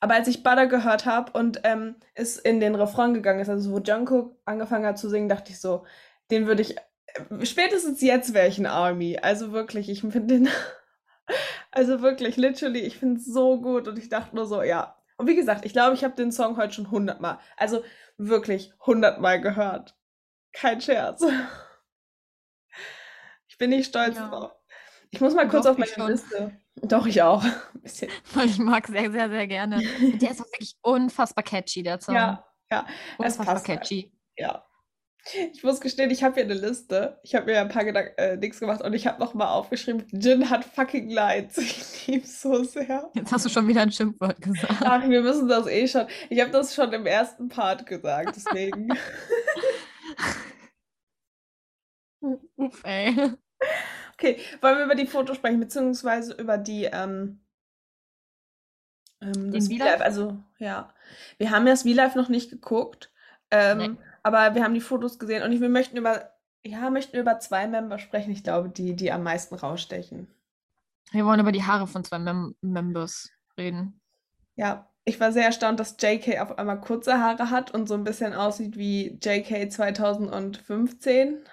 Aber 0.00 0.14
als 0.14 0.28
ich 0.28 0.42
Butter 0.42 0.66
gehört 0.66 1.06
habe 1.06 1.32
und 1.32 1.60
ähm, 1.64 1.96
es 2.14 2.36
in 2.36 2.60
den 2.60 2.74
Refrain 2.74 3.14
gegangen 3.14 3.40
ist, 3.40 3.48
also 3.48 3.72
wo 3.72 3.78
Jungkook 3.78 4.36
angefangen 4.44 4.84
hat 4.84 4.98
zu 4.98 5.08
singen, 5.08 5.28
dachte 5.28 5.52
ich 5.52 5.60
so, 5.60 5.86
den 6.30 6.46
würde 6.46 6.62
ich, 6.62 6.76
äh, 6.76 7.46
spätestens 7.46 8.02
jetzt 8.02 8.34
wäre 8.34 8.48
ich 8.48 8.58
ein 8.58 8.66
Army. 8.66 9.18
Also 9.22 9.52
wirklich, 9.52 9.88
ich 9.88 10.00
finde 10.00 10.26
den, 10.26 10.48
also 11.70 12.02
wirklich, 12.02 12.36
literally, 12.36 12.80
ich 12.80 12.98
finde 12.98 13.20
es 13.20 13.26
so 13.26 13.60
gut 13.60 13.88
und 13.88 13.98
ich 13.98 14.10
dachte 14.10 14.36
nur 14.36 14.46
so, 14.46 14.62
ja. 14.62 14.96
Und 15.16 15.28
wie 15.28 15.36
gesagt, 15.36 15.64
ich 15.64 15.72
glaube, 15.72 15.94
ich 15.94 16.04
habe 16.04 16.16
den 16.16 16.32
Song 16.32 16.56
heute 16.56 16.74
schon 16.74 16.90
hundertmal, 16.90 17.38
also 17.56 17.82
wirklich 18.18 18.72
hundertmal 18.84 19.40
gehört. 19.40 19.96
Kein 20.54 20.80
Scherz. 20.80 21.22
Ich 23.48 23.58
bin 23.58 23.70
nicht 23.70 23.88
stolz 23.88 24.16
Ja. 24.16 24.28
drauf. 24.28 24.52
Ich 25.10 25.20
muss 25.20 25.34
mal 25.34 25.48
kurz 25.48 25.64
Doch, 25.64 25.72
auf 25.72 25.78
meine. 25.78 26.10
Liste. 26.10 26.60
Doch, 26.76 27.06
ich 27.06 27.22
auch. 27.22 27.44
Weil 28.34 28.46
ich 28.46 28.58
mag 28.58 28.86
sehr, 28.86 29.10
sehr, 29.12 29.28
sehr 29.28 29.46
gerne. 29.46 29.80
Der 30.00 30.30
ist 30.30 30.40
auch 30.40 30.46
wirklich 30.46 30.76
unfassbar 30.82 31.44
catchy, 31.44 31.82
der 31.82 32.00
Song. 32.00 32.14
Ja, 32.14 32.44
ja, 32.70 32.86
unfassbar 33.18 33.46
passt 33.46 33.68
halt. 33.68 33.80
catchy. 33.80 34.12
Ja. 34.36 34.64
Ich 35.54 35.62
muss 35.62 35.80
gestehen, 35.80 36.10
ich 36.10 36.22
habe 36.22 36.34
hier 36.34 36.44
eine 36.44 36.52
Liste. 36.54 37.18
Ich 37.22 37.34
habe 37.34 37.46
mir 37.46 37.58
ein 37.60 37.70
paar 37.70 37.84
Gedanken, 37.84 38.12
äh, 38.18 38.36
Dings 38.38 38.60
gemacht 38.60 38.82
und 38.82 38.92
ich 38.92 39.06
habe 39.06 39.18
noch 39.20 39.32
mal 39.32 39.48
aufgeschrieben, 39.52 40.04
Jin 40.10 40.50
hat 40.50 40.64
fucking 40.64 41.08
Lights. 41.10 41.56
Ich 42.06 42.06
liebe 42.08 42.26
so 42.26 42.62
sehr. 42.64 43.10
Jetzt 43.14 43.32
hast 43.32 43.46
du 43.46 43.48
schon 43.48 43.66
wieder 43.66 43.80
ein 43.80 43.90
Schimpfwort 43.92 44.38
gesagt. 44.42 44.74
Ach, 44.84 45.08
wir 45.08 45.22
müssen 45.22 45.48
das 45.48 45.66
eh 45.66 45.88
schon. 45.88 46.06
Ich 46.28 46.38
habe 46.40 46.50
das 46.50 46.74
schon 46.74 46.92
im 46.92 47.06
ersten 47.06 47.48
Part 47.48 47.86
gesagt, 47.86 48.36
deswegen. 48.36 48.88
Uff, 52.56 52.84
ey. 52.84 53.32
Okay, 54.14 54.38
wollen 54.60 54.78
wir 54.78 54.84
über 54.84 54.94
die 54.94 55.06
Fotos 55.06 55.36
sprechen, 55.36 55.60
beziehungsweise 55.60 56.34
über 56.34 56.56
die, 56.56 56.84
ähm, 56.84 57.40
ähm, 59.20 59.52
das 59.52 59.66
V-Live? 59.66 59.80
V-Live. 59.80 60.00
Also, 60.00 60.38
ja. 60.58 60.94
Wir 61.38 61.50
haben 61.50 61.66
ja 61.66 61.72
das 61.72 61.82
V-Live 61.82 62.14
noch 62.14 62.28
nicht 62.28 62.50
geguckt. 62.50 63.12
Ähm, 63.50 63.78
Nee. 63.78 63.90
aber 64.22 64.54
wir 64.54 64.64
haben 64.64 64.74
die 64.74 64.80
Fotos 64.80 65.18
gesehen 65.18 65.42
und 65.42 65.60
wir 65.60 65.68
möchten 65.68 65.96
über, 65.96 66.32
ja, 66.64 66.88
möchten 66.90 67.16
über 67.16 67.38
zwei 67.40 67.66
Member 67.66 67.98
sprechen, 67.98 68.30
ich 68.32 68.42
glaube, 68.42 68.70
die, 68.70 68.96
die 68.96 69.12
am 69.12 69.22
meisten 69.22 69.54
rausstechen. 69.54 70.28
Wir 71.10 71.24
wollen 71.26 71.40
über 71.40 71.52
die 71.52 71.62
Haare 71.62 71.86
von 71.86 72.04
zwei 72.04 72.18
Mem 72.18 72.56
Members 72.62 73.30
reden. 73.58 74.00
Ja, 74.56 74.90
ich 75.04 75.20
war 75.20 75.32
sehr 75.32 75.44
erstaunt, 75.44 75.80
dass 75.80 75.96
JK 76.00 76.40
auf 76.40 76.58
einmal 76.58 76.80
kurze 76.80 77.18
Haare 77.18 77.50
hat 77.50 77.72
und 77.72 77.88
so 77.88 77.94
ein 77.94 78.04
bisschen 78.04 78.32
aussieht 78.32 78.76
wie 78.76 79.18
JK 79.22 79.70
2015. 79.70 81.44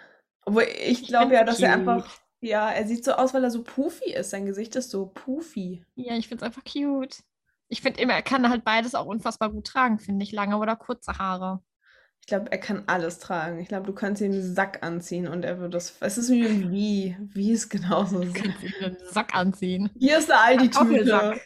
Obwohl 0.45 0.65
ich 0.85 1.07
glaube 1.07 1.33
ja, 1.33 1.43
dass 1.43 1.59
er 1.59 1.69
cute. 1.69 1.79
einfach, 1.79 2.19
ja, 2.39 2.69
er 2.71 2.87
sieht 2.87 3.03
so 3.03 3.13
aus, 3.13 3.33
weil 3.33 3.43
er 3.43 3.51
so 3.51 3.63
poofy 3.63 4.13
ist. 4.13 4.29
Sein 4.29 4.45
Gesicht 4.45 4.75
ist 4.75 4.89
so 4.89 5.07
poofy. 5.07 5.83
Ja, 5.95 6.15
ich 6.15 6.27
finde 6.27 6.45
es 6.45 6.47
einfach 6.47 6.63
cute. 6.63 7.23
Ich 7.67 7.81
finde 7.81 8.01
immer, 8.01 8.13
er 8.13 8.21
kann 8.21 8.49
halt 8.49 8.63
beides 8.63 8.95
auch 8.95 9.05
unfassbar 9.05 9.51
gut 9.51 9.67
tragen, 9.67 9.99
finde 9.99 10.23
ich. 10.23 10.31
Lange 10.31 10.57
oder 10.57 10.75
kurze 10.75 11.17
Haare. 11.17 11.61
Ich 12.21 12.27
glaube, 12.27 12.51
er 12.51 12.57
kann 12.57 12.83
alles 12.87 13.19
tragen. 13.19 13.59
Ich 13.59 13.67
glaube, 13.67 13.87
du 13.87 13.93
kannst 13.93 14.21
ihm 14.21 14.31
einen 14.31 14.55
Sack 14.55 14.83
anziehen 14.83 15.27
und 15.27 15.43
er 15.43 15.59
wird 15.59 15.73
das. 15.73 15.95
Es 15.99 16.17
ist 16.17 16.29
wie 16.29 16.45
ein 16.45 16.71
Wie. 16.71 17.17
Wie 17.19 17.51
ist 17.51 17.69
genauso. 17.69 18.19
Du 18.19 18.31
kannst 18.31 18.63
ihm 18.63 18.73
einen 18.79 18.97
Sack 19.09 19.35
anziehen. 19.35 19.89
Hier 19.97 20.19
ist 20.19 20.31
eine 20.31 20.41
Aldi-Tüte. 20.41 21.41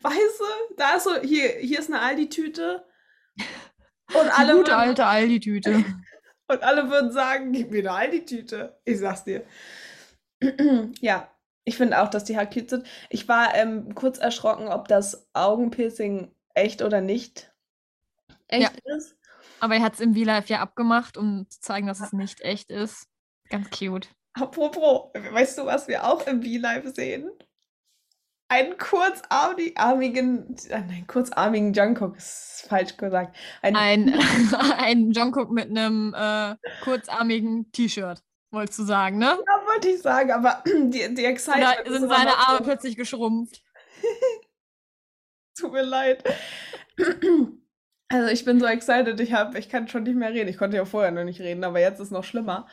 Weißt 0.00 0.40
du, 0.40 0.74
da 0.76 0.96
ist 0.96 1.04
so, 1.04 1.20
hier, 1.20 1.48
hier 1.60 1.78
ist 1.78 1.90
eine 1.90 2.00
Aldi-Tüte. 2.00 2.84
Und 4.14 4.38
alle, 4.38 4.54
gute 4.54 4.72
würden, 4.72 4.80
alte 4.80 5.06
Aldi-Tüte. 5.06 5.84
und 6.48 6.62
alle 6.62 6.90
würden 6.90 7.12
sagen, 7.12 7.50
gib 7.52 7.70
mir 7.70 7.78
eine 7.78 7.92
Aldi-Tüte. 7.92 8.78
Ich 8.84 8.98
sag's 8.98 9.24
dir. 9.24 9.46
ja, 11.00 11.30
ich 11.64 11.76
finde 11.76 12.02
auch, 12.02 12.08
dass 12.08 12.24
die 12.24 12.36
Haare 12.36 12.48
cute 12.48 12.70
sind. 12.70 12.86
Ich 13.08 13.28
war 13.28 13.54
ähm, 13.54 13.94
kurz 13.94 14.18
erschrocken, 14.18 14.68
ob 14.68 14.88
das 14.88 15.28
Augenpiercing 15.32 16.34
echt 16.54 16.82
oder 16.82 17.00
nicht 17.00 17.52
echt 18.48 18.78
ist. 18.84 19.16
Aber 19.60 19.76
er 19.76 19.82
hat 19.82 19.94
es 19.94 20.00
im 20.00 20.14
V-Live 20.14 20.48
ja 20.48 20.60
abgemacht, 20.60 21.16
um 21.16 21.48
zu 21.48 21.60
zeigen, 21.60 21.86
dass 21.86 22.00
es 22.00 22.12
nicht 22.12 22.40
echt 22.40 22.70
ist. 22.70 23.06
Ganz 23.48 23.70
cute. 23.70 24.08
Apropos, 24.34 25.10
weißt 25.14 25.58
du, 25.58 25.66
was 25.66 25.88
wir 25.88 26.04
auch 26.04 26.26
im 26.26 26.42
V-Live 26.42 26.94
sehen? 26.94 27.30
Einen 28.52 28.76
kurzarmigen, 28.76 30.54
äh, 30.68 30.80
nein, 30.80 31.06
kurzarmigen 31.06 31.72
Jungkook, 31.72 32.18
ist 32.18 32.66
falsch 32.68 32.98
gesagt. 32.98 33.34
Ein, 33.62 33.76
Ein, 33.76 34.14
ein 34.78 35.10
Jungkook 35.10 35.50
mit 35.50 35.70
einem 35.70 36.14
äh, 36.14 36.56
kurzarmigen 36.84 37.72
T-Shirt, 37.72 38.22
wolltest 38.50 38.78
du 38.80 38.82
sagen, 38.82 39.16
ne? 39.16 39.38
ja, 39.46 39.66
wollte 39.66 39.88
ich 39.88 40.02
sagen, 40.02 40.32
aber 40.32 40.62
die, 40.66 41.14
die 41.14 41.24
Excitement 41.24 41.80
ist 41.86 41.98
sind 41.98 42.10
seine 42.10 42.36
Arme 42.36 42.58
so, 42.58 42.64
plötzlich 42.64 42.96
geschrumpft? 42.96 43.62
Tut 45.58 45.72
mir 45.72 45.82
leid. 45.82 46.22
Also 48.08 48.30
ich 48.30 48.44
bin 48.44 48.60
so 48.60 48.66
excited, 48.66 49.18
ich 49.20 49.32
habe, 49.32 49.58
ich 49.58 49.70
kann 49.70 49.88
schon 49.88 50.02
nicht 50.02 50.16
mehr 50.16 50.34
reden. 50.34 50.50
Ich 50.50 50.58
konnte 50.58 50.76
ja 50.76 50.84
vorher 50.84 51.10
noch 51.12 51.24
nicht 51.24 51.40
reden, 51.40 51.64
aber 51.64 51.80
jetzt 51.80 51.98
ist 51.98 52.10
noch 52.10 52.24
schlimmer. 52.24 52.68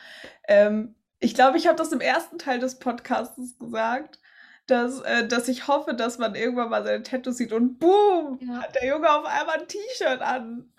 Ähm, 0.46 0.94
ich 1.18 1.34
glaube, 1.34 1.56
ich 1.56 1.66
habe 1.66 1.78
das 1.78 1.92
im 1.92 2.02
ersten 2.02 2.36
Teil 2.36 2.58
des 2.58 2.78
Podcasts 2.78 3.58
gesagt, 3.58 4.19
dass, 4.70 5.00
äh, 5.00 5.26
dass 5.26 5.48
ich 5.48 5.68
hoffe, 5.68 5.94
dass 5.94 6.18
man 6.18 6.34
irgendwann 6.34 6.70
mal 6.70 6.84
seine 6.84 7.02
Tattoos 7.02 7.36
sieht 7.36 7.52
und 7.52 7.78
boom, 7.78 8.38
Ja. 8.40 8.62
hat 8.62 8.74
der 8.74 8.86
Junge 8.86 9.10
auf 9.10 9.24
einmal 9.24 9.60
ein 9.60 9.68
T-Shirt 9.68 10.20
an. 10.20 10.72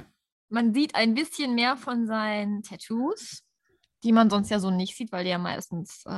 Man 0.50 0.74
sieht 0.74 0.96
ein 0.96 1.14
bisschen 1.14 1.56
mehr 1.56 1.78
von 1.78 2.08
seinen 2.08 2.64
Tattoos, 2.64 3.44
die 4.04 4.12
man 4.12 4.30
sonst 4.30 4.50
ja 4.50 4.60
so 4.60 4.70
nicht 4.72 4.96
sieht, 4.98 5.12
weil 5.12 5.24
der 5.24 5.38
meistens, 5.40 6.04
äh, 6.06 6.10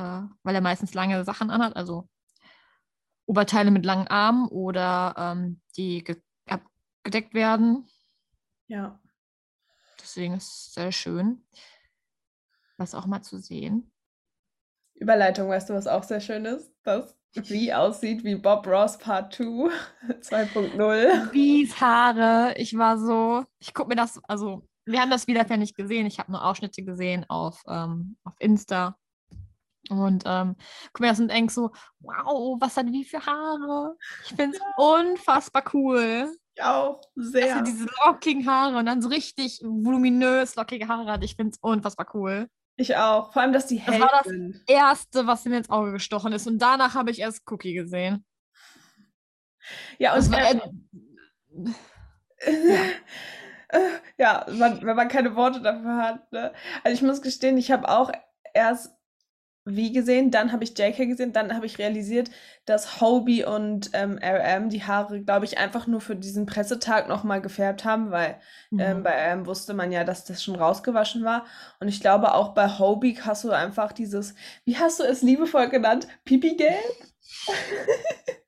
weil 0.42 0.54
er 0.54 0.60
meistens 0.60 0.94
lange 0.94 1.24
Sachen 1.24 1.50
anhat, 1.50 1.76
also 1.76 2.08
Oberteile 3.26 3.70
mit 3.70 3.84
langen 3.86 4.08
Armen 4.08 4.48
oder 4.48 5.14
ähm, 5.16 5.60
die 5.76 6.04
ge 6.04 6.20
abgedeckt 6.46 7.32
werden. 7.34 7.86
Ja. 8.66 9.00
Deswegen 10.00 10.34
ist 10.34 10.48
es 10.48 10.74
sehr 10.74 10.92
schön, 10.92 11.42
das 12.76 12.94
auch 12.94 13.06
mal 13.06 13.22
zu 13.22 13.38
sehen. 13.38 13.90
Überleitung, 14.94 15.48
weißt 15.48 15.70
du, 15.70 15.74
was 15.74 15.86
auch 15.86 16.02
sehr 16.02 16.20
schön 16.20 16.44
ist? 16.44 16.72
Dass 16.82 17.16
wie 17.34 17.72
aussieht 17.72 18.24
wie 18.24 18.36
Bob 18.36 18.66
Ross 18.66 18.98
Part 18.98 19.34
2 19.34 19.70
2.0. 20.20 21.32
Wies 21.32 21.80
Haare, 21.80 22.54
ich 22.56 22.76
war 22.76 22.98
so, 22.98 23.44
ich 23.58 23.74
gucke 23.74 23.88
mir 23.88 23.96
das, 23.96 24.20
also 24.24 24.66
wir 24.86 25.00
haben 25.00 25.10
das 25.10 25.26
wieder 25.26 25.56
nicht 25.56 25.76
gesehen, 25.76 26.06
ich 26.06 26.18
habe 26.18 26.32
nur 26.32 26.44
Ausschnitte 26.44 26.82
gesehen 26.84 27.24
auf, 27.28 27.62
ähm, 27.68 28.16
auf 28.24 28.34
Insta. 28.38 28.96
Und 29.90 30.24
ähm, 30.26 30.56
guck 30.92 31.00
mir 31.00 31.08
das 31.08 31.20
und 31.20 31.30
denk 31.30 31.50
so, 31.50 31.70
wow, 31.98 32.56
was 32.58 32.76
hat 32.76 32.86
wie 32.86 33.04
für 33.04 33.24
Haare? 33.24 33.96
Ich 34.24 34.34
finde 34.34 34.56
es 34.56 34.62
unfassbar 34.76 35.62
cool. 35.74 36.34
Ich 36.56 36.62
auch 36.62 37.00
sehr. 37.14 37.48
er 37.48 37.62
diese 37.62 37.86
lockigen 38.04 38.46
Haare 38.46 38.78
und 38.78 38.86
dann 38.86 39.02
so 39.02 39.08
richtig 39.08 39.60
voluminös 39.62 40.54
lockige 40.56 40.88
Haare 40.88 41.12
hat. 41.12 41.24
Ich 41.24 41.36
finde 41.36 41.52
es 41.52 41.58
unfassbar 41.60 42.06
cool. 42.14 42.48
Ich 42.76 42.96
auch. 42.96 43.32
Vor 43.32 43.42
allem, 43.42 43.52
dass 43.52 43.66
die 43.66 43.78
Das 43.78 43.94
hell 43.94 44.00
war 44.00 44.10
das 44.10 44.26
sind. 44.26 44.62
Erste, 44.66 45.26
was 45.26 45.44
mir 45.44 45.58
ins 45.58 45.70
Auge 45.70 45.92
gestochen 45.92 46.32
ist. 46.32 46.46
Und 46.46 46.58
danach 46.58 46.94
habe 46.94 47.10
ich 47.10 47.20
erst 47.20 47.42
Cookie 47.50 47.74
gesehen. 47.74 48.24
Ja, 49.98 50.14
Das 50.14 50.26
und 50.26 50.32
war, 50.32 50.50
äh, 50.50 50.60
ja, 54.18 54.46
man, 54.50 54.82
wenn 54.84 54.96
man 54.96 55.08
keine 55.08 55.36
Worte 55.36 55.60
dafür 55.60 55.96
hat. 55.96 56.32
Ne? 56.32 56.52
Also 56.82 56.94
ich 56.94 57.02
muss 57.02 57.22
gestehen, 57.22 57.56
ich 57.58 57.70
habe 57.70 57.88
auch 57.88 58.10
erst 58.52 58.92
wie 59.66 59.92
gesehen, 59.92 60.30
dann 60.30 60.52
habe 60.52 60.62
ich 60.64 60.78
JK 60.78 60.96
gesehen, 61.08 61.32
dann 61.32 61.54
habe 61.54 61.64
ich 61.64 61.78
realisiert, 61.78 62.30
dass 62.66 63.00
Hobie 63.00 63.44
und 63.44 63.90
ähm, 63.94 64.18
RM 64.22 64.68
die 64.68 64.82
Haare, 64.84 65.22
glaube 65.22 65.46
ich, 65.46 65.56
einfach 65.56 65.86
nur 65.86 66.00
für 66.02 66.16
diesen 66.16 66.44
Pressetag 66.44 67.08
nochmal 67.08 67.40
gefärbt 67.40 67.84
haben, 67.84 68.10
weil 68.10 68.38
ähm, 68.78 68.98
Mhm. 68.98 69.02
bei 69.02 69.32
RM 69.32 69.46
wusste 69.46 69.72
man 69.72 69.90
ja, 69.90 70.04
dass 70.04 70.24
das 70.24 70.42
schon 70.44 70.56
rausgewaschen 70.56 71.24
war. 71.24 71.46
Und 71.80 71.88
ich 71.88 72.00
glaube 72.00 72.34
auch 72.34 72.54
bei 72.54 72.68
Hobie 72.78 73.18
hast 73.22 73.44
du 73.44 73.50
einfach 73.52 73.92
dieses, 73.92 74.34
wie 74.66 74.76
hast 74.76 75.00
du 75.00 75.04
es 75.04 75.22
liebevoll 75.22 75.68
genannt? 75.70 76.08
Pipi-Gelb? 76.24 76.76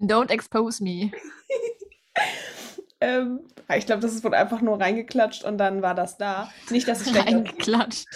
Don't 0.00 0.30
expose 0.30 0.82
me. 0.82 1.10
Ähm, 3.00 3.40
ich 3.76 3.84
glaube, 3.84 4.00
das 4.00 4.22
wurde 4.24 4.38
einfach 4.38 4.62
nur 4.62 4.80
reingeklatscht 4.80 5.44
und 5.44 5.58
dann 5.58 5.82
war 5.82 5.94
das 5.94 6.16
da. 6.16 6.50
Nicht, 6.70 6.88
dass 6.88 7.02
es 7.02 7.10
schlecht 7.10 7.26
aussieht. 7.26 7.36
Reingeklatscht. 7.36 8.06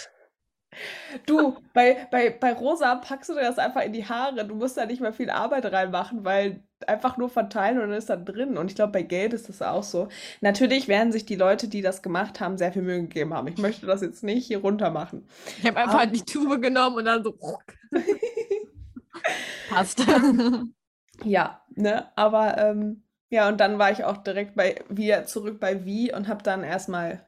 Du, 1.25 1.57
bei, 1.73 2.07
bei, 2.11 2.29
bei 2.29 2.53
Rosa 2.53 2.95
packst 2.95 3.29
du 3.29 3.33
dir 3.33 3.41
das 3.41 3.57
einfach 3.57 3.81
in 3.81 3.93
die 3.93 4.05
Haare. 4.07 4.45
Du 4.45 4.55
musst 4.55 4.77
da 4.77 4.85
nicht 4.85 5.01
mehr 5.01 5.13
viel 5.13 5.29
Arbeit 5.29 5.65
reinmachen, 5.65 6.23
weil 6.25 6.63
einfach 6.87 7.17
nur 7.17 7.29
verteilen 7.29 7.77
und 7.79 7.89
dann 7.89 7.97
ist 7.97 8.09
da 8.09 8.15
drin. 8.15 8.57
Und 8.57 8.69
ich 8.69 8.75
glaube, 8.75 8.93
bei 8.93 9.03
Geld 9.03 9.33
ist 9.33 9.49
das 9.49 9.61
auch 9.61 9.83
so. 9.83 10.07
Natürlich 10.41 10.87
werden 10.87 11.11
sich 11.11 11.25
die 11.25 11.35
Leute, 11.35 11.67
die 11.67 11.81
das 11.81 12.01
gemacht 12.01 12.39
haben, 12.39 12.57
sehr 12.57 12.71
viel 12.71 12.81
Mühe 12.83 13.01
gegeben 13.01 13.33
haben. 13.33 13.47
Ich 13.47 13.57
möchte 13.57 13.85
das 13.85 14.01
jetzt 14.01 14.23
nicht 14.23 14.45
hier 14.47 14.59
runter 14.59 14.91
machen. 14.91 15.27
Ich 15.57 15.65
habe 15.65 15.77
einfach 15.79 16.01
Ah. 16.01 16.05
die 16.05 16.23
Tube 16.25 16.61
genommen 16.61 16.97
und 16.97 17.05
dann 17.05 17.23
so. 17.23 17.37
Passt. 19.67 19.99
Ja, 21.23 21.65
ne? 21.75 22.11
Aber 22.17 22.57
ähm, 22.57 23.03
ja, 23.29 23.47
und 23.49 23.57
dann 23.59 23.79
war 23.79 23.91
ich 23.91 24.03
auch 24.03 24.17
direkt 24.17 24.55
bei 24.55 24.83
wieder 24.89 25.25
zurück 25.25 25.59
bei 25.59 25.85
Wie 25.85 26.13
und 26.13 26.27
habe 26.27 26.43
dann 26.43 26.63
erstmal 26.63 27.27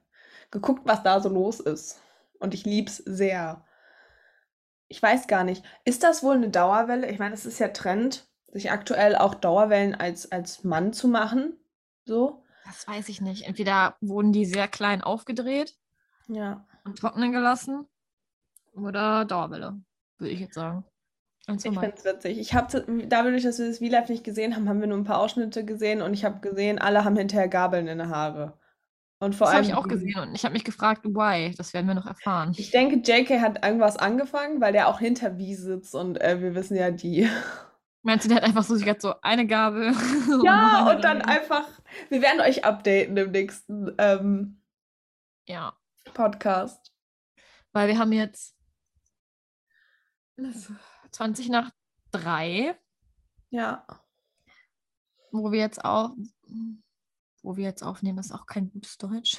geguckt, 0.52 0.82
was 0.86 1.04
da 1.04 1.20
so 1.22 1.30
los 1.30 1.60
ist. 1.60 2.01
Und 2.42 2.54
ich 2.54 2.66
lieb's 2.66 2.98
sehr. 2.98 3.64
Ich 4.88 5.02
weiß 5.02 5.28
gar 5.28 5.44
nicht, 5.46 5.64
ist 5.86 6.04
das 6.04 6.22
wohl 6.22 6.36
eine 6.36 6.50
Dauerwelle? 6.50 7.10
Ich 7.10 7.20
meine, 7.20 7.34
es 7.34 7.46
ist 7.46 7.60
ja 7.60 7.70
Trend, 7.70 8.28
sich 8.52 8.72
aktuell 8.72 9.16
auch 9.16 9.36
Dauerwellen 9.36 9.96
als, 9.96 10.32
als 10.32 10.64
Mann 10.66 10.92
zu 10.92 11.08
machen. 11.08 11.54
So. 12.04 12.44
Das 12.66 12.88
weiß 12.88 13.08
ich 13.10 13.22
nicht. 13.22 13.48
Entweder 13.48 13.96
wurden 14.02 14.34
die 14.34 14.46
sehr 14.46 14.68
klein 14.68 15.02
aufgedreht 15.02 15.78
Ja. 16.28 16.66
und 16.84 16.98
trocknen 17.00 17.32
gelassen 17.32 17.88
oder 18.74 19.24
Dauerwelle, 19.26 19.80
würde 20.18 20.34
ich 20.34 20.40
jetzt 20.40 20.56
sagen. 20.56 20.84
Ich 21.48 21.62
finde 21.62 21.94
es 21.96 22.06
witzig. 22.06 22.40
Ich 22.40 22.54
habe, 22.54 22.86
dadurch, 23.08 23.44
dass 23.44 23.60
wir 23.60 23.68
das 23.68 23.80
V-Live 23.80 24.10
nicht 24.10 24.24
gesehen 24.24 24.56
haben, 24.56 24.68
haben 24.70 24.80
wir 24.80 24.88
nur 24.88 24.98
ein 24.98 25.04
paar 25.04 25.20
Ausschnitte 25.20 25.66
gesehen 25.66 26.02
und 26.02 26.14
ich 26.14 26.24
habe 26.26 26.40
gesehen, 26.40 26.80
alle 26.80 27.04
haben 27.04 27.16
hinterher 27.18 27.48
Gabeln 27.48 27.88
in 27.88 27.98
den 27.98 28.10
Haare. 28.10 28.58
Und 29.22 29.36
vor 29.36 29.46
Das 29.48 29.56
habe 29.58 29.66
ich 29.68 29.74
auch 29.76 29.88
gesehen 29.88 30.20
und 30.20 30.34
ich 30.34 30.44
habe 30.46 30.54
mich 30.54 30.64
gefragt, 30.64 31.06
why. 31.06 31.54
Das 31.56 31.76
werden 31.76 31.86
wir 31.86 31.94
noch 31.94 32.08
erfahren. 32.08 32.54
Ich 32.58 32.72
denke, 32.72 32.96
JK 32.96 33.40
hat 33.40 33.64
irgendwas 33.64 33.96
angefangen, 33.98 34.60
weil 34.60 34.74
der 34.74 34.88
auch 34.88 34.98
hinter 34.98 35.36
V 35.36 35.38
sitzt 35.54 35.94
und 35.94 36.20
äh, 36.20 36.42
wir 36.42 36.56
wissen 36.56 36.76
ja 36.76 36.90
die. 36.90 37.30
Meinst 38.02 38.26
du, 38.26 38.30
der 38.30 38.38
hat 38.38 38.44
einfach 38.44 38.64
so, 38.64 38.76
hat 38.84 39.00
so 39.00 39.14
eine 39.22 39.46
Gabel? 39.46 39.94
Ja, 40.44 40.88
eine 40.88 40.96
und 40.96 41.04
dann 41.04 41.22
einfach. 41.22 41.68
Wir 42.10 42.24
werden 42.24 42.42
euch 42.42 42.66
updaten 42.66 43.16
im 43.16 43.30
nächsten 43.30 43.94
ähm, 44.00 44.60
Ja, 45.46 45.78
Podcast. 46.16 46.92
weil 47.74 47.90
wir 47.90 48.00
haben 48.00 48.12
jetzt 48.12 48.56
20 51.12 51.50
nach 51.50 51.70
3, 52.10 52.76
Ja. 53.52 53.86
wo 55.32 55.52
wir 55.52 55.60
jetzt 55.60 55.86
auch, 55.86 56.16
wo 57.44 57.58
wir 57.58 57.64
jetzt 57.64 57.84
aufnehmen, 57.84 58.20
ist 58.20 58.34
auch 58.34 58.46
kein 58.46 58.70
gutes 58.72 58.98
Deutsch. 58.98 59.38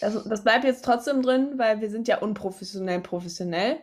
Das, 0.00 0.22
das 0.24 0.44
bleibt 0.44 0.64
jetzt 0.64 0.84
trotzdem 0.84 1.22
drin, 1.22 1.54
weil 1.56 1.80
wir 1.80 1.90
sind 1.90 2.08
ja 2.08 2.18
unprofessionell 2.18 3.00
professionell. 3.00 3.80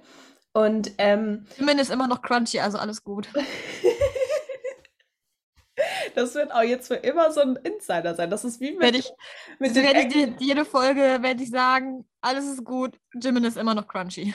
Und 0.54 0.92
ähm, 0.98 1.46
Zumindest 1.56 1.92
immer 1.92 2.08
noch 2.08 2.22
crunchy, 2.22 2.60
also 2.60 2.78
alles 2.78 3.04
gut. 3.04 3.28
Das 6.16 6.34
wird 6.34 6.52
auch 6.52 6.64
jetzt 6.64 6.88
für 6.88 6.96
immer 6.96 7.32
so 7.32 7.42
ein 7.42 7.58
Insider 7.58 8.16
sein. 8.16 8.32
Das 8.32 8.44
ist 8.44 8.60
wie 8.60 8.72
mit, 8.72 8.96
ich, 8.96 9.12
mit 9.60 9.76
den 9.76 9.84
werde 9.84 10.00
ich 10.00 10.42
jede 10.42 10.66
Folge 10.66 11.20
werde 11.22 11.44
ich 11.44 11.52
sagen, 11.52 12.08
alles 12.22 12.46
ist 12.46 12.66
gut, 12.66 12.98
Jimin 13.14 13.44
ist 13.44 13.56
immer 13.56 13.76
noch 13.76 13.88
crunchy. 13.88 14.34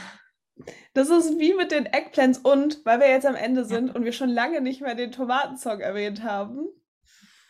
Das 0.94 1.10
ist 1.10 1.38
wie 1.40 1.54
mit 1.54 1.72
den 1.72 1.86
Eggplants 1.86 2.38
und, 2.38 2.84
weil 2.84 3.00
wir 3.00 3.08
jetzt 3.08 3.26
am 3.26 3.34
Ende 3.34 3.64
sind 3.64 3.94
und 3.94 4.04
wir 4.04 4.12
schon 4.12 4.28
lange 4.28 4.60
nicht 4.60 4.80
mehr 4.80 4.94
den 4.94 5.10
Tomatensong 5.10 5.80
erwähnt 5.80 6.22
haben. 6.22 6.68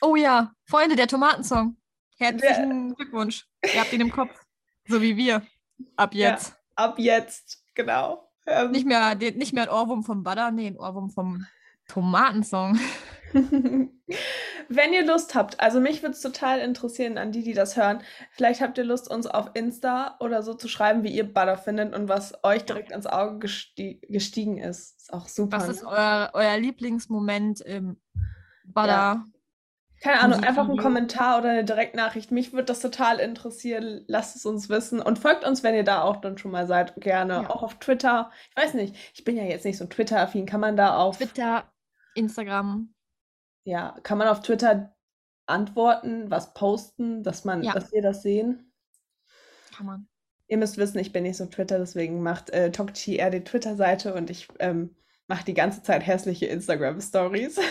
Oh 0.05 0.17
ja, 0.17 0.53
Freunde, 0.65 0.97
der 0.97 1.07
Tomatensong. 1.07 1.77
Herzlichen 2.19 2.93
Glückwunsch. 2.97 3.47
Ihr 3.63 3.81
habt 3.81 3.93
ihn 3.93 4.01
im 4.01 4.11
Kopf. 4.11 4.31
So 4.89 5.01
wie 5.01 5.17
wir. 5.17 5.47
Ab 5.95 6.13
Ja. 6.13 6.31
jetzt. 6.31 6.57
Ab 6.75 6.99
jetzt, 6.99 7.65
genau. 7.75 8.29
Ähm, 8.45 8.73
Nicht, 8.73 8.85
mehr, 8.85 9.15
nicht 9.15 9.53
mehr 9.53 9.63
ein 9.63 9.69
Ohrwurm 9.69 10.03
vom 10.03 10.25
Butter, 10.25 10.51
nee, 10.51 10.67
ein 10.67 10.77
Ohrwurm 10.77 11.09
vom 11.09 11.47
Tomatensong. 11.87 12.81
Wenn 13.33 14.93
ihr 14.93 15.07
Lust 15.07 15.37
habt, 15.37 15.61
also 15.61 15.79
mich 15.79 16.03
würde 16.03 16.17
es 16.17 16.21
total 16.21 16.59
interessieren 16.59 17.17
an 17.17 17.31
die, 17.31 17.45
die 17.45 17.55
das 17.55 17.77
hören. 17.77 18.03
Vielleicht 18.33 18.61
habt 18.61 18.79
ihr 18.79 18.85
Lust, 18.85 19.09
uns 19.09 19.29
auf 19.29 19.51
Insta 19.55 20.17
oder 20.19 20.43
so 20.43 20.55
zu 20.55 20.67
schreiben, 20.67 21.05
wie 21.05 21.15
ihr 21.15 21.33
Butter 21.33 21.57
findet 21.57 21.95
und 21.95 22.09
was 22.09 22.43
euch 22.43 22.65
direkt 22.65 22.91
ans 22.91 23.07
Auge 23.07 23.39
gestie 23.39 24.01
gestiegen 24.09 24.59
ist. 24.59 25.01
Ist 25.01 25.13
auch 25.13 25.29
super. 25.29 25.59
Was 25.59 25.67
ne? 25.67 25.73
ist 25.75 25.85
euer, 25.85 26.31
euer 26.33 26.59
Lieblingsmoment 26.59 27.61
im 27.61 28.01
Butter? 28.65 29.25
Keine 30.03 30.21
Ahnung, 30.21 30.43
einfach 30.43 30.69
ein? 30.69 30.77
Kommentar 30.77 31.39
oder 31.39 31.51
eine 31.51 31.65
Direktnachricht. 31.65 32.33
Mich 32.33 32.53
würde 32.53 32.65
das 32.65 32.81
total 32.81 33.21
interessieren. 33.21 34.05
Lasst 34.09 34.35
es 34.37 34.45
uns 34.45 34.69
wissen 34.69 35.01
und 35.01 35.19
folgt 35.19 35.45
uns, 35.45 35.63
wenn 35.63 35.75
ihr 35.77 35.85
da 35.85 36.03
auch 36.03 36.17
dann 36.17 36.39
schon 36.39 36.51
mal 36.51 36.67
seid. 36.67 36.95
Gerne. 37.01 37.35
Ja. 37.35 37.51
Auch 37.51 37.63
auf 37.63 37.79
Twitter. 37.79 38.31
Ich 38.51 38.63
weiß 38.63 38.75
nicht, 38.75 38.97
ich 39.15 39.23
bin 39.25 39.37
ja 39.37 39.45
jetzt 39.45 39.65
nicht 39.65 39.79
so 39.79 39.85
Twitter-affin. 39.87 40.45
Kann 40.47 40.61
man 40.61 40.77
da 40.77 40.97
auf, 40.97 41.19
Twitter, 41.19 41.71
Instagram. 42.15 42.93
ja, 43.65 43.97
kann 44.03 44.19
man 44.19 44.27
auf 44.29 44.41
Twitter 44.41 44.95
antworten, 45.47 46.31
was 46.31 46.53
posten, 46.55 47.23
dass 47.23 47.45
man, 47.45 47.63
Ja. 47.63 47.73
dass 47.73 47.93
wir 47.93 48.03
das 48.03 48.23
sehen? 48.23 48.73
Kann 49.77 49.87
man. 49.87 50.09
Ihr 50.49 50.59
müsst 50.59 50.79
wissen, 50.79 50.99
ich 50.99 51.13
bin 51.13 51.23
nicht 51.23 51.37
so 51.37 51.47
Twitter, 51.47 51.79
deswegen 51.79 52.23
macht 52.23 52.51
äh, 52.51 52.71
Tokchi 52.73 53.17
eher 53.17 53.31
die 53.31 53.45
Twitter-Seite 53.45 54.15
und 54.15 54.31
ich 54.31 54.49
ähm, 54.59 54.97
mache 55.29 55.45
die 55.45 55.55
ganze 55.55 55.83
Zeit 55.83 56.05
hässliche 56.07 56.47
Instagram-Stories. 56.47 57.59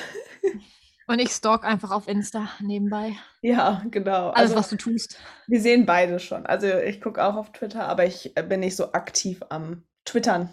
Und 1.11 1.19
ich 1.19 1.31
stalk 1.31 1.65
einfach 1.65 1.91
auf 1.91 2.07
Insta 2.07 2.47
nebenbei. 2.61 3.17
ja, 3.41 3.83
genau. 3.91 4.29
Alles, 4.29 4.51
Also, 4.51 4.55
was 4.55 4.69
du 4.69 4.77
tust. 4.77 5.19
wir 5.45 5.59
sehen 5.59 5.85
beide 5.85 6.19
schon. 6.19 6.45
Also 6.45 6.67
ich 6.67 7.01
gucke 7.01 7.21
auch 7.21 7.35
auf 7.35 7.51
Twitter, 7.51 7.85
aber 7.85 8.05
ich 8.05 8.37
äh, 8.37 8.43
bin 8.43 8.61
nicht 8.61 8.77
so 8.77 8.93
aktiv 8.93 9.43
am 9.49 9.83
Twittern. 10.05 10.49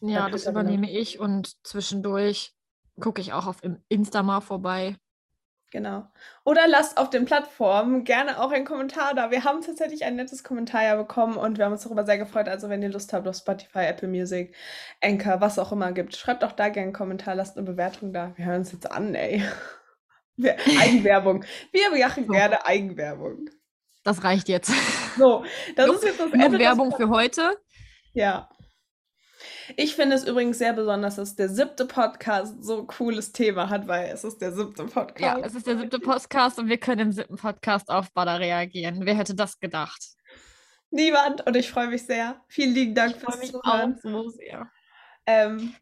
Ja, 0.00 0.30
das 0.30 0.42
Twitter, 0.42 0.52
genau. 0.52 0.60
übernehme 0.70 0.88
ich 0.88 1.18
und 1.18 1.56
zwischendurch 1.66 2.54
gucke 3.00 3.20
ich 3.20 3.32
auch 3.32 3.46
auf 3.46 3.56
Insta 3.88 4.22
mal 4.22 4.40
vorbei. 4.40 4.94
Genau. 5.72 6.06
Oder 6.44 6.68
lasst 6.68 6.96
auf 6.96 7.10
den 7.10 7.24
Plattformen 7.24 8.04
gerne 8.04 8.40
auch 8.40 8.52
einen 8.52 8.64
Kommentar 8.64 9.14
da. 9.14 9.30
Wir 9.32 9.42
haben 9.44 9.62
tatsächlich 9.62 10.04
ein 10.04 10.14
nettes 10.16 10.44
Kommentar 10.44 10.84
ja 10.84 10.94
bekommen 10.96 11.36
und 11.36 11.58
wir 11.58 11.64
haben 11.64 11.72
uns 11.72 11.82
darüber 11.82 12.04
sehr 12.04 12.18
gefreut. 12.18 12.48
Also 12.48 12.68
wenn 12.70 12.82
ihr 12.82 12.88
Lust 12.88 13.12
habt 13.12 13.26
auf 13.26 13.36
Spotify, 13.36 13.80
Apple 13.80 14.08
Music, 14.08 14.54
Anchor, 15.02 15.40
was 15.40 15.58
auch 15.58 15.72
immer 15.72 15.90
gibt, 15.92 16.14
schreibt 16.16 16.44
auch 16.44 16.52
da 16.52 16.68
gerne 16.68 16.86
einen 16.86 16.92
Kommentar, 16.92 17.34
lasst 17.34 17.56
eine 17.58 17.66
Bewertung 17.66 18.12
da. 18.12 18.32
Wir 18.36 18.46
hören 18.46 18.58
uns 18.60 18.72
jetzt 18.72 18.90
an, 18.90 19.14
ey. 19.14 19.42
Wir, 20.38 20.54
Eigenwerbung. 20.80 21.44
Wir 21.72 21.90
machen 22.06 22.26
So. 22.26 22.32
gerne 22.32 22.64
Eigenwerbung. 22.66 23.48
Das 24.04 24.22
reicht 24.22 24.48
jetzt. 24.48 24.70
So, 25.18 25.44
das 25.74 25.86
Genug- 25.86 25.96
ist 25.96 26.04
jetzt 26.04 26.20
das 26.20 26.32
Ende. 26.32 26.58
Werbung 26.58 26.94
für 26.94 27.08
heute. 27.08 27.56
Ja. 28.12 28.48
Ich 29.76 29.96
finde 29.96 30.14
es 30.14 30.24
übrigens 30.24 30.58
sehr 30.58 30.72
besonders, 30.72 31.16
dass 31.16 31.34
der 31.34 31.48
siebte 31.48 31.86
Podcast 31.86 32.62
so 32.64 32.80
ein 32.82 32.86
cooles 32.86 33.32
Thema 33.32 33.68
hat, 33.68 33.88
weil 33.88 34.10
es 34.10 34.22
ist 34.22 34.38
der 34.40 34.52
siebte 34.52 34.84
Podcast. 34.84 35.20
Ja, 35.20 35.38
es 35.44 35.54
ist 35.54 35.66
der 35.66 35.78
siebte 35.78 35.98
Podcast 35.98 36.58
und 36.58 36.68
wir 36.68 36.78
können 36.78 37.00
im 37.00 37.12
siebten 37.12 37.36
Podcast 37.36 37.88
auf 37.90 38.12
Butter 38.12 38.38
reagieren. 38.38 39.04
Wer 39.04 39.14
hätte 39.16 39.34
das 39.34 39.58
gedacht? 39.58 40.00
Niemand 40.90 41.44
und 41.46 41.56
ich 41.56 41.68
freue 41.70 41.88
mich 41.88 42.06
sehr. 42.06 42.40
Vielen 42.48 42.74
lieben 42.74 42.94
Dank 42.94 43.16
Ich 43.16 43.22
freue 43.22 43.32
fürs 43.32 43.40
mich 43.42 43.50
Zuhören. 43.52 43.94
auch 43.96 44.00
so 44.02 44.28
sehr. 44.30 44.70
Ähm, 45.26 45.74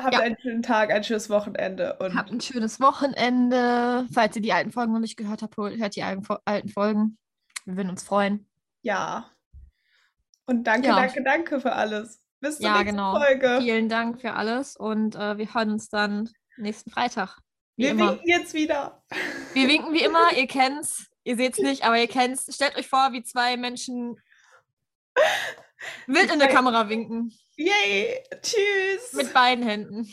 habt 0.00 0.14
Ja. 0.14 0.20
einen 0.20 0.36
schönen 0.40 0.62
Tag, 0.62 0.90
ein 0.90 1.04
schönes 1.04 1.30
Wochenende 1.30 1.96
und 2.00 2.16
Habt 2.16 2.32
ein 2.32 2.40
schönes 2.40 2.80
Wochenende. 2.80 4.06
Falls 4.12 4.34
ihr 4.34 4.42
die 4.42 4.52
alten 4.52 4.72
Folgen 4.72 4.92
noch 4.92 4.98
nicht 5.00 5.16
gehört 5.16 5.42
habt, 5.42 5.56
hört 5.56 5.94
die 5.96 6.02
alten 6.02 6.68
Folgen. 6.68 7.18
Wir 7.64 7.76
würden 7.76 7.90
uns 7.90 8.02
freuen. 8.02 8.48
ja. 8.82 9.28
Und 10.44 10.64
danke, 10.64 10.88
Ja. 10.88 10.96
danke, 10.96 11.22
danke 11.22 11.60
für 11.60 11.72
alles. 11.72 12.21
Bis 12.42 12.56
zur 12.56 12.66
Ja, 12.66 12.72
nächsten 12.78 12.96
genau. 12.96 13.16
Folge. 13.16 13.58
Vielen 13.60 13.88
Dank 13.88 14.20
für 14.20 14.34
alles 14.34 14.76
und 14.76 15.14
äh, 15.14 15.38
wir 15.38 15.54
hören 15.54 15.70
uns 15.70 15.88
dann 15.88 16.28
nächsten 16.56 16.90
Freitag. 16.90 17.38
Wie 17.76 17.84
Wir 17.84 17.90
immer. 17.92 18.10
winken 18.10 18.28
jetzt 18.28 18.52
wieder. 18.52 19.02
Wir 19.54 19.68
winken 19.68 19.94
wie 19.94 20.02
immer, 20.02 20.32
ihr 20.36 20.48
kennt's. 20.48 21.06
Ihr 21.22 21.36
seht's 21.36 21.58
nicht, 21.58 21.84
aber 21.84 21.98
ihr 21.98 22.08
kennt's. 22.08 22.52
Stellt 22.52 22.76
euch 22.76 22.88
vor, 22.88 23.12
wie 23.12 23.22
zwei 23.22 23.56
Menschen 23.56 24.20
wild 26.08 26.32
in 26.32 26.40
der 26.40 26.48
Kamera 26.48 26.88
winken. 26.88 27.32
Yay. 27.56 28.20
Tschüss. 28.42 29.12
Mit 29.12 29.32
beiden 29.32 29.64
Händen. 29.64 30.12